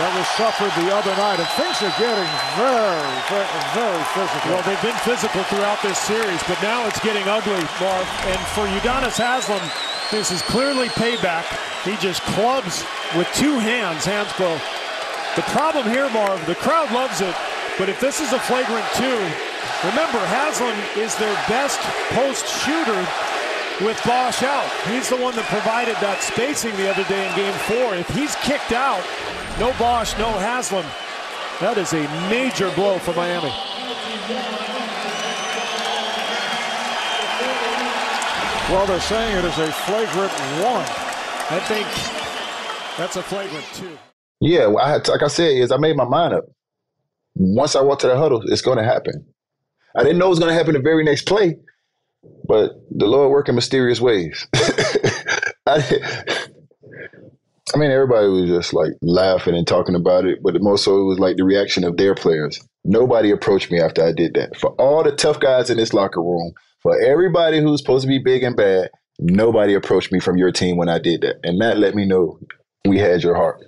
that 0.00 0.10
was 0.18 0.26
suffered 0.34 0.72
the 0.80 0.90
other 0.90 1.14
night. 1.14 1.38
And 1.38 1.46
things 1.54 1.78
are 1.84 1.94
getting 2.00 2.30
very, 2.58 3.12
very, 3.30 3.46
very 3.76 4.04
physical. 4.16 4.50
Well, 4.50 4.64
they've 4.66 4.80
been 4.82 4.98
physical 5.06 5.44
throughout 5.46 5.78
this 5.84 5.98
series, 6.02 6.42
but 6.50 6.58
now 6.64 6.88
it's 6.88 6.98
getting 7.04 7.28
ugly, 7.28 7.62
Marv. 7.78 8.06
And 8.26 8.40
for 8.56 8.66
Udonis 8.80 9.20
Haslem, 9.20 9.62
this 10.10 10.32
is 10.32 10.42
clearly 10.42 10.88
payback. 10.96 11.46
He 11.84 11.94
just 12.02 12.22
clubs 12.34 12.82
with 13.14 13.28
two 13.36 13.60
hands, 13.60 14.08
Hansbrough. 14.08 14.58
The 15.36 15.46
problem 15.52 15.86
here, 15.86 16.08
Marv, 16.10 16.44
the 16.46 16.56
crowd 16.56 16.90
loves 16.90 17.20
it, 17.20 17.34
but 17.78 17.88
if 17.88 18.00
this 18.00 18.20
is 18.20 18.32
a 18.32 18.38
flagrant 18.38 18.86
two, 18.94 19.20
remember 19.84 20.18
Haslem 20.32 20.74
is 20.96 21.14
their 21.16 21.34
best 21.46 21.78
post 22.16 22.46
shooter 22.64 22.98
with 23.80 24.00
Bosh 24.04 24.42
out. 24.42 24.70
He's 24.86 25.08
the 25.08 25.16
one 25.16 25.34
that 25.36 25.46
provided 25.46 25.96
that 25.96 26.22
spacing 26.22 26.76
the 26.76 26.90
other 26.90 27.04
day 27.04 27.26
in 27.26 27.34
game 27.34 27.58
four. 27.66 27.94
If 27.94 28.08
he's 28.10 28.36
kicked 28.36 28.72
out, 28.72 29.02
no 29.58 29.72
Bosh, 29.78 30.16
no 30.18 30.30
Haslem. 30.38 30.86
That 31.60 31.78
is 31.78 31.92
a 31.92 32.02
major 32.30 32.70
blow 32.74 32.98
for 32.98 33.14
Miami. 33.14 33.52
Well, 38.70 38.86
they're 38.86 39.00
saying 39.00 39.36
it 39.36 39.44
is 39.44 39.58
a 39.58 39.70
flagrant 39.70 40.32
one. 40.62 40.86
I 41.50 41.60
think 41.68 41.86
that's 42.96 43.16
a 43.16 43.22
flagrant 43.22 43.64
two. 43.74 43.98
Yeah, 44.40 44.66
well, 44.66 44.84
I 44.84 44.90
had, 44.90 45.08
like 45.08 45.22
I 45.22 45.28
said, 45.28 45.52
is 45.52 45.70
I 45.70 45.76
made 45.76 45.96
my 45.96 46.06
mind 46.06 46.34
up. 46.34 46.44
Once 47.34 47.76
I 47.76 47.82
walk 47.82 47.98
to 48.00 48.06
the 48.06 48.16
huddle, 48.16 48.42
it's 48.46 48.62
going 48.62 48.78
to 48.78 48.84
happen. 48.84 49.26
I 49.96 50.02
didn't 50.02 50.18
know 50.18 50.26
it 50.26 50.30
was 50.30 50.38
going 50.38 50.50
to 50.50 50.56
happen 50.56 50.74
the 50.74 50.80
very 50.80 51.04
next 51.04 51.26
play, 51.26 51.56
but 52.46 52.72
the 52.90 53.06
Lord 53.06 53.30
work 53.30 53.48
in 53.48 53.54
mysterious 53.54 54.00
ways. 54.00 54.46
I, 55.66 55.82
I 57.74 57.78
mean, 57.78 57.90
everybody 57.90 58.28
was 58.28 58.48
just 58.48 58.74
like 58.74 58.92
laughing 59.02 59.54
and 59.54 59.66
talking 59.66 59.94
about 59.94 60.26
it, 60.26 60.38
but 60.42 60.60
more 60.60 60.78
so 60.78 61.00
it 61.00 61.04
was 61.04 61.18
like 61.18 61.36
the 61.36 61.44
reaction 61.44 61.84
of 61.84 61.96
their 61.96 62.14
players. 62.14 62.60
Nobody 62.84 63.30
approached 63.30 63.70
me 63.70 63.80
after 63.80 64.04
I 64.04 64.12
did 64.12 64.34
that. 64.34 64.56
For 64.56 64.70
all 64.72 65.02
the 65.02 65.12
tough 65.12 65.40
guys 65.40 65.70
in 65.70 65.78
this 65.78 65.94
locker 65.94 66.20
room, 66.20 66.52
for 66.82 67.00
everybody 67.00 67.60
who's 67.60 67.80
supposed 67.80 68.02
to 68.02 68.08
be 68.08 68.18
big 68.18 68.42
and 68.42 68.54
bad, 68.54 68.90
nobody 69.18 69.74
approached 69.74 70.12
me 70.12 70.20
from 70.20 70.36
your 70.36 70.52
team 70.52 70.76
when 70.76 70.90
I 70.90 70.98
did 70.98 71.22
that. 71.22 71.36
And 71.42 71.60
that 71.62 71.78
let 71.78 71.94
me 71.94 72.04
know 72.04 72.38
we 72.86 72.98
had 72.98 73.22
your 73.22 73.34
heart. 73.34 73.64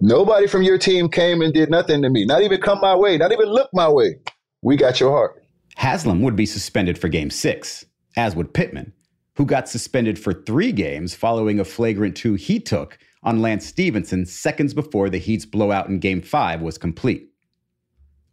Nobody 0.00 0.48
from 0.48 0.64
your 0.64 0.78
team 0.78 1.08
came 1.08 1.40
and 1.40 1.54
did 1.54 1.70
nothing 1.70 2.02
to 2.02 2.10
me, 2.10 2.26
not 2.26 2.42
even 2.42 2.60
come 2.60 2.80
my 2.80 2.96
way, 2.96 3.16
not 3.16 3.30
even 3.30 3.46
look 3.46 3.70
my 3.72 3.88
way. 3.88 4.16
We 4.62 4.76
got 4.76 4.98
your 4.98 5.12
heart. 5.12 5.43
Haslem 5.76 6.20
would 6.20 6.36
be 6.36 6.46
suspended 6.46 6.98
for 6.98 7.08
game 7.08 7.30
six, 7.30 7.84
as 8.16 8.36
would 8.36 8.54
Pittman, 8.54 8.92
who 9.36 9.46
got 9.46 9.68
suspended 9.68 10.18
for 10.18 10.32
three 10.32 10.72
games 10.72 11.14
following 11.14 11.58
a 11.58 11.64
flagrant 11.64 12.16
two 12.16 12.34
he 12.34 12.60
took 12.60 12.98
on 13.22 13.42
Lance 13.42 13.66
Stephenson 13.66 14.26
seconds 14.26 14.74
before 14.74 15.08
the 15.10 15.18
Heat's 15.18 15.46
blowout 15.46 15.88
in 15.88 15.98
game 15.98 16.22
five 16.22 16.60
was 16.60 16.78
complete. 16.78 17.30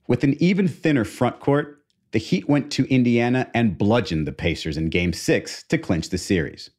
With 0.08 0.24
an 0.24 0.36
even 0.44 0.68
thinner 0.68 1.06
front 1.06 1.40
court, 1.40 1.84
the 2.12 2.20
Heat 2.20 2.50
went 2.50 2.72
to 2.74 2.86
Indiana 2.94 3.50
and 3.54 3.78
bludgeoned 3.78 4.28
the 4.28 4.34
Pacers 4.34 4.78
in 4.78 4.90
game 4.90 5.14
six 5.14 5.64
to 5.64 5.78
clinch 5.78 6.10
the 6.10 6.18
series. 6.18 6.70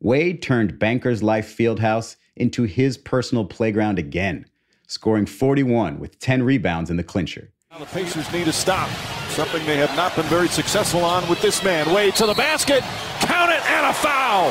Wade 0.00 0.42
turned 0.42 0.78
Bankers 0.78 1.22
Life 1.22 1.56
Fieldhouse 1.56 2.16
into 2.36 2.64
his 2.64 2.98
personal 2.98 3.44
playground 3.44 3.98
again, 3.98 4.46
scoring 4.86 5.26
41 5.26 5.98
with 5.98 6.18
10 6.18 6.42
rebounds 6.42 6.90
in 6.90 6.96
the 6.96 7.04
clincher. 7.04 7.52
The 7.78 7.86
Pacers 7.86 8.30
need 8.32 8.48
a 8.48 8.52
stop, 8.52 8.90
something 9.28 9.64
they 9.64 9.76
have 9.76 9.94
not 9.94 10.16
been 10.16 10.24
very 10.24 10.48
successful 10.48 11.04
on 11.04 11.26
with 11.28 11.40
this 11.40 11.62
man. 11.62 11.94
Wade 11.94 12.16
to 12.16 12.26
the 12.26 12.34
basket, 12.34 12.82
count 13.20 13.52
it, 13.52 13.64
and 13.70 13.86
a 13.86 13.92
foul. 13.92 14.50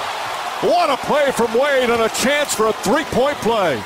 What 0.62 0.90
a 0.90 0.96
play 1.06 1.30
from 1.34 1.54
Wade 1.54 1.90
and 1.90 2.02
a 2.02 2.08
chance 2.08 2.56
for 2.56 2.68
a 2.68 2.74
three-point 2.74 3.36
play. 3.40 3.84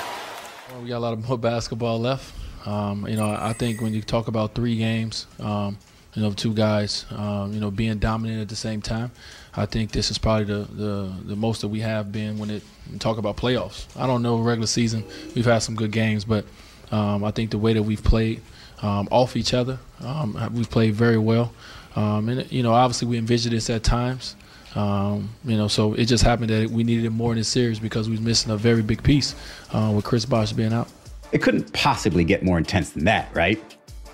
We 0.84 0.90
got 0.90 1.00
a 1.00 1.00
lot 1.00 1.14
of 1.14 1.28
more 1.28 1.40
basketball 1.40 2.00
left. 2.00 2.32
Um, 2.68 3.08
you 3.08 3.16
know, 3.16 3.28
I 3.28 3.54
think 3.54 3.82
when 3.82 3.92
you 3.92 4.04
talk 4.04 4.28
about 4.28 4.54
three 4.54 4.78
games, 4.78 5.26
um, 5.40 5.80
you 6.14 6.22
know, 6.22 6.32
two 6.32 6.54
guys, 6.54 7.08
um, 7.10 7.54
you 7.54 7.60
know, 7.60 7.72
being 7.72 7.98
dominant 7.98 8.40
at 8.40 8.50
the 8.50 8.56
same 8.56 8.84
time, 8.84 9.10
I 9.56 9.66
think 9.66 9.94
this 9.94 10.12
is 10.12 10.20
probably 10.20 10.46
the, 10.46 10.68
the, 10.72 11.14
the 11.26 11.36
most 11.36 11.62
that 11.62 11.70
we 11.70 11.80
have 11.80 12.12
been 12.12 12.38
when 12.38 12.52
it 12.52 12.62
talk 13.00 13.18
about 13.18 13.38
playoffs. 13.38 13.88
I 14.00 14.06
don't 14.06 14.22
know 14.22 14.38
regular 14.38 14.68
season. 14.68 15.04
We've 15.34 15.44
had 15.44 15.64
some 15.64 15.74
good 15.74 15.92
games, 15.92 16.24
but 16.24 16.46
um, 16.92 17.24
I 17.24 17.32
think 17.32 17.50
the 17.50 17.58
way 17.58 17.74
that 17.74 17.82
we've 17.82 18.04
played 18.04 18.40
um, 18.84 19.08
off 19.10 19.36
each 19.36 19.54
other, 19.54 19.80
um, 20.02 20.38
we've 20.54 20.70
played 20.70 20.94
very 20.94 21.18
well. 21.18 21.52
Um, 21.96 22.30
and 22.30 22.52
you 22.52 22.62
know, 22.62 22.74
obviously 22.74 23.08
we 23.08 23.18
envisioned 23.18 23.56
this 23.56 23.70
at 23.70 23.84
times. 23.84 24.36
Um, 24.76 25.30
you 25.46 25.56
know, 25.56 25.68
so 25.68 25.94
it 25.94 26.06
just 26.06 26.24
happened 26.24 26.50
that 26.50 26.70
we 26.70 26.84
needed 26.84 27.06
it 27.06 27.12
more 27.12 27.32
in 27.32 27.38
this 27.38 27.48
series 27.48 27.80
because 27.80 28.08
we 28.08 28.14
was 28.14 28.22
missing 28.22 28.52
a 28.52 28.58
very 28.58 28.82
big 28.82 29.02
piece 29.04 29.36
uh, 29.72 29.92
with 29.96 30.04
Chris 30.04 30.26
Bosh 30.26 30.52
being 30.52 30.74
out. 30.74 30.90
It 31.32 31.42
couldn't 31.42 31.72
possibly 31.74 32.24
get 32.24 32.44
more 32.44 32.58
intense 32.58 32.92
than 32.92 33.06
that, 33.06 33.34
right? 33.36 33.62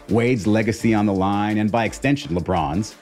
Wade's 0.10 0.48
legacy 0.48 0.94
on 0.94 1.06
the 1.06 1.14
line, 1.14 1.58
and 1.58 1.72
by 1.72 1.86
extension, 1.86 2.36
LeBron's 2.36 2.96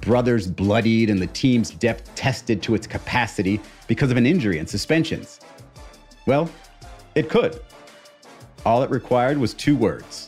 brothers 0.00 0.46
bloodied 0.46 1.10
and 1.10 1.20
the 1.20 1.26
team's 1.28 1.70
depth 1.70 2.14
tested 2.14 2.62
to 2.62 2.74
its 2.74 2.86
capacity 2.86 3.60
because 3.86 4.10
of 4.10 4.16
an 4.16 4.26
injury 4.26 4.58
and 4.58 4.68
suspensions? 4.68 5.40
Well, 6.26 6.50
it 7.14 7.28
could. 7.30 7.60
All 8.66 8.82
it 8.82 8.90
required 8.90 9.38
was 9.38 9.54
two 9.54 9.76
words 9.76 10.27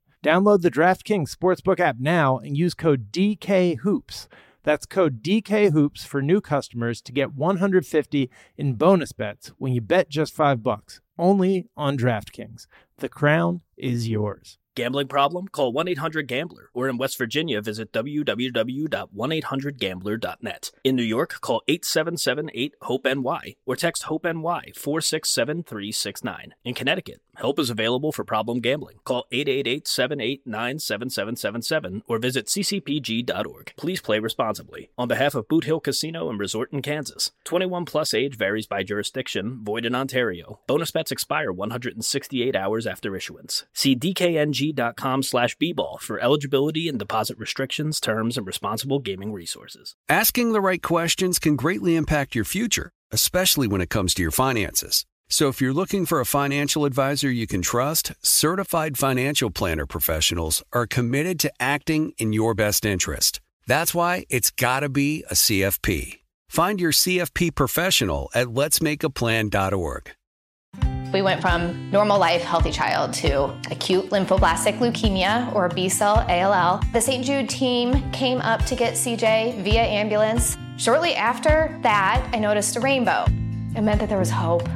Download 0.23 0.61
the 0.61 0.69
DraftKings 0.69 1.35
Sportsbook 1.35 1.79
app 1.79 1.95
now 1.99 2.37
and 2.37 2.55
use 2.55 2.75
code 2.75 3.11
DKHOOPS. 3.11 4.27
That's 4.61 4.85
code 4.85 5.23
DKHOOPS 5.23 6.05
for 6.05 6.21
new 6.21 6.39
customers 6.39 7.01
to 7.01 7.11
get 7.11 7.33
150 7.33 8.29
in 8.55 8.75
bonus 8.75 9.13
bets 9.13 9.51
when 9.57 9.73
you 9.73 9.81
bet 9.81 10.09
just 10.09 10.35
5 10.35 10.61
bucks. 10.61 11.01
Only 11.17 11.69
on 11.75 11.97
DraftKings. 11.97 12.67
The 12.97 13.09
crown 13.09 13.61
is 13.77 14.09
yours. 14.09 14.59
Gambling 14.73 15.09
problem? 15.09 15.49
Call 15.49 15.73
1 15.73 15.89
800 15.89 16.27
Gambler. 16.27 16.69
Or 16.73 16.87
in 16.87 16.97
West 16.97 17.17
Virginia, 17.17 17.61
visit 17.61 17.91
www.1800Gambler.net. 17.91 20.71
In 20.83 20.95
New 20.95 21.03
York, 21.03 21.41
call 21.41 21.61
877 21.67 22.51
8 22.53 22.75
HOPE 22.83 23.05
NY 23.17 23.55
or 23.65 23.75
text 23.75 24.03
HOPE 24.03 24.23
NY 24.23 24.71
467 24.75 25.63
369. 25.63 26.53
In 26.63 26.73
Connecticut, 26.73 27.19
help 27.37 27.59
is 27.59 27.69
available 27.69 28.11
for 28.11 28.23
problem 28.23 28.59
gambling. 28.59 28.97
Call 29.03 29.25
888 29.31 29.87
789 29.87 30.79
7777 30.79 32.03
or 32.07 32.17
visit 32.19 32.47
ccpg.org. 32.47 33.73
Please 33.77 34.01
play 34.01 34.19
responsibly. 34.19 34.89
On 34.97 35.07
behalf 35.07 35.35
of 35.35 35.47
Boot 35.47 35.65
Hill 35.65 35.79
Casino 35.79 36.29
and 36.29 36.39
Resort 36.39 36.71
in 36.73 36.81
Kansas, 36.81 37.31
21 37.45 37.85
plus 37.85 38.13
age 38.13 38.37
varies 38.37 38.67
by 38.67 38.83
jurisdiction, 38.83 39.59
void 39.63 39.85
in 39.85 39.95
Ontario. 39.95 40.59
Bonus 40.67 40.91
bets 40.91 41.11
expire 41.11 41.51
168 41.51 42.55
hours 42.55 42.87
after 42.87 43.15
issuance. 43.15 43.65
See 43.73 43.95
dkng.com 43.95 45.23
slash 45.23 45.57
bball 45.57 45.99
for 45.99 46.19
eligibility 46.19 46.87
and 46.87 46.99
deposit 46.99 47.37
restrictions, 47.37 47.99
terms, 47.99 48.37
and 48.37 48.47
responsible 48.47 48.99
gaming 48.99 49.33
resources. 49.33 49.95
Asking 50.09 50.53
the 50.53 50.61
right 50.61 50.81
questions 50.81 51.39
can 51.39 51.55
greatly 51.55 51.95
impact 51.95 52.35
your 52.35 52.45
future, 52.45 52.91
especially 53.11 53.67
when 53.67 53.81
it 53.81 53.89
comes 53.89 54.13
to 54.13 54.21
your 54.21 54.31
finances. 54.31 55.05
So 55.31 55.47
if 55.47 55.61
you're 55.61 55.71
looking 55.71 56.05
for 56.05 56.19
a 56.19 56.25
financial 56.25 56.83
advisor 56.83 57.31
you 57.31 57.47
can 57.47 57.61
trust, 57.61 58.11
certified 58.21 58.97
financial 58.97 59.49
planner 59.49 59.85
professionals 59.85 60.61
are 60.73 60.85
committed 60.85 61.39
to 61.39 61.51
acting 61.57 62.11
in 62.17 62.33
your 62.33 62.53
best 62.53 62.83
interest. 62.83 63.39
That's 63.65 63.95
why 63.95 64.25
it's 64.29 64.51
got 64.51 64.81
to 64.81 64.89
be 64.89 65.23
a 65.31 65.33
CFP. 65.33 66.19
Find 66.49 66.81
your 66.81 66.91
CFP 66.91 67.55
professional 67.55 68.29
at 68.35 68.47
letsmakeaplan.org. 68.47 70.11
We 71.13 71.21
went 71.21 71.41
from 71.41 71.89
normal 71.91 72.19
life, 72.19 72.41
healthy 72.41 72.71
child 72.71 73.13
to 73.13 73.57
acute 73.71 74.09
lymphoblastic 74.09 74.79
leukemia 74.79 75.55
or 75.55 75.69
B 75.69 75.87
cell 75.87 76.25
ALL. 76.27 76.81
The 76.91 76.99
St. 76.99 77.23
Jude 77.23 77.47
team 77.47 78.11
came 78.11 78.39
up 78.41 78.65
to 78.65 78.75
get 78.75 78.95
CJ 78.95 79.63
via 79.63 79.81
ambulance. 79.81 80.57
Shortly 80.75 81.15
after 81.15 81.79
that, 81.83 82.29
I 82.33 82.39
noticed 82.39 82.75
a 82.75 82.81
rainbow. 82.81 83.23
It 83.77 83.81
meant 83.81 84.01
that 84.01 84.09
there 84.09 84.19
was 84.19 84.29
hope. 84.29 84.67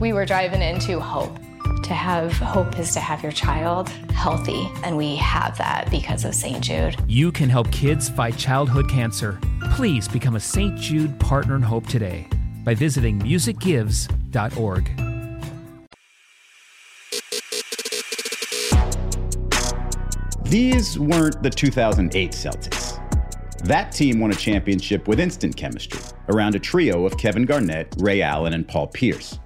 We 0.00 0.12
were 0.12 0.26
driving 0.26 0.60
into 0.60 0.98
hope. 0.98 1.38
To 1.84 1.94
have 1.94 2.32
hope 2.32 2.78
is 2.78 2.92
to 2.94 3.00
have 3.00 3.22
your 3.22 3.30
child 3.30 3.90
healthy, 4.10 4.68
and 4.82 4.96
we 4.96 5.16
have 5.16 5.56
that 5.58 5.90
because 5.90 6.24
of 6.24 6.34
St. 6.34 6.60
Jude. 6.62 6.96
You 7.06 7.30
can 7.30 7.48
help 7.48 7.70
kids 7.70 8.08
fight 8.08 8.36
childhood 8.36 8.88
cancer. 8.88 9.38
Please 9.72 10.08
become 10.08 10.34
a 10.34 10.40
St. 10.40 10.76
Jude 10.78 11.18
Partner 11.20 11.54
in 11.56 11.62
Hope 11.62 11.86
today 11.86 12.26
by 12.64 12.74
visiting 12.74 13.20
musicgives.org. 13.20 14.90
These 20.44 20.98
weren't 20.98 21.42
the 21.42 21.50
2008 21.50 22.30
Celtics. 22.32 23.00
That 23.64 23.92
team 23.92 24.20
won 24.20 24.30
a 24.30 24.34
championship 24.34 25.06
with 25.06 25.20
instant 25.20 25.56
chemistry 25.56 26.00
around 26.28 26.54
a 26.54 26.58
trio 26.58 27.06
of 27.06 27.16
Kevin 27.16 27.44
Garnett, 27.44 27.94
Ray 27.98 28.22
Allen, 28.22 28.54
and 28.54 28.66
Paul 28.66 28.88
Pierce. 28.88 29.38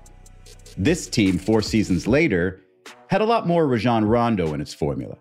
This 0.81 1.09
team, 1.09 1.39
four 1.39 1.61
seasons 1.61 2.07
later, 2.07 2.61
had 3.09 3.21
a 3.21 3.25
lot 3.25 3.49
more 3.49 3.67
Rajon 3.67 4.05
Rondo 4.05 4.55
in 4.55 4.61
its 4.61 4.73
formula. 4.73 5.19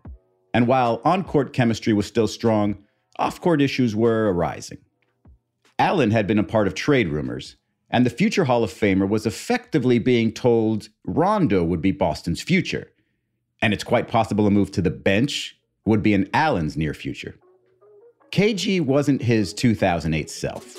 And 0.54 0.68
while 0.68 1.02
on 1.04 1.24
court 1.24 1.52
chemistry 1.52 1.94
was 1.94 2.06
still 2.06 2.28
strong, 2.28 2.84
off 3.18 3.42
court 3.42 3.60
issues 3.60 3.96
were 3.96 4.32
arising. 4.32 4.78
Allen 5.80 6.12
had 6.12 6.28
been 6.28 6.38
a 6.38 6.44
part 6.44 6.68
of 6.68 6.76
trade 6.76 7.10
rumors, 7.10 7.56
and 7.90 8.06
the 8.06 8.12
future 8.12 8.46
Hall 8.46 8.64
of 8.64 8.72
Famer 8.72 9.10
was 9.10 9.26
effectively 9.26 9.98
being 9.98 10.32
told 10.32 10.90
Rondo 11.06 11.64
would 11.64 11.82
be 11.82 11.92
Boston's 11.92 12.42
future. 12.42 12.92
And 13.60 13.74
it's 13.74 13.84
quite 13.84 14.08
possible 14.08 14.46
a 14.46 14.52
move 14.52 14.72
to 14.74 14.82
the 14.84 14.92
bench 14.92 15.58
would 15.86 16.04
be 16.04 16.14
in 16.14 16.30
Allen's 16.36 16.78
near 16.78 16.94
future. 16.94 17.36
KG 18.32 18.80
wasn't 18.82 19.24
his 19.24 19.56
2008 19.56 20.30
self. 20.30 20.76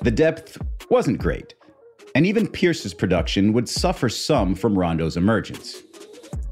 The 0.00 0.10
depth 0.10 0.56
wasn't 0.90 1.18
great, 1.18 1.54
and 2.14 2.26
even 2.26 2.46
Pierce's 2.46 2.94
production 2.94 3.52
would 3.52 3.68
suffer 3.68 4.08
some 4.08 4.54
from 4.54 4.78
Rondo's 4.78 5.16
emergence. 5.16 5.82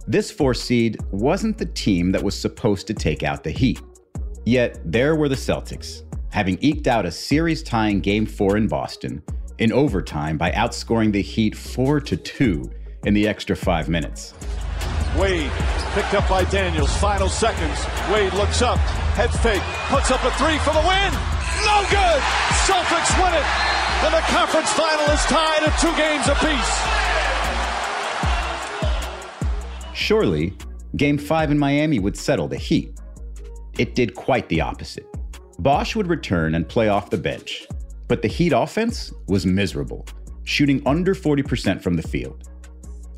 This 0.07 0.31
four 0.31 0.55
seed 0.55 0.99
wasn't 1.13 1.59
the 1.59 1.67
team 1.67 2.11
that 2.11 2.23
was 2.23 2.39
supposed 2.39 2.87
to 2.89 2.95
take 2.95 3.23
out 3.23 3.45
the 3.45 3.51
Heat. 3.51 3.81
Yet 4.45 4.81
there 4.85 5.15
were 5.15 5.29
the 5.29 5.37
Celtics, 5.37 6.03
having 6.31 6.59
eked 6.61 6.89
out 6.89 7.07
a 7.07 7.11
series 7.13 7.63
tying 7.63 8.01
Game 8.01 8.27
4 8.27 8.57
in 8.57 8.67
Boston 8.67 9.23
in 9.59 9.73
overtime 9.73 10.37
by 10.37 10.51
outscoring 10.51 11.13
the 11.13 11.23
Heat 11.23 11.57
4 11.57 12.01
to 12.01 12.17
2 12.17 12.71
in 13.05 13.15
the 13.15 13.29
extra 13.29 13.55
5 13.55 13.89
minutes. 13.89 14.35
Wade 15.17 15.51
picked 15.93 16.15
up 16.15 16.29
by 16.29 16.43
Daniels. 16.45 16.95
Final 16.97 17.29
seconds. 17.29 17.79
Wade 18.11 18.33
looks 18.33 18.63
up, 18.63 18.79
head 19.15 19.31
fake, 19.31 19.63
puts 19.89 20.11
up 20.11 20.25
a 20.25 20.31
three 20.33 20.59
for 20.59 20.73
the 20.73 20.81
win. 20.81 21.13
No 21.63 21.85
good. 21.93 22.21
Celtics 22.65 23.13
win 23.23 23.35
it, 23.35 23.47
and 24.05 24.15
the 24.15 24.21
conference 24.33 24.71
final 24.73 25.05
is 25.07 25.25
tied 25.27 25.63
at 25.63 25.79
two 25.81 25.95
games 25.97 26.27
apiece. 26.29 27.03
Surely, 29.95 30.55
Game 30.97 31.17
5 31.17 31.53
in 31.53 31.59
Miami 31.59 31.99
would 31.99 32.17
settle 32.17 32.49
the 32.49 32.57
Heat. 32.57 32.99
It 33.79 33.95
did 33.95 34.15
quite 34.15 34.49
the 34.49 34.61
opposite. 34.61 35.07
Bosh 35.59 35.95
would 35.97 36.09
return 36.09 36.55
and 36.55 36.69
play 36.69 36.89
off 36.89 37.11
the 37.11 37.17
bench, 37.17 37.67
but 38.09 38.21
the 38.21 38.29
Heat 38.29 38.53
offense 38.53 39.13
was 39.29 39.47
miserable, 39.47 40.05
shooting 40.45 40.83
under 40.85 41.15
40% 41.15 41.81
from 41.81 41.95
the 41.95 42.03
field. 42.03 42.49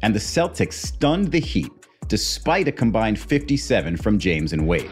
And 0.02 0.14
the 0.14 0.20
Celtics 0.20 0.74
stunned 0.74 1.32
the 1.32 1.40
Heat 1.40 1.72
despite 2.08 2.68
a 2.68 2.72
combined 2.72 3.18
57 3.18 3.96
from 3.96 4.18
James 4.18 4.52
and 4.52 4.66
Wade. 4.66 4.90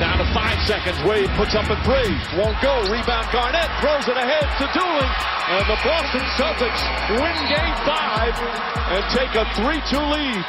Down 0.00 0.18
to 0.18 0.26
five 0.34 0.58
seconds. 0.66 0.98
Wade 1.08 1.30
puts 1.36 1.54
up 1.54 1.68
a 1.70 1.76
three. 1.84 2.12
Won't 2.36 2.60
go. 2.60 2.82
Rebound 2.90 3.28
Garnett 3.32 3.70
throws 3.80 4.06
it 4.08 4.16
ahead 4.16 4.46
to 4.58 4.66
Dooling. 4.76 5.12
And 5.46 5.64
the 5.68 5.78
Boston 5.84 6.24
Celtics 6.36 6.82
win 7.10 7.36
game 7.52 7.76
five 7.84 8.34
and 8.90 9.04
take 9.12 9.34
a 9.34 9.44
3-2 9.60 10.12
lead. 10.12 10.44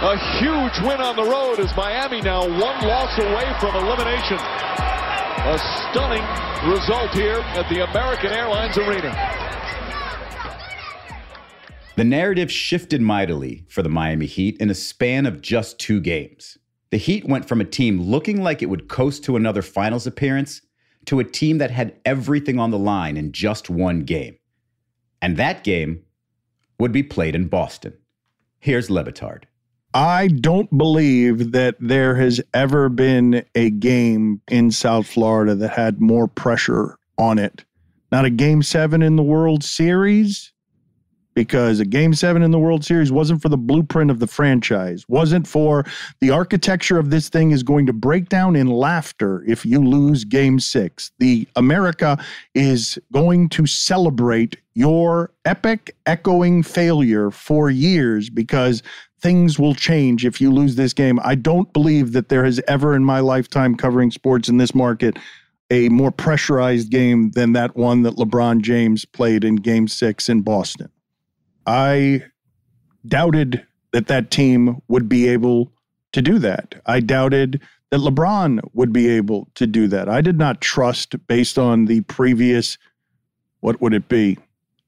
A 0.00 0.16
huge 0.38 0.78
win 0.86 1.00
on 1.00 1.16
the 1.16 1.24
road 1.24 1.58
as 1.58 1.74
Miami 1.76 2.20
now 2.20 2.42
one 2.42 2.80
loss 2.86 3.18
away 3.18 3.46
from 3.58 3.74
elimination. 3.74 4.38
A 4.38 5.58
stunning 5.58 6.22
result 6.70 7.10
here 7.12 7.40
at 7.58 7.68
the 7.68 7.82
American 7.90 8.30
Airlines 8.30 8.78
Arena. 8.78 9.10
The 11.98 12.04
narrative 12.04 12.52
shifted 12.52 13.02
mightily 13.02 13.64
for 13.68 13.82
the 13.82 13.88
Miami 13.88 14.26
Heat 14.26 14.56
in 14.60 14.70
a 14.70 14.74
span 14.74 15.26
of 15.26 15.42
just 15.42 15.80
two 15.80 16.00
games. 16.00 16.56
The 16.90 16.96
Heat 16.96 17.24
went 17.24 17.48
from 17.48 17.60
a 17.60 17.64
team 17.64 18.00
looking 18.00 18.40
like 18.40 18.62
it 18.62 18.70
would 18.70 18.86
coast 18.86 19.24
to 19.24 19.34
another 19.34 19.62
finals 19.62 20.06
appearance 20.06 20.62
to 21.06 21.18
a 21.18 21.24
team 21.24 21.58
that 21.58 21.72
had 21.72 21.96
everything 22.04 22.60
on 22.60 22.70
the 22.70 22.78
line 22.78 23.16
in 23.16 23.32
just 23.32 23.68
one 23.68 24.02
game. 24.04 24.38
And 25.20 25.36
that 25.38 25.64
game 25.64 26.04
would 26.78 26.92
be 26.92 27.02
played 27.02 27.34
in 27.34 27.48
Boston. 27.48 27.94
Here's 28.60 28.90
Le 28.90 29.02
Batard. 29.02 29.42
I 29.92 30.28
don't 30.28 30.78
believe 30.78 31.50
that 31.50 31.74
there 31.80 32.14
has 32.14 32.40
ever 32.54 32.88
been 32.88 33.44
a 33.56 33.70
game 33.70 34.40
in 34.46 34.70
South 34.70 35.08
Florida 35.08 35.56
that 35.56 35.70
had 35.70 36.00
more 36.00 36.28
pressure 36.28 36.96
on 37.18 37.40
it. 37.40 37.64
Not 38.12 38.24
a 38.24 38.30
game 38.30 38.62
seven 38.62 39.02
in 39.02 39.16
the 39.16 39.24
World 39.24 39.64
Series, 39.64 40.52
because 41.38 41.78
a 41.78 41.84
game 41.84 42.12
seven 42.14 42.42
in 42.42 42.50
the 42.50 42.58
World 42.58 42.84
Series 42.84 43.12
wasn't 43.12 43.40
for 43.40 43.48
the 43.48 43.56
blueprint 43.56 44.10
of 44.10 44.18
the 44.18 44.26
franchise, 44.26 45.04
wasn't 45.06 45.46
for 45.46 45.84
the 46.18 46.30
architecture 46.30 46.98
of 46.98 47.10
this 47.10 47.28
thing 47.28 47.52
is 47.52 47.62
going 47.62 47.86
to 47.86 47.92
break 47.92 48.28
down 48.28 48.56
in 48.56 48.66
laughter 48.66 49.44
if 49.46 49.64
you 49.64 49.78
lose 49.78 50.24
game 50.24 50.58
six. 50.58 51.12
The 51.20 51.46
America 51.54 52.18
is 52.56 52.98
going 53.12 53.50
to 53.50 53.66
celebrate 53.66 54.56
your 54.74 55.30
epic 55.44 55.94
echoing 56.06 56.64
failure 56.64 57.30
for 57.30 57.70
years 57.70 58.30
because 58.30 58.82
things 59.20 59.60
will 59.60 59.76
change 59.76 60.26
if 60.26 60.40
you 60.40 60.50
lose 60.50 60.74
this 60.74 60.92
game. 60.92 61.20
I 61.22 61.36
don't 61.36 61.72
believe 61.72 62.14
that 62.14 62.30
there 62.30 62.44
has 62.44 62.60
ever 62.66 62.96
in 62.96 63.04
my 63.04 63.20
lifetime 63.20 63.76
covering 63.76 64.10
sports 64.10 64.48
in 64.48 64.56
this 64.56 64.74
market 64.74 65.16
a 65.70 65.88
more 65.88 66.10
pressurized 66.10 66.90
game 66.90 67.30
than 67.30 67.52
that 67.52 67.76
one 67.76 68.02
that 68.02 68.16
LeBron 68.16 68.60
James 68.60 69.04
played 69.04 69.44
in 69.44 69.54
game 69.54 69.86
six 69.86 70.28
in 70.28 70.40
Boston. 70.40 70.90
I 71.68 72.24
doubted 73.06 73.62
that 73.92 74.06
that 74.06 74.30
team 74.30 74.80
would 74.88 75.06
be 75.06 75.28
able 75.28 75.70
to 76.12 76.22
do 76.22 76.38
that. 76.38 76.76
I 76.86 77.00
doubted 77.00 77.60
that 77.90 78.00
LeBron 78.00 78.60
would 78.72 78.90
be 78.90 79.06
able 79.10 79.48
to 79.56 79.66
do 79.66 79.86
that. 79.88 80.08
I 80.08 80.22
did 80.22 80.38
not 80.38 80.62
trust 80.62 81.26
based 81.26 81.58
on 81.58 81.84
the 81.84 82.00
previous, 82.02 82.78
what 83.60 83.82
would 83.82 83.92
it 83.92 84.08
be, 84.08 84.36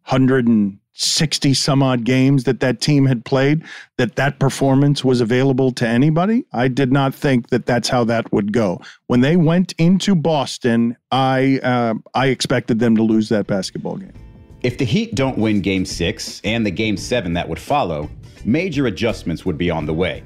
160 0.06 1.52
some 1.52 1.82
odd 1.82 2.04
games 2.04 2.44
that 2.44 2.60
that 2.60 2.80
team 2.80 3.04
had 3.04 3.26
played, 3.26 3.62
that 3.98 4.16
that 4.16 4.38
performance 4.38 5.04
was 5.04 5.20
available 5.20 5.72
to 5.72 5.86
anybody. 5.86 6.46
I 6.54 6.68
did 6.68 6.92
not 6.92 7.14
think 7.14 7.50
that 7.50 7.66
that's 7.66 7.90
how 7.90 8.04
that 8.04 8.32
would 8.32 8.54
go. 8.54 8.80
When 9.06 9.20
they 9.20 9.36
went 9.36 9.74
into 9.76 10.14
Boston, 10.14 10.96
I 11.12 11.60
uh, 11.62 11.94
I 12.14 12.28
expected 12.28 12.78
them 12.78 12.96
to 12.96 13.02
lose 13.02 13.28
that 13.28 13.46
basketball 13.46 13.98
game. 13.98 14.29
If 14.62 14.76
the 14.76 14.84
Heat 14.84 15.14
don't 15.14 15.38
win 15.38 15.62
Game 15.62 15.86
6 15.86 16.42
and 16.44 16.66
the 16.66 16.70
Game 16.70 16.98
7 16.98 17.32
that 17.32 17.48
would 17.48 17.58
follow, 17.58 18.11
major 18.44 18.88
adjustments 18.88 19.46
would 19.46 19.56
be 19.56 19.70
on 19.70 19.86
the 19.86 19.94
way. 19.94 20.22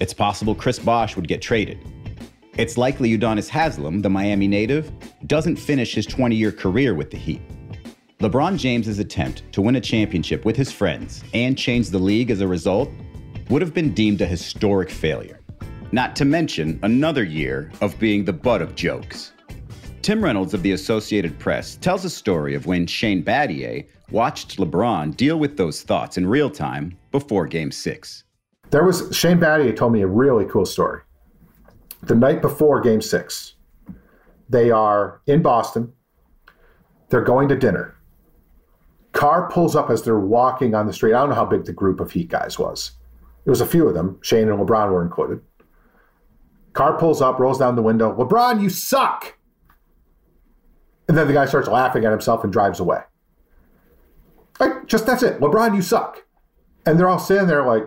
It's 0.00 0.12
possible 0.12 0.54
Chris 0.54 0.78
Bosh 0.78 1.16
would 1.16 1.26
get 1.26 1.40
traded. 1.40 1.78
It's 2.58 2.76
likely 2.76 3.16
Udonis 3.16 3.48
Haslem, 3.48 4.02
the 4.02 4.10
Miami 4.10 4.48
native, 4.48 4.92
doesn't 5.26 5.56
finish 5.56 5.94
his 5.94 6.04
20 6.04 6.36
year 6.36 6.52
career 6.52 6.94
with 6.94 7.10
the 7.10 7.16
Heat. 7.16 7.40
LeBron 8.20 8.58
James's 8.58 8.98
attempt 8.98 9.50
to 9.52 9.62
win 9.62 9.76
a 9.76 9.80
championship 9.80 10.44
with 10.44 10.56
his 10.56 10.70
friends 10.70 11.24
and 11.32 11.56
change 11.56 11.88
the 11.88 11.98
league 11.98 12.30
as 12.30 12.42
a 12.42 12.46
result 12.46 12.90
would 13.48 13.62
have 13.62 13.72
been 13.72 13.94
deemed 13.94 14.20
a 14.20 14.26
historic 14.26 14.90
failure. 14.90 15.40
Not 15.90 16.14
to 16.16 16.26
mention 16.26 16.78
another 16.82 17.24
year 17.24 17.72
of 17.80 17.98
being 17.98 18.26
the 18.26 18.32
butt 18.34 18.60
of 18.60 18.74
jokes. 18.74 19.32
Tim 20.08 20.24
Reynolds 20.24 20.54
of 20.54 20.62
the 20.62 20.72
Associated 20.72 21.38
Press 21.38 21.76
tells 21.76 22.02
a 22.06 22.08
story 22.08 22.54
of 22.54 22.64
when 22.64 22.86
Shane 22.86 23.22
Battier 23.22 23.86
watched 24.10 24.56
LeBron 24.56 25.14
deal 25.14 25.38
with 25.38 25.58
those 25.58 25.82
thoughts 25.82 26.16
in 26.16 26.26
real 26.26 26.48
time 26.48 26.96
before 27.10 27.46
Game 27.46 27.70
6. 27.70 28.24
There 28.70 28.84
was 28.84 29.14
Shane 29.14 29.36
Battier 29.38 29.76
told 29.76 29.92
me 29.92 30.00
a 30.00 30.06
really 30.06 30.46
cool 30.46 30.64
story. 30.64 31.02
The 32.04 32.14
night 32.14 32.40
before 32.40 32.80
Game 32.80 33.02
6, 33.02 33.52
they 34.48 34.70
are 34.70 35.20
in 35.26 35.42
Boston. 35.42 35.92
They're 37.10 37.20
going 37.20 37.50
to 37.50 37.56
dinner. 37.56 37.94
Car 39.12 39.50
pulls 39.50 39.76
up 39.76 39.90
as 39.90 40.04
they're 40.04 40.18
walking 40.18 40.74
on 40.74 40.86
the 40.86 40.94
street. 40.94 41.12
I 41.12 41.20
don't 41.20 41.28
know 41.28 41.34
how 41.34 41.44
big 41.44 41.66
the 41.66 41.74
group 41.74 42.00
of 42.00 42.12
Heat 42.12 42.30
guys 42.30 42.58
was. 42.58 42.92
It 43.44 43.50
was 43.50 43.60
a 43.60 43.66
few 43.66 43.86
of 43.86 43.92
them. 43.92 44.18
Shane 44.22 44.48
and 44.48 44.58
LeBron 44.58 44.90
were 44.90 45.02
included. 45.02 45.42
Car 46.72 46.98
pulls 46.98 47.20
up, 47.20 47.38
rolls 47.38 47.58
down 47.58 47.76
the 47.76 47.82
window. 47.82 48.16
LeBron, 48.16 48.62
you 48.62 48.70
suck. 48.70 49.34
And 51.08 51.16
then 51.16 51.26
the 51.26 51.32
guy 51.32 51.46
starts 51.46 51.68
laughing 51.68 52.04
at 52.04 52.10
himself 52.10 52.44
and 52.44 52.52
drives 52.52 52.80
away. 52.80 53.00
Like, 54.60 54.86
just 54.86 55.06
that's 55.06 55.22
it. 55.22 55.40
LeBron, 55.40 55.74
you 55.74 55.82
suck. 55.82 56.24
And 56.84 56.98
they're 56.98 57.08
all 57.08 57.18
sitting 57.18 57.46
there 57.46 57.64
like, 57.64 57.86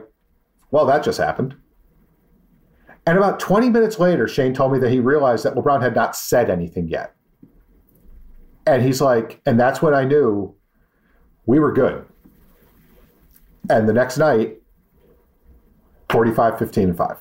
well, 0.72 0.86
that 0.88 1.04
just 1.04 1.20
happened. 1.20 1.56
And 3.06 3.18
about 3.18 3.40
20 3.40 3.70
minutes 3.70 4.00
later, 4.00 4.28
Shane 4.28 4.54
told 4.54 4.74
me 4.74 4.80
that 4.80 4.92
he 4.92 5.00
realized 5.00 5.44
that 5.44 5.56
LeBron 5.56 5.82
had 5.82 5.96
not 5.96 6.16
said 6.16 6.50
anything 6.50 6.88
yet. 6.88 7.16
And 8.66 8.84
he's 8.84 9.02
like, 9.02 9.42
and 9.46 9.60
that's 9.60 9.82
when 9.82 9.94
I 9.94 10.04
knew 10.04 10.56
we 11.46 11.60
were 11.60 11.72
good. 11.72 12.06
And 13.70 13.88
the 13.88 13.94
next 13.94 14.18
night, 14.18 14.62
45, 16.10 16.60
15, 16.60 16.90
and 16.90 16.98
5. 16.98 17.18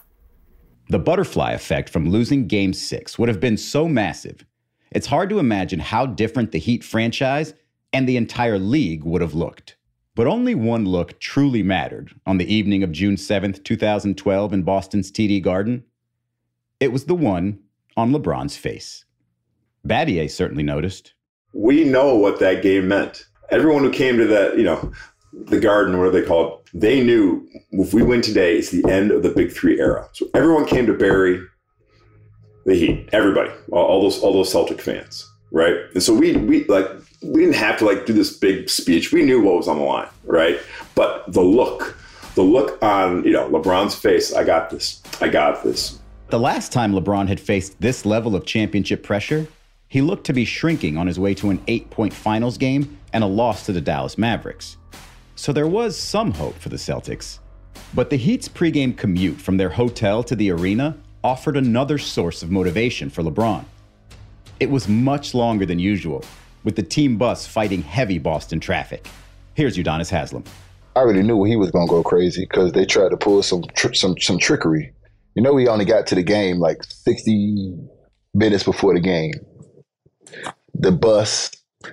The 0.89 0.99
butterfly 0.99 1.53
effect 1.53 1.89
from 1.89 2.11
losing 2.11 2.47
game 2.47 2.73
six 2.73 3.19
would 3.19 3.29
have 3.29 3.41
been 3.41 3.57
so 3.57 3.89
massive 3.89 4.45
it's 4.91 5.07
hard 5.07 5.31
to 5.31 5.39
imagine 5.39 5.81
how 5.81 6.07
different 6.07 6.53
the 6.53 6.59
Heat 6.59 6.83
franchise 6.83 7.55
and 7.93 8.09
the 8.09 8.17
entire 8.17 8.59
league 8.59 9.05
would 9.05 9.21
have 9.21 9.35
looked. 9.35 9.77
But 10.17 10.27
only 10.27 10.55
one 10.55 10.85
look 10.85 11.21
truly 11.21 11.63
mattered 11.63 12.13
on 12.27 12.39
the 12.39 12.53
evening 12.53 12.83
of 12.83 12.93
June 12.93 13.15
7th, 13.15 13.63
2012, 13.63 14.53
in 14.53 14.63
Boston's 14.63 15.13
TD 15.13 15.43
Garden. 15.43 15.85
It 16.81 16.93
was 16.93 17.05
the 17.05 17.15
one 17.15 17.61
on 17.97 18.13
LeBron's 18.13 18.57
face. 18.57 19.05
Battier 19.87 20.31
certainly 20.31 20.63
noticed. 20.63 21.15
We 21.55 21.85
know 21.85 22.15
what 22.17 22.41
that 22.41 22.63
game 22.63 22.89
meant. 22.89 23.27
Everyone 23.51 23.83
who 23.83 23.91
came 23.91 24.19
to 24.19 24.27
that, 24.27 24.59
you 24.59 24.65
know, 24.65 24.93
the 25.33 25.61
Garden, 25.61 25.99
what 25.99 26.13
do 26.13 26.21
they 26.21 26.27
call 26.27 26.59
it? 26.59 26.71
They 26.81 27.03
knew 27.03 27.49
if 27.71 27.95
we 27.95 28.03
win 28.03 28.21
today, 28.21 28.57
it's 28.57 28.71
the 28.71 28.89
end 28.91 29.11
of 29.11 29.23
the 29.23 29.31
Big 29.31 29.53
Three 29.53 29.81
era. 29.81 30.09
So 30.13 30.29
everyone 30.35 30.67
came 30.67 30.87
to 30.87 30.95
bury 30.95 31.41
the 32.65 32.75
Heat, 32.75 33.09
everybody, 33.13 33.51
all, 33.71 33.85
all, 33.85 34.03
those 34.03 34.21
all 34.21 34.33
those 34.33 34.51
Celtic 34.51 34.81
fans, 34.81 35.31
right? 35.51 35.77
And 35.95 36.03
so 36.03 36.15
we 36.15 36.37
we 36.37 36.65
like 36.65 36.87
we 37.23 37.41
didn't 37.41 37.57
have 37.57 37.79
to 37.79 37.85
like 37.85 38.07
do 38.07 38.13
this 38.13 38.37
big 38.37 38.69
speech. 38.69 39.13
We 39.13 39.23
knew 39.23 39.41
what 39.43 39.57
was 39.57 39.69
on 39.69 39.79
the 39.79 39.85
line, 39.85 40.09
right? 40.25 40.59
But 40.95 41.33
the 41.33 41.43
look, 41.43 41.97
the 42.35 42.43
look 42.43 42.83
on 42.83 43.25
you 43.25 43.33
know 43.33 43.49
LeBron's 43.49 43.95
face, 43.95 44.35
I 44.35 44.45
got 44.45 44.71
this, 44.71 45.03
I 45.21 45.29
got 45.29 45.63
this. 45.65 45.99
The 46.29 46.39
last 46.39 46.71
time 46.71 46.93
LeBron 46.93 47.27
had 47.27 47.41
faced 47.41 47.81
this 47.81 48.07
level 48.07 48.37
of 48.37 48.47
championship 48.47 49.03
pressure, 49.03 49.49
he 49.89 50.01
looked 50.01 50.27
to 50.27 50.33
be 50.33 50.45
shrinking 50.45 50.97
on 50.97 51.09
his 51.09 51.19
way 51.19 51.35
to 51.35 51.51
an 51.51 51.61
eight-point 51.67 52.13
finals 52.15 52.57
game 52.57 52.99
and 53.13 53.25
a 53.25 53.27
loss 53.27 53.67
to 53.67 53.73
the 53.73 53.81
Dallas 53.81 54.17
Mavericks. 54.17 54.77
So 55.35 55.53
there 55.53 55.67
was 55.67 55.99
some 55.99 56.31
hope 56.31 56.57
for 56.59 56.69
the 56.69 56.77
Celtics. 56.77 57.41
But 57.95 58.11
the 58.11 58.17
Heat's 58.17 58.49
pregame 58.49 58.97
commute 58.97 59.41
from 59.41 59.57
their 59.57 59.71
hotel 59.71 60.23
to 60.23 60.37
the 60.37 60.53
arena 60.53 60.97
offered 61.23 61.57
another 61.57 61.99
source 61.99 62.43
of 62.43 62.51
motivation 62.51 63.11
for 63.11 63.23
LeBron. 63.23 63.65
It 64.59 64.71
was 64.71 64.89
much 64.89 65.35
longer 65.35 65.67
than 65.67 65.79
usual, 65.79 66.25
with 66.65 66.77
the 66.77 66.83
team 66.83 67.17
bus 67.17 67.47
fighting 67.47 67.83
heavy 67.83 68.19
Boston 68.19 68.61
traffic. 68.61 69.07
Here's 69.55 69.77
Udonis 69.77 70.11
Haslem. 70.11 70.45
I 70.97 71.01
already 71.01 71.23
knew 71.23 71.45
he 71.45 71.57
was 71.57 71.71
gonna 71.71 71.87
go 71.87 72.03
crazy 72.03 72.43
because 72.43 72.73
they 72.73 72.85
tried 72.85 73.11
to 73.11 73.17
pull 73.17 73.43
some 73.43 73.63
tr- 73.75 73.93
some 73.93 74.19
some 74.19 74.39
trickery. 74.39 74.93
You 75.35 75.43
know, 75.43 75.53
we 75.53 75.69
only 75.69 75.85
got 75.85 76.07
to 76.09 76.15
the 76.15 76.23
game 76.23 76.59
like 76.59 76.83
60 76.83 77.77
minutes 78.35 78.65
before 78.65 78.95
the 78.95 79.01
game. 79.01 79.33
The 80.75 80.91
bus, 80.91 81.51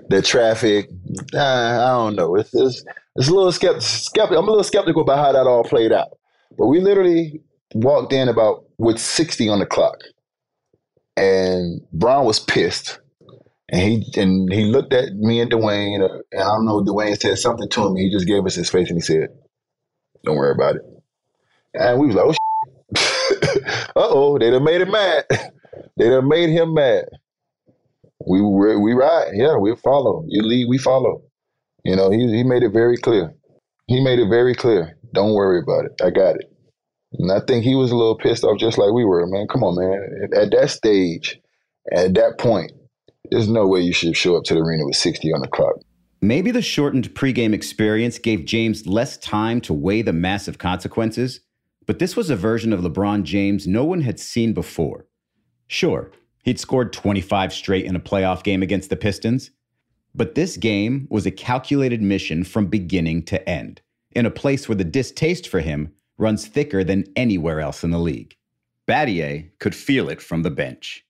the 0.10 0.22
traffic, 0.22 0.90
uh, 1.34 1.40
I 1.40 1.90
don't 1.90 2.16
know. 2.16 2.36
It's, 2.36 2.54
it's, 2.54 2.84
it's 3.16 3.28
a 3.28 3.34
little 3.34 3.52
skeptical. 3.52 3.82
skeptic. 3.82 4.38
I'm 4.38 4.46
a 4.46 4.50
little 4.50 4.64
skeptical 4.64 5.04
about 5.04 5.20
how 5.20 5.32
that 5.32 5.48
all 5.48 5.64
played 5.64 5.92
out. 5.92 6.18
But 6.58 6.68
we 6.68 6.80
literally 6.80 7.42
walked 7.74 8.12
in 8.12 8.28
about 8.28 8.66
with 8.78 9.00
60 9.00 9.50
on 9.50 9.60
the 9.60 9.66
clock, 9.66 9.98
and 11.16 11.82
Bron 11.92 12.26
was 12.26 12.40
pissed. 12.40 13.00
And 13.70 13.82
he 13.82 14.22
and 14.22 14.52
he 14.52 14.64
looked 14.64 14.94
at 14.94 15.14
me 15.14 15.42
and 15.42 15.52
Dwyane, 15.52 16.02
uh, 16.02 16.20
and 16.32 16.42
I 16.42 16.46
don't 16.46 16.66
know. 16.66 16.82
Dwyane 16.84 17.20
said 17.20 17.38
something 17.38 17.68
to 17.70 17.86
him. 17.86 17.96
He 17.98 18.10
just 18.10 18.26
gave 18.26 18.46
us 18.46 18.56
his 18.56 18.70
face 18.70 18.90
and 18.90 18.98
he 18.98 19.02
said, 19.02 19.28
"Don't 20.24 20.38
worry 20.38 20.54
about 20.54 20.78
it." 20.78 20.84
And 21.74 22.00
we 22.00 22.08
was 22.08 22.16
like, 22.16 22.26
"Oh, 22.26 23.40
uh 23.98 24.08
oh, 24.10 24.40
they 24.40 24.52
done 24.52 24.64
made 24.64 24.80
him 24.82 24.92
mad. 24.92 25.26
they 25.98 26.10
done 26.10 26.30
made 26.30 26.50
him 26.50 26.76
mad." 26.76 27.06
We 28.26 28.42
we, 28.42 28.76
we 28.78 28.94
ride, 28.94 29.32
yeah, 29.36 29.58
we 29.58 29.76
follow. 29.76 30.24
You 30.28 30.44
lead, 30.44 30.68
we 30.70 30.78
follow. 30.78 31.24
You 31.84 31.96
know, 31.96 32.10
he 32.12 32.28
he 32.28 32.44
made 32.44 32.64
it 32.64 32.74
very 32.74 32.98
clear. 32.98 33.34
He 33.88 34.04
made 34.04 34.20
it 34.20 34.30
very 34.30 34.56
clear. 34.56 34.98
Don't 35.14 35.34
worry 35.34 35.60
about 35.62 35.86
it. 35.86 36.02
I 36.04 36.10
got 36.10 36.36
it. 36.36 36.52
And 37.14 37.32
I 37.32 37.40
think 37.48 37.64
he 37.64 37.76
was 37.76 37.92
a 37.92 37.96
little 37.96 38.18
pissed 38.18 38.44
off, 38.44 38.60
just 38.60 38.78
like 38.78 38.92
we 38.92 39.06
were. 39.06 39.26
Man, 39.28 39.48
come 39.48 39.64
on, 39.64 39.76
man. 39.76 40.30
At 40.36 40.52
that 40.52 40.70
stage, 40.70 41.40
at 41.92 42.14
that 42.16 42.38
point, 42.38 42.72
there's 43.32 43.50
no 43.50 43.68
way 43.68 43.82
you 43.82 43.94
should 43.94 44.16
show 44.16 44.36
up 44.36 44.44
to 44.46 44.54
the 44.54 44.60
arena 44.60 44.86
with 44.86 44.96
60 44.96 45.32
on 45.34 45.42
the 45.42 45.48
clock. 45.48 45.76
Maybe 46.22 46.52
the 46.52 46.62
shortened 46.62 47.14
pregame 47.14 47.54
experience 47.54 48.18
gave 48.18 48.46
James 48.46 48.88
less 48.88 49.18
time 49.18 49.62
to 49.62 49.74
weigh 49.74 50.02
the 50.02 50.14
massive 50.14 50.58
consequences, 50.58 51.42
but 51.86 52.00
this 52.00 52.16
was 52.16 52.30
a 52.30 52.36
version 52.36 52.74
of 52.74 52.82
LeBron 52.82 53.24
James 53.24 53.68
no 53.68 53.86
one 53.86 54.02
had 54.02 54.20
seen 54.20 54.54
before. 54.54 55.06
Sure, 55.68 56.12
he'd 56.44 56.60
scored 56.60 56.92
25 56.92 57.54
straight 57.54 57.86
in 57.86 57.96
a 57.96 58.00
playoff 58.00 58.44
game 58.44 58.64
against 58.64 58.90
the 58.90 58.96
Pistons, 58.96 59.52
but 60.16 60.34
this 60.34 60.58
game 60.58 61.08
was 61.12 61.28
a 61.28 61.32
calculated 61.32 62.02
mission 62.02 62.44
from 62.44 62.66
beginning 62.66 63.24
to 63.26 63.48
end, 63.48 63.82
in 64.12 64.26
a 64.26 64.32
place 64.32 64.68
where 64.68 64.76
the 64.76 64.84
distaste 64.84 65.48
for 65.48 65.60
him 65.60 65.94
runs 66.18 66.48
thicker 66.48 66.84
than 66.84 67.06
anywhere 67.16 67.60
else 67.60 67.84
in 67.84 67.92
the 67.92 68.00
league. 68.00 68.36
Battier 68.88 69.50
could 69.60 69.76
feel 69.76 70.10
it 70.10 70.22
from 70.22 70.44
the 70.44 70.52
bench 70.52 71.06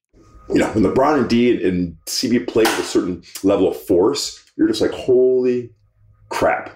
you 0.49 0.59
know, 0.59 0.67
when 0.71 0.83
LeBron 0.83 1.19
and 1.19 1.29
D 1.29 1.67
and 1.67 1.97
CB 2.05 2.47
play 2.47 2.63
with 2.63 2.79
a 2.79 2.83
certain 2.83 3.23
level 3.43 3.67
of 3.67 3.77
force, 3.77 4.43
you're 4.55 4.67
just 4.67 4.81
like, 4.81 4.91
holy 4.91 5.71
crap. 6.29 6.71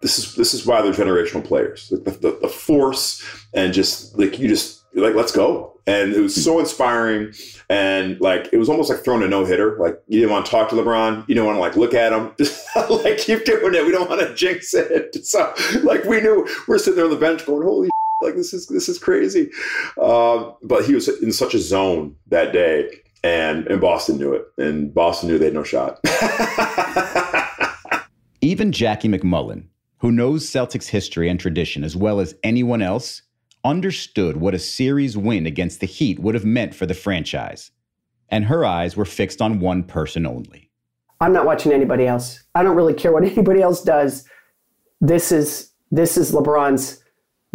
This 0.00 0.18
is 0.18 0.36
this 0.36 0.54
is 0.54 0.64
why 0.64 0.80
they're 0.80 0.92
generational 0.92 1.44
players. 1.44 1.88
The, 1.88 1.96
the, 1.96 2.38
the 2.40 2.48
force 2.48 3.24
and 3.52 3.72
just 3.72 4.16
like 4.16 4.38
you 4.38 4.46
just 4.46 4.77
like 4.94 5.14
let's 5.14 5.32
go. 5.32 5.74
And 5.86 6.12
it 6.12 6.20
was 6.20 6.34
so 6.42 6.58
inspiring. 6.58 7.32
And 7.70 8.20
like 8.20 8.48
it 8.52 8.58
was 8.58 8.68
almost 8.68 8.90
like 8.90 9.04
throwing 9.04 9.22
a 9.22 9.28
no 9.28 9.44
hitter. 9.44 9.76
Like 9.78 10.02
you 10.06 10.20
didn't 10.20 10.32
want 10.32 10.46
to 10.46 10.50
talk 10.50 10.68
to 10.70 10.76
LeBron. 10.76 11.28
You 11.28 11.34
didn't 11.34 11.46
want 11.46 11.56
to 11.56 11.60
like 11.60 11.76
look 11.76 11.94
at 11.94 12.12
him. 12.12 12.32
Just 12.38 12.66
like 12.90 13.18
keep 13.18 13.44
doing 13.44 13.74
it. 13.74 13.84
We 13.84 13.92
don't 13.92 14.08
want 14.08 14.20
to 14.20 14.34
jinx 14.34 14.74
it. 14.74 15.16
So 15.24 15.52
like 15.82 16.04
we 16.04 16.20
knew 16.20 16.48
we're 16.66 16.78
sitting 16.78 16.96
there 16.96 17.04
on 17.04 17.10
the 17.10 17.16
bench 17.16 17.44
going, 17.44 17.62
holy 17.62 17.90
like 18.22 18.34
this 18.34 18.52
is 18.52 18.66
this 18.68 18.88
is 18.88 18.98
crazy. 18.98 19.50
Uh, 20.00 20.52
but 20.62 20.84
he 20.84 20.94
was 20.94 21.08
in 21.08 21.32
such 21.32 21.54
a 21.54 21.58
zone 21.58 22.16
that 22.28 22.52
day 22.52 22.88
and 23.24 23.66
and 23.66 23.80
Boston 23.80 24.16
knew 24.16 24.32
it, 24.32 24.46
and 24.56 24.94
Boston 24.94 25.28
knew 25.28 25.38
they 25.38 25.46
had 25.46 25.54
no 25.54 25.64
shot. 25.64 26.00
Even 28.40 28.72
Jackie 28.72 29.08
MacMullan 29.08 29.66
who 29.98 30.12
knows 30.12 30.48
Celtics 30.48 30.86
history 30.86 31.28
and 31.28 31.38
tradition 31.38 31.84
as 31.84 31.96
well 31.96 32.20
as 32.20 32.34
anyone 32.42 32.82
else, 32.82 33.22
understood 33.64 34.38
what 34.38 34.54
a 34.54 34.58
series 34.58 35.16
win 35.16 35.46
against 35.46 35.80
the 35.80 35.86
Heat 35.86 36.18
would 36.18 36.34
have 36.34 36.44
meant 36.44 36.74
for 36.74 36.86
the 36.86 36.94
franchise. 36.94 37.70
And 38.28 38.44
her 38.44 38.64
eyes 38.64 38.96
were 38.96 39.04
fixed 39.04 39.40
on 39.40 39.60
one 39.60 39.82
person 39.84 40.26
only. 40.26 40.70
I'm 41.20 41.32
not 41.32 41.46
watching 41.46 41.72
anybody 41.72 42.06
else. 42.06 42.44
I 42.54 42.62
don't 42.62 42.76
really 42.76 42.94
care 42.94 43.12
what 43.12 43.24
anybody 43.24 43.60
else 43.60 43.82
does. 43.82 44.24
This 45.00 45.32
is 45.32 45.72
this 45.90 46.16
is 46.16 46.32
LeBron's 46.32 47.02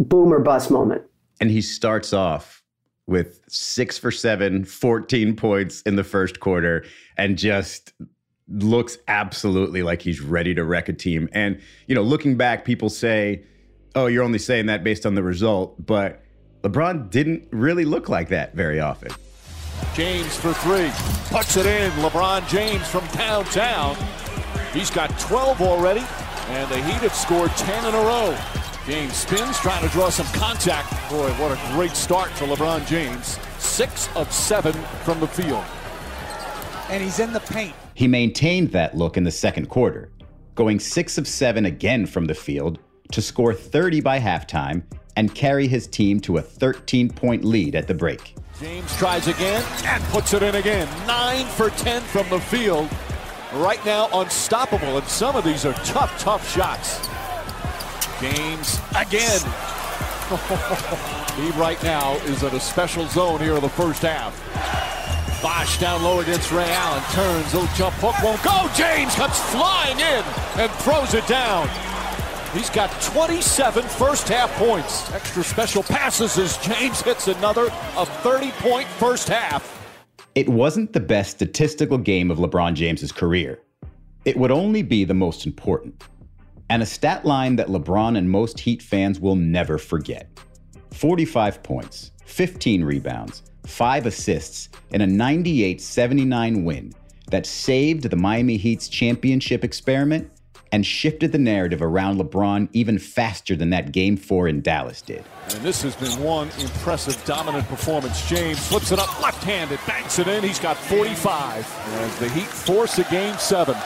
boom 0.00 0.32
or 0.32 0.40
bust 0.40 0.70
moment. 0.70 1.02
And 1.40 1.50
he 1.50 1.60
starts 1.60 2.12
off 2.12 2.62
with 3.06 3.40
six 3.48 3.98
for 3.98 4.10
seven, 4.10 4.64
14 4.64 5.36
points 5.36 5.82
in 5.82 5.96
the 5.96 6.04
first 6.04 6.40
quarter, 6.40 6.84
and 7.16 7.36
just 7.36 7.92
looks 8.48 8.98
absolutely 9.08 9.82
like 9.82 10.02
he's 10.02 10.20
ready 10.20 10.54
to 10.54 10.64
wreck 10.64 10.88
a 10.88 10.92
team. 10.92 11.28
And, 11.32 11.60
you 11.86 11.94
know, 11.94 12.02
looking 12.02 12.36
back, 12.36 12.64
people 12.64 12.88
say, 12.88 13.42
oh, 13.94 14.06
you're 14.06 14.22
only 14.22 14.38
saying 14.38 14.66
that 14.66 14.84
based 14.84 15.06
on 15.06 15.14
the 15.14 15.22
result. 15.22 15.84
But 15.84 16.22
LeBron 16.62 17.10
didn't 17.10 17.48
really 17.50 17.84
look 17.84 18.08
like 18.08 18.28
that 18.28 18.54
very 18.54 18.80
often. 18.80 19.12
James 19.94 20.36
for 20.36 20.52
three. 20.54 20.90
Puts 21.28 21.56
it 21.56 21.66
in. 21.66 21.90
LeBron 21.92 22.48
James 22.48 22.86
from 22.88 23.06
downtown. 23.08 23.96
He's 24.72 24.90
got 24.90 25.16
12 25.20 25.60
already, 25.60 26.04
and 26.48 26.70
the 26.70 26.76
Heat 26.76 27.02
have 27.02 27.14
scored 27.14 27.50
10 27.52 27.84
in 27.86 27.94
a 27.94 27.98
row. 27.98 28.36
James 28.86 29.14
spins, 29.14 29.58
trying 29.58 29.82
to 29.82 29.88
draw 29.90 30.10
some 30.10 30.26
contact. 30.38 30.90
Boy, 31.10 31.30
what 31.34 31.52
a 31.52 31.72
great 31.74 31.92
start 31.92 32.30
for 32.32 32.46
LeBron 32.46 32.86
James. 32.86 33.38
Six 33.58 34.14
of 34.16 34.30
seven 34.32 34.72
from 35.04 35.20
the 35.20 35.28
field. 35.28 35.64
And 36.90 37.02
he's 37.02 37.18
in 37.18 37.32
the 37.32 37.40
paint. 37.40 37.74
He 37.94 38.08
maintained 38.08 38.72
that 38.72 38.96
look 38.96 39.16
in 39.16 39.24
the 39.24 39.30
second 39.30 39.68
quarter, 39.68 40.10
going 40.54 40.80
six 40.80 41.16
of 41.16 41.26
seven 41.26 41.64
again 41.64 42.04
from 42.04 42.26
the 42.26 42.34
field 42.34 42.78
to 43.12 43.22
score 43.22 43.54
30 43.54 44.00
by 44.00 44.18
halftime 44.18 44.82
and 45.16 45.34
carry 45.34 45.66
his 45.68 45.86
team 45.86 46.20
to 46.20 46.38
a 46.38 46.42
13 46.42 47.08
point 47.10 47.44
lead 47.44 47.74
at 47.74 47.86
the 47.86 47.94
break. 47.94 48.34
James 48.60 48.96
tries 48.96 49.26
again 49.28 49.64
and 49.84 50.02
puts 50.04 50.32
it 50.32 50.42
in 50.42 50.54
again. 50.54 50.88
Nine 51.06 51.46
for 51.46 51.70
10 51.70 52.02
from 52.02 52.28
the 52.30 52.40
field. 52.40 52.88
Right 53.52 53.84
now, 53.84 54.08
unstoppable, 54.12 54.98
and 54.98 55.06
some 55.06 55.36
of 55.36 55.44
these 55.44 55.64
are 55.64 55.72
tough, 55.84 56.18
tough 56.18 56.48
shots. 56.50 57.08
James 58.20 58.80
again. 58.96 59.40
he 61.36 61.50
right 61.60 61.80
now 61.82 62.14
is 62.24 62.42
in 62.42 62.54
a 62.54 62.60
special 62.60 63.06
zone 63.08 63.40
here 63.40 63.54
in 63.54 63.60
the 63.60 63.68
first 63.68 64.02
half. 64.02 64.34
Bosh 65.42 65.78
down 65.78 66.02
low 66.02 66.20
against 66.20 66.50
Ray 66.50 66.70
Allen. 66.70 67.02
Turns, 67.12 67.52
little 67.52 67.68
jump 67.76 67.94
hook 67.96 68.20
won't 68.22 68.42
go. 68.42 68.68
James 68.74 69.14
comes 69.14 69.38
flying 69.50 69.98
in 70.00 70.24
and 70.58 70.70
throws 70.80 71.12
it 71.14 71.26
down. 71.26 71.68
He's 72.54 72.70
got 72.70 72.88
27 73.02 73.82
first 73.82 74.28
half 74.28 74.48
points. 74.52 75.10
Extra 75.12 75.42
special 75.42 75.82
passes 75.82 76.38
as 76.38 76.56
James 76.58 77.02
hits 77.02 77.26
another 77.26 77.66
a 77.96 78.06
30 78.06 78.52
point 78.52 78.86
first 78.86 79.26
half. 79.28 79.84
It 80.36 80.48
wasn't 80.48 80.92
the 80.92 81.00
best 81.00 81.32
statistical 81.32 81.98
game 81.98 82.30
of 82.30 82.38
LeBron 82.38 82.74
James's 82.74 83.10
career. 83.10 83.60
It 84.24 84.36
would 84.36 84.52
only 84.52 84.82
be 84.82 85.04
the 85.04 85.14
most 85.14 85.46
important 85.46 86.04
and 86.70 86.80
a 86.80 86.86
stat 86.86 87.24
line 87.24 87.56
that 87.56 87.66
LeBron 87.66 88.16
and 88.16 88.30
most 88.30 88.60
Heat 88.60 88.82
fans 88.82 89.18
will 89.18 89.36
never 89.36 89.76
forget 89.76 90.28
45 90.92 91.60
points, 91.64 92.12
15 92.24 92.84
rebounds, 92.84 93.42
5 93.66 94.06
assists 94.06 94.68
in 94.90 95.00
a 95.00 95.06
98 95.08 95.80
79 95.80 96.64
win 96.64 96.92
that 97.32 97.46
saved 97.46 98.08
the 98.08 98.16
Miami 98.16 98.56
Heat's 98.56 98.88
championship 98.88 99.64
experiment 99.64 100.30
and 100.74 100.84
shifted 100.84 101.30
the 101.30 101.38
narrative 101.38 101.80
around 101.80 102.18
LeBron 102.18 102.68
even 102.72 102.98
faster 102.98 103.54
than 103.54 103.70
that 103.70 103.92
game 103.92 104.16
four 104.16 104.48
in 104.48 104.60
Dallas 104.60 105.02
did. 105.02 105.22
And 105.50 105.62
this 105.62 105.82
has 105.82 105.94
been 105.94 106.20
one 106.20 106.50
impressive, 106.58 107.24
dominant 107.24 107.68
performance. 107.68 108.28
James 108.28 108.58
flips 108.66 108.90
it 108.90 108.98
up 108.98 109.22
left 109.22 109.44
handed, 109.44 109.78
banks 109.86 110.18
it 110.18 110.26
in. 110.26 110.42
He's 110.42 110.58
got 110.58 110.76
45 110.76 111.58
as 112.00 112.18
the 112.18 112.28
Heat 112.30 112.48
force 112.48 112.98
a 112.98 113.04
game 113.04 113.38
seven. 113.38 113.76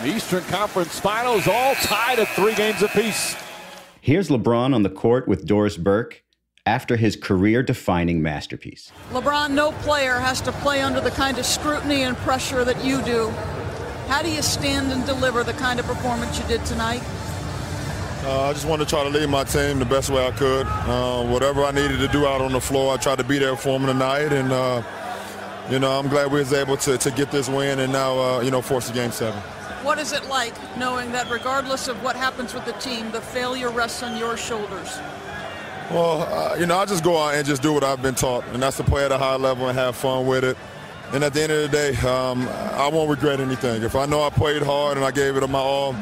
The 0.00 0.08
Eastern 0.08 0.42
Conference 0.44 0.98
Finals 0.98 1.46
all 1.46 1.74
tied 1.74 2.18
at 2.18 2.28
three 2.28 2.54
games 2.54 2.80
apiece. 2.80 3.36
Here's 4.00 4.30
LeBron 4.30 4.74
on 4.74 4.84
the 4.84 4.88
court 4.88 5.28
with 5.28 5.44
Doris 5.44 5.76
Burke 5.76 6.24
after 6.64 6.96
his 6.96 7.14
career 7.14 7.62
defining 7.62 8.22
masterpiece. 8.22 8.90
LeBron, 9.10 9.50
no 9.50 9.72
player 9.72 10.14
has 10.14 10.40
to 10.40 10.52
play 10.52 10.80
under 10.80 11.02
the 11.02 11.10
kind 11.10 11.38
of 11.38 11.44
scrutiny 11.44 12.04
and 12.04 12.16
pressure 12.16 12.64
that 12.64 12.82
you 12.82 13.02
do. 13.02 13.30
How 14.08 14.22
do 14.22 14.30
you 14.30 14.40
stand 14.40 14.92
and 14.92 15.04
deliver 15.04 15.42
the 15.42 15.52
kind 15.54 15.80
of 15.80 15.86
performance 15.86 16.38
you 16.38 16.46
did 16.46 16.64
tonight? 16.64 17.02
Uh, 18.24 18.48
I 18.48 18.52
just 18.52 18.66
wanted 18.66 18.84
to 18.84 18.90
try 18.90 19.02
to 19.02 19.08
lead 19.08 19.28
my 19.28 19.44
team 19.44 19.78
the 19.78 19.84
best 19.84 20.10
way 20.10 20.24
I 20.24 20.30
could. 20.30 20.66
Uh, 20.66 21.24
whatever 21.24 21.64
I 21.64 21.72
needed 21.72 21.98
to 21.98 22.08
do 22.08 22.26
out 22.26 22.40
on 22.40 22.52
the 22.52 22.60
floor, 22.60 22.94
I 22.94 22.96
tried 22.98 23.18
to 23.18 23.24
be 23.24 23.38
there 23.38 23.56
for 23.56 23.78
them 23.78 23.86
tonight. 23.86 24.32
And, 24.32 24.52
uh, 24.52 24.82
you 25.70 25.80
know, 25.80 25.90
I'm 25.98 26.08
glad 26.08 26.30
we 26.30 26.38
was 26.38 26.52
able 26.52 26.76
to, 26.78 26.96
to 26.96 27.10
get 27.10 27.30
this 27.30 27.48
win 27.48 27.80
and 27.80 27.92
now, 27.92 28.18
uh, 28.18 28.40
you 28.40 28.50
know, 28.50 28.62
force 28.62 28.88
the 28.88 28.94
game 28.94 29.10
seven. 29.10 29.40
What 29.82 29.98
is 29.98 30.12
it 30.12 30.26
like 30.26 30.54
knowing 30.76 31.12
that 31.12 31.30
regardless 31.30 31.88
of 31.88 32.02
what 32.02 32.16
happens 32.16 32.54
with 32.54 32.64
the 32.64 32.72
team, 32.74 33.10
the 33.10 33.20
failure 33.20 33.70
rests 33.70 34.02
on 34.02 34.16
your 34.16 34.36
shoulders? 34.36 34.98
Well, 35.90 36.22
uh, 36.22 36.56
you 36.56 36.66
know, 36.66 36.78
I 36.78 36.84
just 36.84 37.04
go 37.04 37.16
out 37.16 37.34
and 37.34 37.46
just 37.46 37.62
do 37.62 37.72
what 37.72 37.84
I've 37.84 38.02
been 38.02 38.16
taught, 38.16 38.44
and 38.52 38.62
that's 38.62 38.76
to 38.78 38.84
play 38.84 39.04
at 39.04 39.12
a 39.12 39.18
high 39.18 39.36
level 39.36 39.68
and 39.68 39.78
have 39.78 39.94
fun 39.94 40.26
with 40.26 40.42
it. 40.42 40.56
And 41.12 41.22
at 41.22 41.32
the 41.32 41.42
end 41.42 41.52
of 41.52 41.62
the 41.62 41.68
day, 41.68 41.96
um, 42.08 42.48
I 42.48 42.88
won't 42.88 43.08
regret 43.08 43.40
anything. 43.40 43.82
If 43.82 43.94
I 43.94 44.06
know 44.06 44.22
I 44.22 44.30
played 44.30 44.62
hard 44.62 44.96
and 44.96 45.06
I 45.06 45.10
gave 45.10 45.36
it 45.36 45.48
my 45.48 45.58
all, 45.58 45.94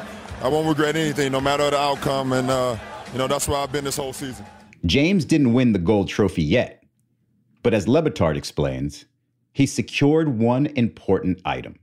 I 0.43 0.49
won't 0.49 0.67
regret 0.67 0.97
anything, 0.97 1.31
no 1.33 1.41
matter 1.41 1.71
the 1.71 1.79
outcome. 1.79 2.33
And, 2.33 2.51
uh, 2.51 2.77
you 3.13 3.19
know, 3.19 3.27
that's 3.27 3.47
where 3.47 3.59
I've 3.59 3.71
been 3.71 3.85
this 3.85 3.97
whole 3.97 4.13
season. 4.13 4.45
James 4.87 5.25
didn't 5.25 5.53
win 5.53 5.73
the 5.73 5.79
gold 5.79 6.09
trophy 6.09 6.43
yet. 6.43 6.83
But 7.63 7.75
as 7.75 7.89
Le 7.89 8.03
Batard 8.03 8.37
explains, 8.37 9.05
he 9.53 9.67
secured 9.67 10.39
one 10.39 10.67
important 10.67 11.41
item 11.45 11.79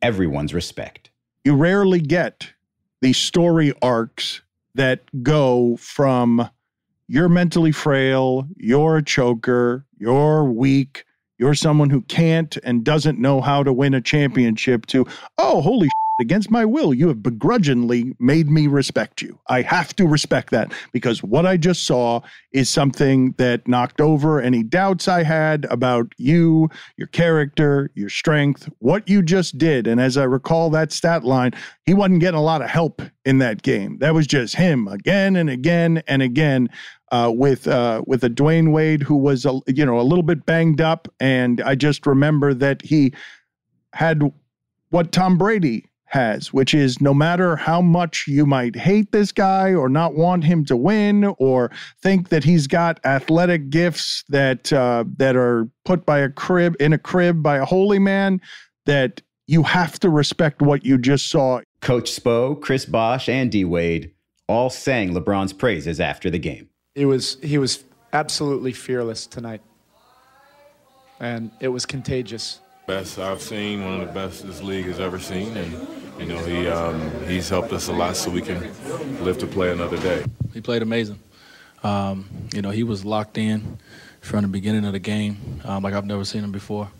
everyone's 0.00 0.52
respect. 0.52 1.10
You 1.44 1.54
rarely 1.54 2.00
get 2.00 2.52
these 3.00 3.16
story 3.16 3.72
arcs 3.82 4.42
that 4.74 5.02
go 5.22 5.76
from 5.76 6.48
you're 7.08 7.28
mentally 7.28 7.72
frail, 7.72 8.48
you're 8.56 8.96
a 8.96 9.04
choker, 9.04 9.84
you're 9.98 10.44
weak, 10.44 11.04
you're 11.42 11.54
someone 11.54 11.90
who 11.90 12.02
can't 12.02 12.56
and 12.62 12.84
doesn't 12.84 13.18
know 13.18 13.40
how 13.40 13.64
to 13.64 13.72
win 13.72 13.94
a 13.94 14.00
championship 14.00 14.86
to, 14.86 15.04
oh, 15.38 15.60
holy 15.60 15.88
against 16.20 16.50
my 16.50 16.64
will, 16.64 16.92
you 16.92 17.08
have 17.08 17.22
begrudgingly 17.22 18.14
made 18.18 18.50
me 18.50 18.66
respect 18.66 19.22
you. 19.22 19.38
I 19.48 19.62
have 19.62 19.94
to 19.96 20.06
respect 20.06 20.50
that 20.50 20.72
because 20.92 21.22
what 21.22 21.46
I 21.46 21.56
just 21.56 21.84
saw 21.84 22.20
is 22.52 22.68
something 22.68 23.32
that 23.38 23.66
knocked 23.66 24.00
over 24.00 24.40
any 24.40 24.62
doubts 24.62 25.08
I 25.08 25.22
had 25.22 25.66
about 25.70 26.12
you, 26.18 26.68
your 26.96 27.08
character, 27.08 27.90
your 27.94 28.08
strength, 28.08 28.68
what 28.78 29.08
you 29.08 29.22
just 29.22 29.58
did. 29.58 29.86
And 29.86 30.00
as 30.00 30.16
I 30.16 30.24
recall 30.24 30.70
that 30.70 30.92
stat 30.92 31.24
line, 31.24 31.52
he 31.86 31.94
wasn't 31.94 32.20
getting 32.20 32.38
a 32.38 32.42
lot 32.42 32.62
of 32.62 32.68
help 32.68 33.02
in 33.24 33.38
that 33.38 33.62
game. 33.62 33.98
That 33.98 34.14
was 34.14 34.26
just 34.26 34.56
him 34.56 34.88
again 34.88 35.36
and 35.36 35.50
again 35.50 36.02
and 36.06 36.22
again. 36.22 36.68
Uh, 37.10 37.30
with 37.30 37.68
uh, 37.68 38.02
with 38.06 38.24
a 38.24 38.30
Dwyane 38.30 38.72
Wade 38.72 39.02
who 39.02 39.16
was 39.16 39.44
a, 39.44 39.60
you 39.66 39.84
know 39.84 40.00
a 40.00 40.02
little 40.02 40.22
bit 40.22 40.46
banged 40.46 40.80
up, 40.80 41.12
and 41.20 41.60
I 41.60 41.74
just 41.74 42.06
remember 42.06 42.54
that 42.54 42.80
he 42.80 43.12
had 43.92 44.32
what 44.88 45.12
Tom 45.12 45.36
Brady 45.36 45.84
has, 46.12 46.52
which 46.52 46.74
is 46.74 47.00
no 47.00 47.14
matter 47.14 47.56
how 47.56 47.80
much 47.80 48.26
you 48.28 48.44
might 48.44 48.76
hate 48.76 49.10
this 49.12 49.32
guy 49.32 49.72
or 49.72 49.88
not 49.88 50.14
want 50.14 50.44
him 50.44 50.62
to 50.66 50.76
win 50.76 51.24
or 51.38 51.70
think 52.02 52.28
that 52.28 52.44
he's 52.44 52.66
got 52.66 53.00
athletic 53.06 53.70
gifts 53.70 54.22
that 54.28 54.70
uh, 54.74 55.04
that 55.16 55.36
are 55.36 55.68
put 55.86 56.04
by 56.04 56.18
a 56.18 56.28
crib 56.28 56.76
in 56.78 56.92
a 56.92 56.98
crib 56.98 57.42
by 57.42 57.56
a 57.56 57.64
holy 57.64 57.98
man, 57.98 58.42
that 58.84 59.22
you 59.46 59.62
have 59.62 59.98
to 60.00 60.10
respect 60.10 60.60
what 60.60 60.84
you 60.84 60.98
just 60.98 61.30
saw. 61.30 61.60
Coach 61.80 62.10
Spo, 62.12 62.60
Chris 62.60 62.84
Bosh, 62.84 63.26
and 63.28 63.50
D 63.50 63.64
Wade 63.64 64.12
all 64.48 64.68
sang 64.68 65.14
LeBron's 65.14 65.54
praises 65.54 65.98
after 65.98 66.28
the 66.28 66.38
game. 66.38 66.68
It 66.94 67.06
was 67.06 67.38
he 67.42 67.56
was 67.56 67.84
absolutely 68.12 68.74
fearless 68.74 69.26
tonight, 69.26 69.62
and 71.20 71.50
it 71.58 71.68
was 71.68 71.86
contagious. 71.86 72.60
Best 72.86 73.18
I've 73.20 73.40
seen, 73.40 73.84
one 73.84 74.00
of 74.00 74.08
the 74.08 74.12
best 74.12 74.44
this 74.44 74.60
league 74.60 74.86
has 74.86 74.98
ever 74.98 75.20
seen, 75.20 75.56
and 75.56 75.72
you 76.18 76.26
know 76.26 76.38
he 76.38 76.66
um, 76.66 77.10
he's 77.28 77.48
helped 77.48 77.72
us 77.72 77.86
a 77.86 77.92
lot 77.92 78.16
so 78.16 78.28
we 78.28 78.42
can 78.42 78.60
live 79.24 79.38
to 79.38 79.46
play 79.46 79.70
another 79.70 79.98
day. 79.98 80.24
He 80.52 80.60
played 80.60 80.82
amazing. 80.82 81.20
Um, 81.84 82.28
you 82.52 82.60
know 82.60 82.70
he 82.70 82.82
was 82.82 83.04
locked 83.04 83.38
in 83.38 83.78
from 84.20 84.42
the 84.42 84.48
beginning 84.48 84.84
of 84.84 84.94
the 84.94 84.98
game, 84.98 85.60
um, 85.64 85.84
like 85.84 85.94
I've 85.94 86.06
never 86.06 86.24
seen 86.24 86.42
him 86.42 86.50
before. 86.50 86.90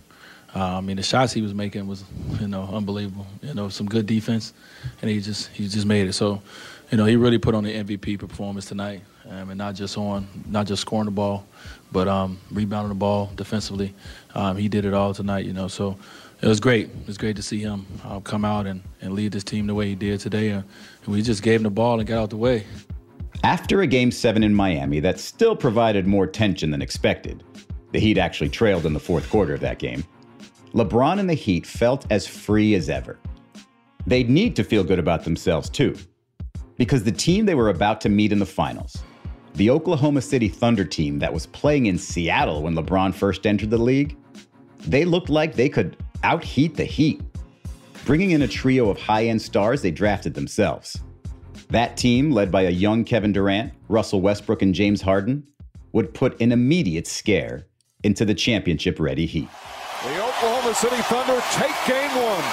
Uh, 0.55 0.76
I 0.76 0.80
mean, 0.83 0.97
the 0.97 1.03
shots 1.03 1.33
he 1.33 1.43
was 1.43 1.55
making 1.55 1.87
was, 1.87 2.05
you 2.41 2.47
know, 2.47 2.68
unbelievable. 2.72 3.26
You 3.43 3.55
know, 3.55 3.68
some 3.68 3.87
good 3.89 4.07
defense, 4.07 4.53
and 5.01 5.11
he 5.11 5.20
just 5.20 5.49
he 5.49 5.66
just 5.66 5.87
made 5.87 6.07
it. 6.07 6.12
So, 6.12 6.43
you 6.91 6.99
know, 6.99 7.07
he 7.07 7.16
really 7.16 7.39
put 7.39 7.57
on 7.57 7.64
the 7.64 7.74
MVP 7.74 8.20
performance 8.20 8.66
tonight, 8.66 9.03
um, 9.28 9.51
and 9.51 9.59
not 9.59 9.74
just 9.74 9.99
on 9.99 10.28
not 10.47 10.66
just 10.66 10.83
scoring 10.83 11.07
the 11.07 11.11
ball, 11.11 11.47
but 11.93 12.09
um, 12.09 12.38
rebounding 12.51 12.88
the 12.88 12.95
ball 12.95 13.30
defensively. 13.34 13.95
Um, 14.34 14.57
he 14.57 14.68
did 14.68 14.84
it 14.84 14.95
all 14.95 15.14
tonight. 15.14 15.45
You 15.45 15.53
know, 15.53 15.68
so 15.68 15.99
it 16.40 16.49
was 16.49 16.59
great. 16.59 16.86
It 16.88 17.07
was 17.07 17.18
great 17.18 17.36
to 17.36 17.43
see 17.43 17.61
him 17.61 17.86
uh, 18.05 18.20
come 18.20 18.45
out 18.45 18.66
and, 18.66 18.82
and 19.01 19.12
lead 19.12 19.32
this 19.32 19.45
team 19.45 19.66
the 19.66 19.74
way 19.74 19.88
he 19.88 19.95
did 19.95 20.20
today. 20.20 20.49
And 20.49 20.64
we 21.07 21.22
just 21.22 21.43
gave 21.43 21.61
him 21.61 21.64
the 21.64 21.70
ball 21.70 21.99
and 22.01 22.09
got 22.09 22.22
out 22.22 22.30
the 22.30 22.36
way. 22.36 22.64
After 23.45 23.82
a 23.82 23.86
game 23.86 24.11
seven 24.11 24.43
in 24.43 24.55
Miami 24.55 25.01
that 25.01 25.18
still 25.18 25.57
provided 25.57 26.07
more 26.07 26.26
tension 26.26 26.70
than 26.70 26.80
expected, 26.80 27.43
the 27.93 27.99
Heat 27.99 28.16
actually 28.16 28.51
trailed 28.51 28.86
in 28.86 28.93
the 28.93 29.01
fourth 29.01 29.28
quarter 29.30 29.53
of 29.53 29.61
that 29.61 29.78
game. 29.78 30.05
LeBron 30.74 31.18
and 31.18 31.28
the 31.28 31.34
Heat 31.34 31.66
felt 31.66 32.07
as 32.11 32.26
free 32.26 32.74
as 32.74 32.88
ever. 32.88 33.18
They'd 34.07 34.30
need 34.30 34.57
to 34.57 34.64
feel 34.64 34.82
good 34.82 34.99
about 34.99 35.24
themselves 35.24 35.68
too, 35.68 35.97
because 36.76 37.05
the 37.05 37.12
team 37.12 37.47
they 37.47 37.55
were 37.55 37.68
about 37.68 38.01
to 38.03 38.09
meet 38.09 38.32
in 38.32 38.38
the 38.38 38.47
finals, 38.47 39.03
the 39.55 39.70
Oklahoma 39.70 40.22
City 40.22 40.48
Thunder 40.48 40.84
team 40.84 41.18
that 41.18 41.32
was 41.32 41.46
playing 41.46 41.86
in 41.86 41.98
Seattle 41.98 42.62
when 42.62 42.74
LeBron 42.74 43.14
first 43.14 43.46
entered 43.46 43.70
the 43.70 43.78
league, 43.78 44.16
they 44.80 45.05
looked 45.05 45.28
like 45.28 45.55
they 45.55 45.68
could 45.68 45.96
outheat 46.24 46.74
the 46.74 46.84
Heat, 46.84 47.20
bringing 48.05 48.30
in 48.30 48.42
a 48.42 48.48
trio 48.48 48.88
of 48.88 48.98
high 48.98 49.26
end 49.26 49.42
stars 49.42 49.82
they 49.82 49.90
drafted 49.90 50.34
themselves. 50.34 50.98
That 51.68 51.96
team, 51.96 52.30
led 52.30 52.50
by 52.50 52.62
a 52.62 52.70
young 52.70 53.05
Kevin 53.05 53.32
Durant, 53.32 53.72
Russell 53.88 54.20
Westbrook, 54.20 54.62
and 54.62 54.74
James 54.74 55.03
Harden, 55.03 55.46
would 55.92 56.14
put 56.14 56.40
an 56.40 56.53
immediate 56.53 57.07
scare 57.07 57.66
into 58.03 58.24
the 58.24 58.34
championship 58.34 58.98
ready 58.98 59.26
Heat. 59.26 59.48
The 60.03 60.22
Oklahoma 60.22 60.74
City 60.74 60.96
Thunder 61.03 61.40
take 61.53 61.74
game 61.86 62.11
one. 62.16 62.44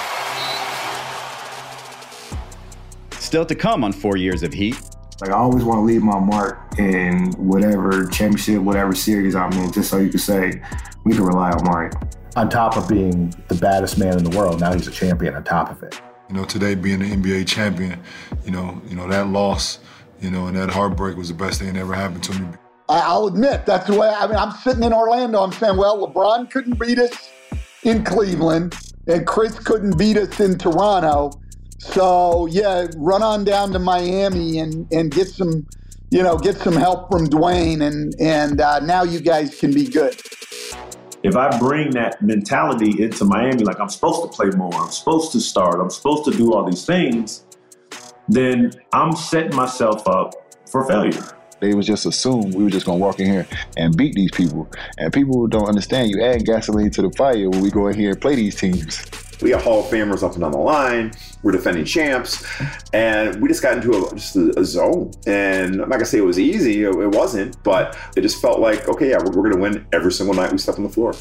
Still 3.20 3.46
to 3.46 3.54
come 3.54 3.84
on 3.84 3.92
four 3.92 4.16
years 4.16 4.42
of 4.42 4.52
Heat. 4.52 4.76
Like 5.20 5.32
I 5.32 5.34
always 5.34 5.64
want 5.64 5.78
to 5.78 5.82
leave 5.82 6.02
my 6.02 6.18
mark 6.18 6.78
in 6.78 7.32
whatever 7.32 8.06
championship, 8.06 8.62
whatever 8.62 8.94
series 8.94 9.34
I'm 9.34 9.52
in, 9.52 9.70
just 9.70 9.90
so 9.90 9.98
you 9.98 10.08
can 10.08 10.18
say 10.18 10.62
we 11.04 11.12
can 11.12 11.24
rely 11.24 11.50
on 11.50 11.64
Mike. 11.64 11.92
On 12.36 12.48
top 12.48 12.76
of 12.76 12.88
being 12.88 13.34
the 13.48 13.54
baddest 13.56 13.98
man 13.98 14.16
in 14.16 14.24
the 14.24 14.36
world, 14.36 14.60
now 14.60 14.72
he's 14.72 14.86
a 14.86 14.90
champion 14.90 15.34
on 15.34 15.44
top 15.44 15.70
of 15.70 15.82
it. 15.82 16.00
You 16.28 16.36
know, 16.36 16.44
today 16.44 16.74
being 16.74 17.02
an 17.02 17.22
NBA 17.22 17.46
champion, 17.46 18.00
you 18.44 18.50
know, 18.50 18.80
you 18.88 18.96
know 18.96 19.08
that 19.08 19.26
loss, 19.26 19.80
you 20.20 20.30
know, 20.30 20.46
and 20.46 20.56
that 20.56 20.70
heartbreak 20.70 21.16
was 21.16 21.28
the 21.28 21.34
best 21.34 21.60
thing 21.60 21.74
that 21.74 21.80
ever 21.80 21.92
happened 21.92 22.22
to 22.24 22.40
me. 22.40 22.48
I'll 22.88 23.26
admit 23.26 23.66
that's 23.66 23.88
the 23.88 23.98
way. 23.98 24.08
I 24.08 24.26
mean, 24.26 24.36
I'm 24.36 24.52
sitting 24.52 24.82
in 24.84 24.92
Orlando. 24.92 25.42
I'm 25.42 25.52
saying, 25.52 25.76
well, 25.76 26.06
LeBron 26.06 26.50
couldn't 26.50 26.80
beat 26.80 26.98
us 26.98 27.30
in 27.82 28.04
Cleveland, 28.04 28.74
and 29.06 29.26
Chris 29.26 29.58
couldn't 29.58 29.98
beat 29.98 30.16
us 30.16 30.40
in 30.40 30.56
Toronto. 30.56 31.30
So 31.80 32.46
yeah, 32.46 32.86
run 32.96 33.22
on 33.22 33.44
down 33.44 33.72
to 33.72 33.78
Miami 33.78 34.58
and 34.58 34.86
and 34.92 35.10
get 35.10 35.28
some, 35.28 35.66
you 36.10 36.22
know, 36.22 36.36
get 36.36 36.56
some 36.58 36.74
help 36.74 37.10
from 37.10 37.26
Dwyane, 37.26 37.82
and 37.82 38.14
and 38.20 38.60
uh, 38.60 38.80
now 38.80 39.02
you 39.02 39.18
guys 39.20 39.58
can 39.58 39.72
be 39.72 39.88
good. 39.88 40.14
If 41.22 41.36
I 41.36 41.58
bring 41.58 41.90
that 41.90 42.22
mentality 42.22 43.02
into 43.02 43.24
Miami, 43.24 43.64
like 43.64 43.80
I'm 43.80 43.88
supposed 43.88 44.22
to 44.22 44.28
play 44.28 44.50
more, 44.56 44.74
I'm 44.74 44.90
supposed 44.90 45.32
to 45.32 45.40
start, 45.40 45.80
I'm 45.80 45.90
supposed 45.90 46.24
to 46.26 46.30
do 46.32 46.52
all 46.52 46.64
these 46.64 46.84
things, 46.84 47.44
then 48.28 48.72
I'm 48.92 49.16
setting 49.16 49.56
myself 49.56 50.06
up 50.06 50.34
for 50.70 50.86
failure. 50.86 51.36
They 51.60 51.74
was 51.74 51.86
just 51.86 52.06
assumed 52.06 52.54
we 52.54 52.64
were 52.64 52.70
just 52.70 52.86
gonna 52.86 52.98
walk 52.98 53.20
in 53.20 53.26
here 53.26 53.46
and 53.76 53.96
beat 53.96 54.14
these 54.14 54.30
people. 54.32 54.70
And 54.98 55.12
people 55.12 55.46
don't 55.46 55.68
understand 55.68 56.10
you 56.10 56.22
add 56.22 56.46
gasoline 56.46 56.90
to 56.92 57.02
the 57.02 57.10
fire 57.16 57.50
when 57.50 57.60
we 57.60 57.70
go 57.70 57.88
in 57.88 57.98
here 57.98 58.10
and 58.12 58.20
play 58.20 58.34
these 58.34 58.56
teams. 58.56 59.02
We 59.42 59.50
got 59.50 59.62
Hall 59.62 59.80
of 59.80 59.86
Famers 59.86 60.22
up 60.22 60.32
and 60.32 60.40
down 60.42 60.52
the 60.52 60.58
line. 60.58 61.12
We're 61.42 61.52
defending 61.52 61.84
champs, 61.84 62.44
and 62.92 63.40
we 63.40 63.48
just 63.48 63.62
got 63.62 63.76
into 63.76 64.06
a, 64.06 64.14
just 64.14 64.36
a, 64.36 64.58
a 64.58 64.64
zone. 64.64 65.12
And 65.26 65.74
I'm 65.80 65.88
not 65.88 65.96
gonna 65.96 66.04
say 66.04 66.18
it 66.18 66.24
was 66.24 66.38
easy. 66.38 66.84
It, 66.84 66.94
it 66.94 67.14
wasn't, 67.14 67.62
but 67.62 67.96
it 68.16 68.20
just 68.20 68.40
felt 68.40 68.60
like, 68.60 68.88
okay, 68.88 69.10
yeah, 69.10 69.18
we're, 69.18 69.32
we're 69.32 69.50
gonna 69.50 69.62
win 69.62 69.86
every 69.92 70.12
single 70.12 70.34
night 70.34 70.52
we 70.52 70.58
step 70.58 70.76
on 70.76 70.84
the 70.84 70.90
floor. 70.90 71.14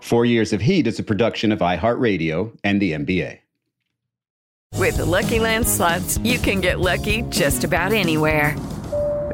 Four 0.00 0.24
Years 0.24 0.54
of 0.54 0.62
Heat 0.62 0.86
is 0.86 0.98
a 0.98 1.02
production 1.02 1.52
of 1.52 1.58
iHeartRadio 1.58 2.56
and 2.64 2.80
the 2.80 2.92
NBA. 2.92 3.40
With 4.74 4.96
the 4.96 5.04
Lucky 5.04 5.38
Land 5.38 5.66
slots, 5.68 6.18
you 6.18 6.38
can 6.38 6.60
get 6.60 6.80
lucky 6.80 7.22
just 7.22 7.64
about 7.64 7.92
anywhere. 7.92 8.56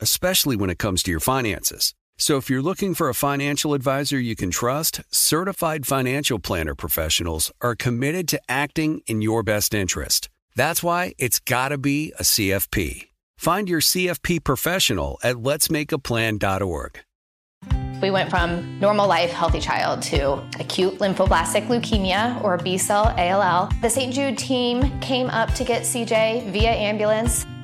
especially 0.00 0.56
when 0.56 0.70
it 0.70 0.78
comes 0.78 1.02
to 1.02 1.10
your 1.10 1.20
finances. 1.20 1.94
So 2.16 2.36
if 2.36 2.50
you're 2.50 2.62
looking 2.62 2.94
for 2.94 3.08
a 3.08 3.14
financial 3.14 3.74
advisor 3.74 4.18
you 4.18 4.34
can 4.34 4.50
trust, 4.50 5.00
certified 5.10 5.86
financial 5.86 6.40
planner 6.40 6.74
professionals 6.74 7.52
are 7.60 7.76
committed 7.76 8.26
to 8.28 8.40
acting 8.48 9.02
in 9.06 9.22
your 9.22 9.44
best 9.44 9.72
interest. 9.72 10.28
That's 10.56 10.82
why 10.82 11.14
it's 11.18 11.38
got 11.38 11.68
to 11.68 11.78
be 11.78 12.12
a 12.18 12.24
CFP. 12.24 13.04
Find 13.36 13.68
your 13.68 13.80
CFP 13.80 14.42
professional 14.42 15.20
at 15.22 15.36
letsmakeaplan.org. 15.36 17.00
We 18.02 18.10
went 18.10 18.30
from 18.30 18.78
normal 18.80 19.08
life, 19.08 19.30
healthy 19.30 19.60
child 19.60 20.02
to 20.02 20.34
acute 20.60 20.98
lymphoblastic 20.98 21.66
leukemia 21.66 22.42
or 22.44 22.56
B 22.58 22.78
cell 22.78 23.14
ALL. 23.16 23.70
The 23.80 23.90
St. 23.90 24.12
Jude 24.12 24.38
team 24.38 25.00
came 25.00 25.28
up 25.28 25.52
to 25.54 25.64
get 25.64 25.82
CJ 25.82 26.50
via 26.52 26.70
ambulance. 26.70 27.46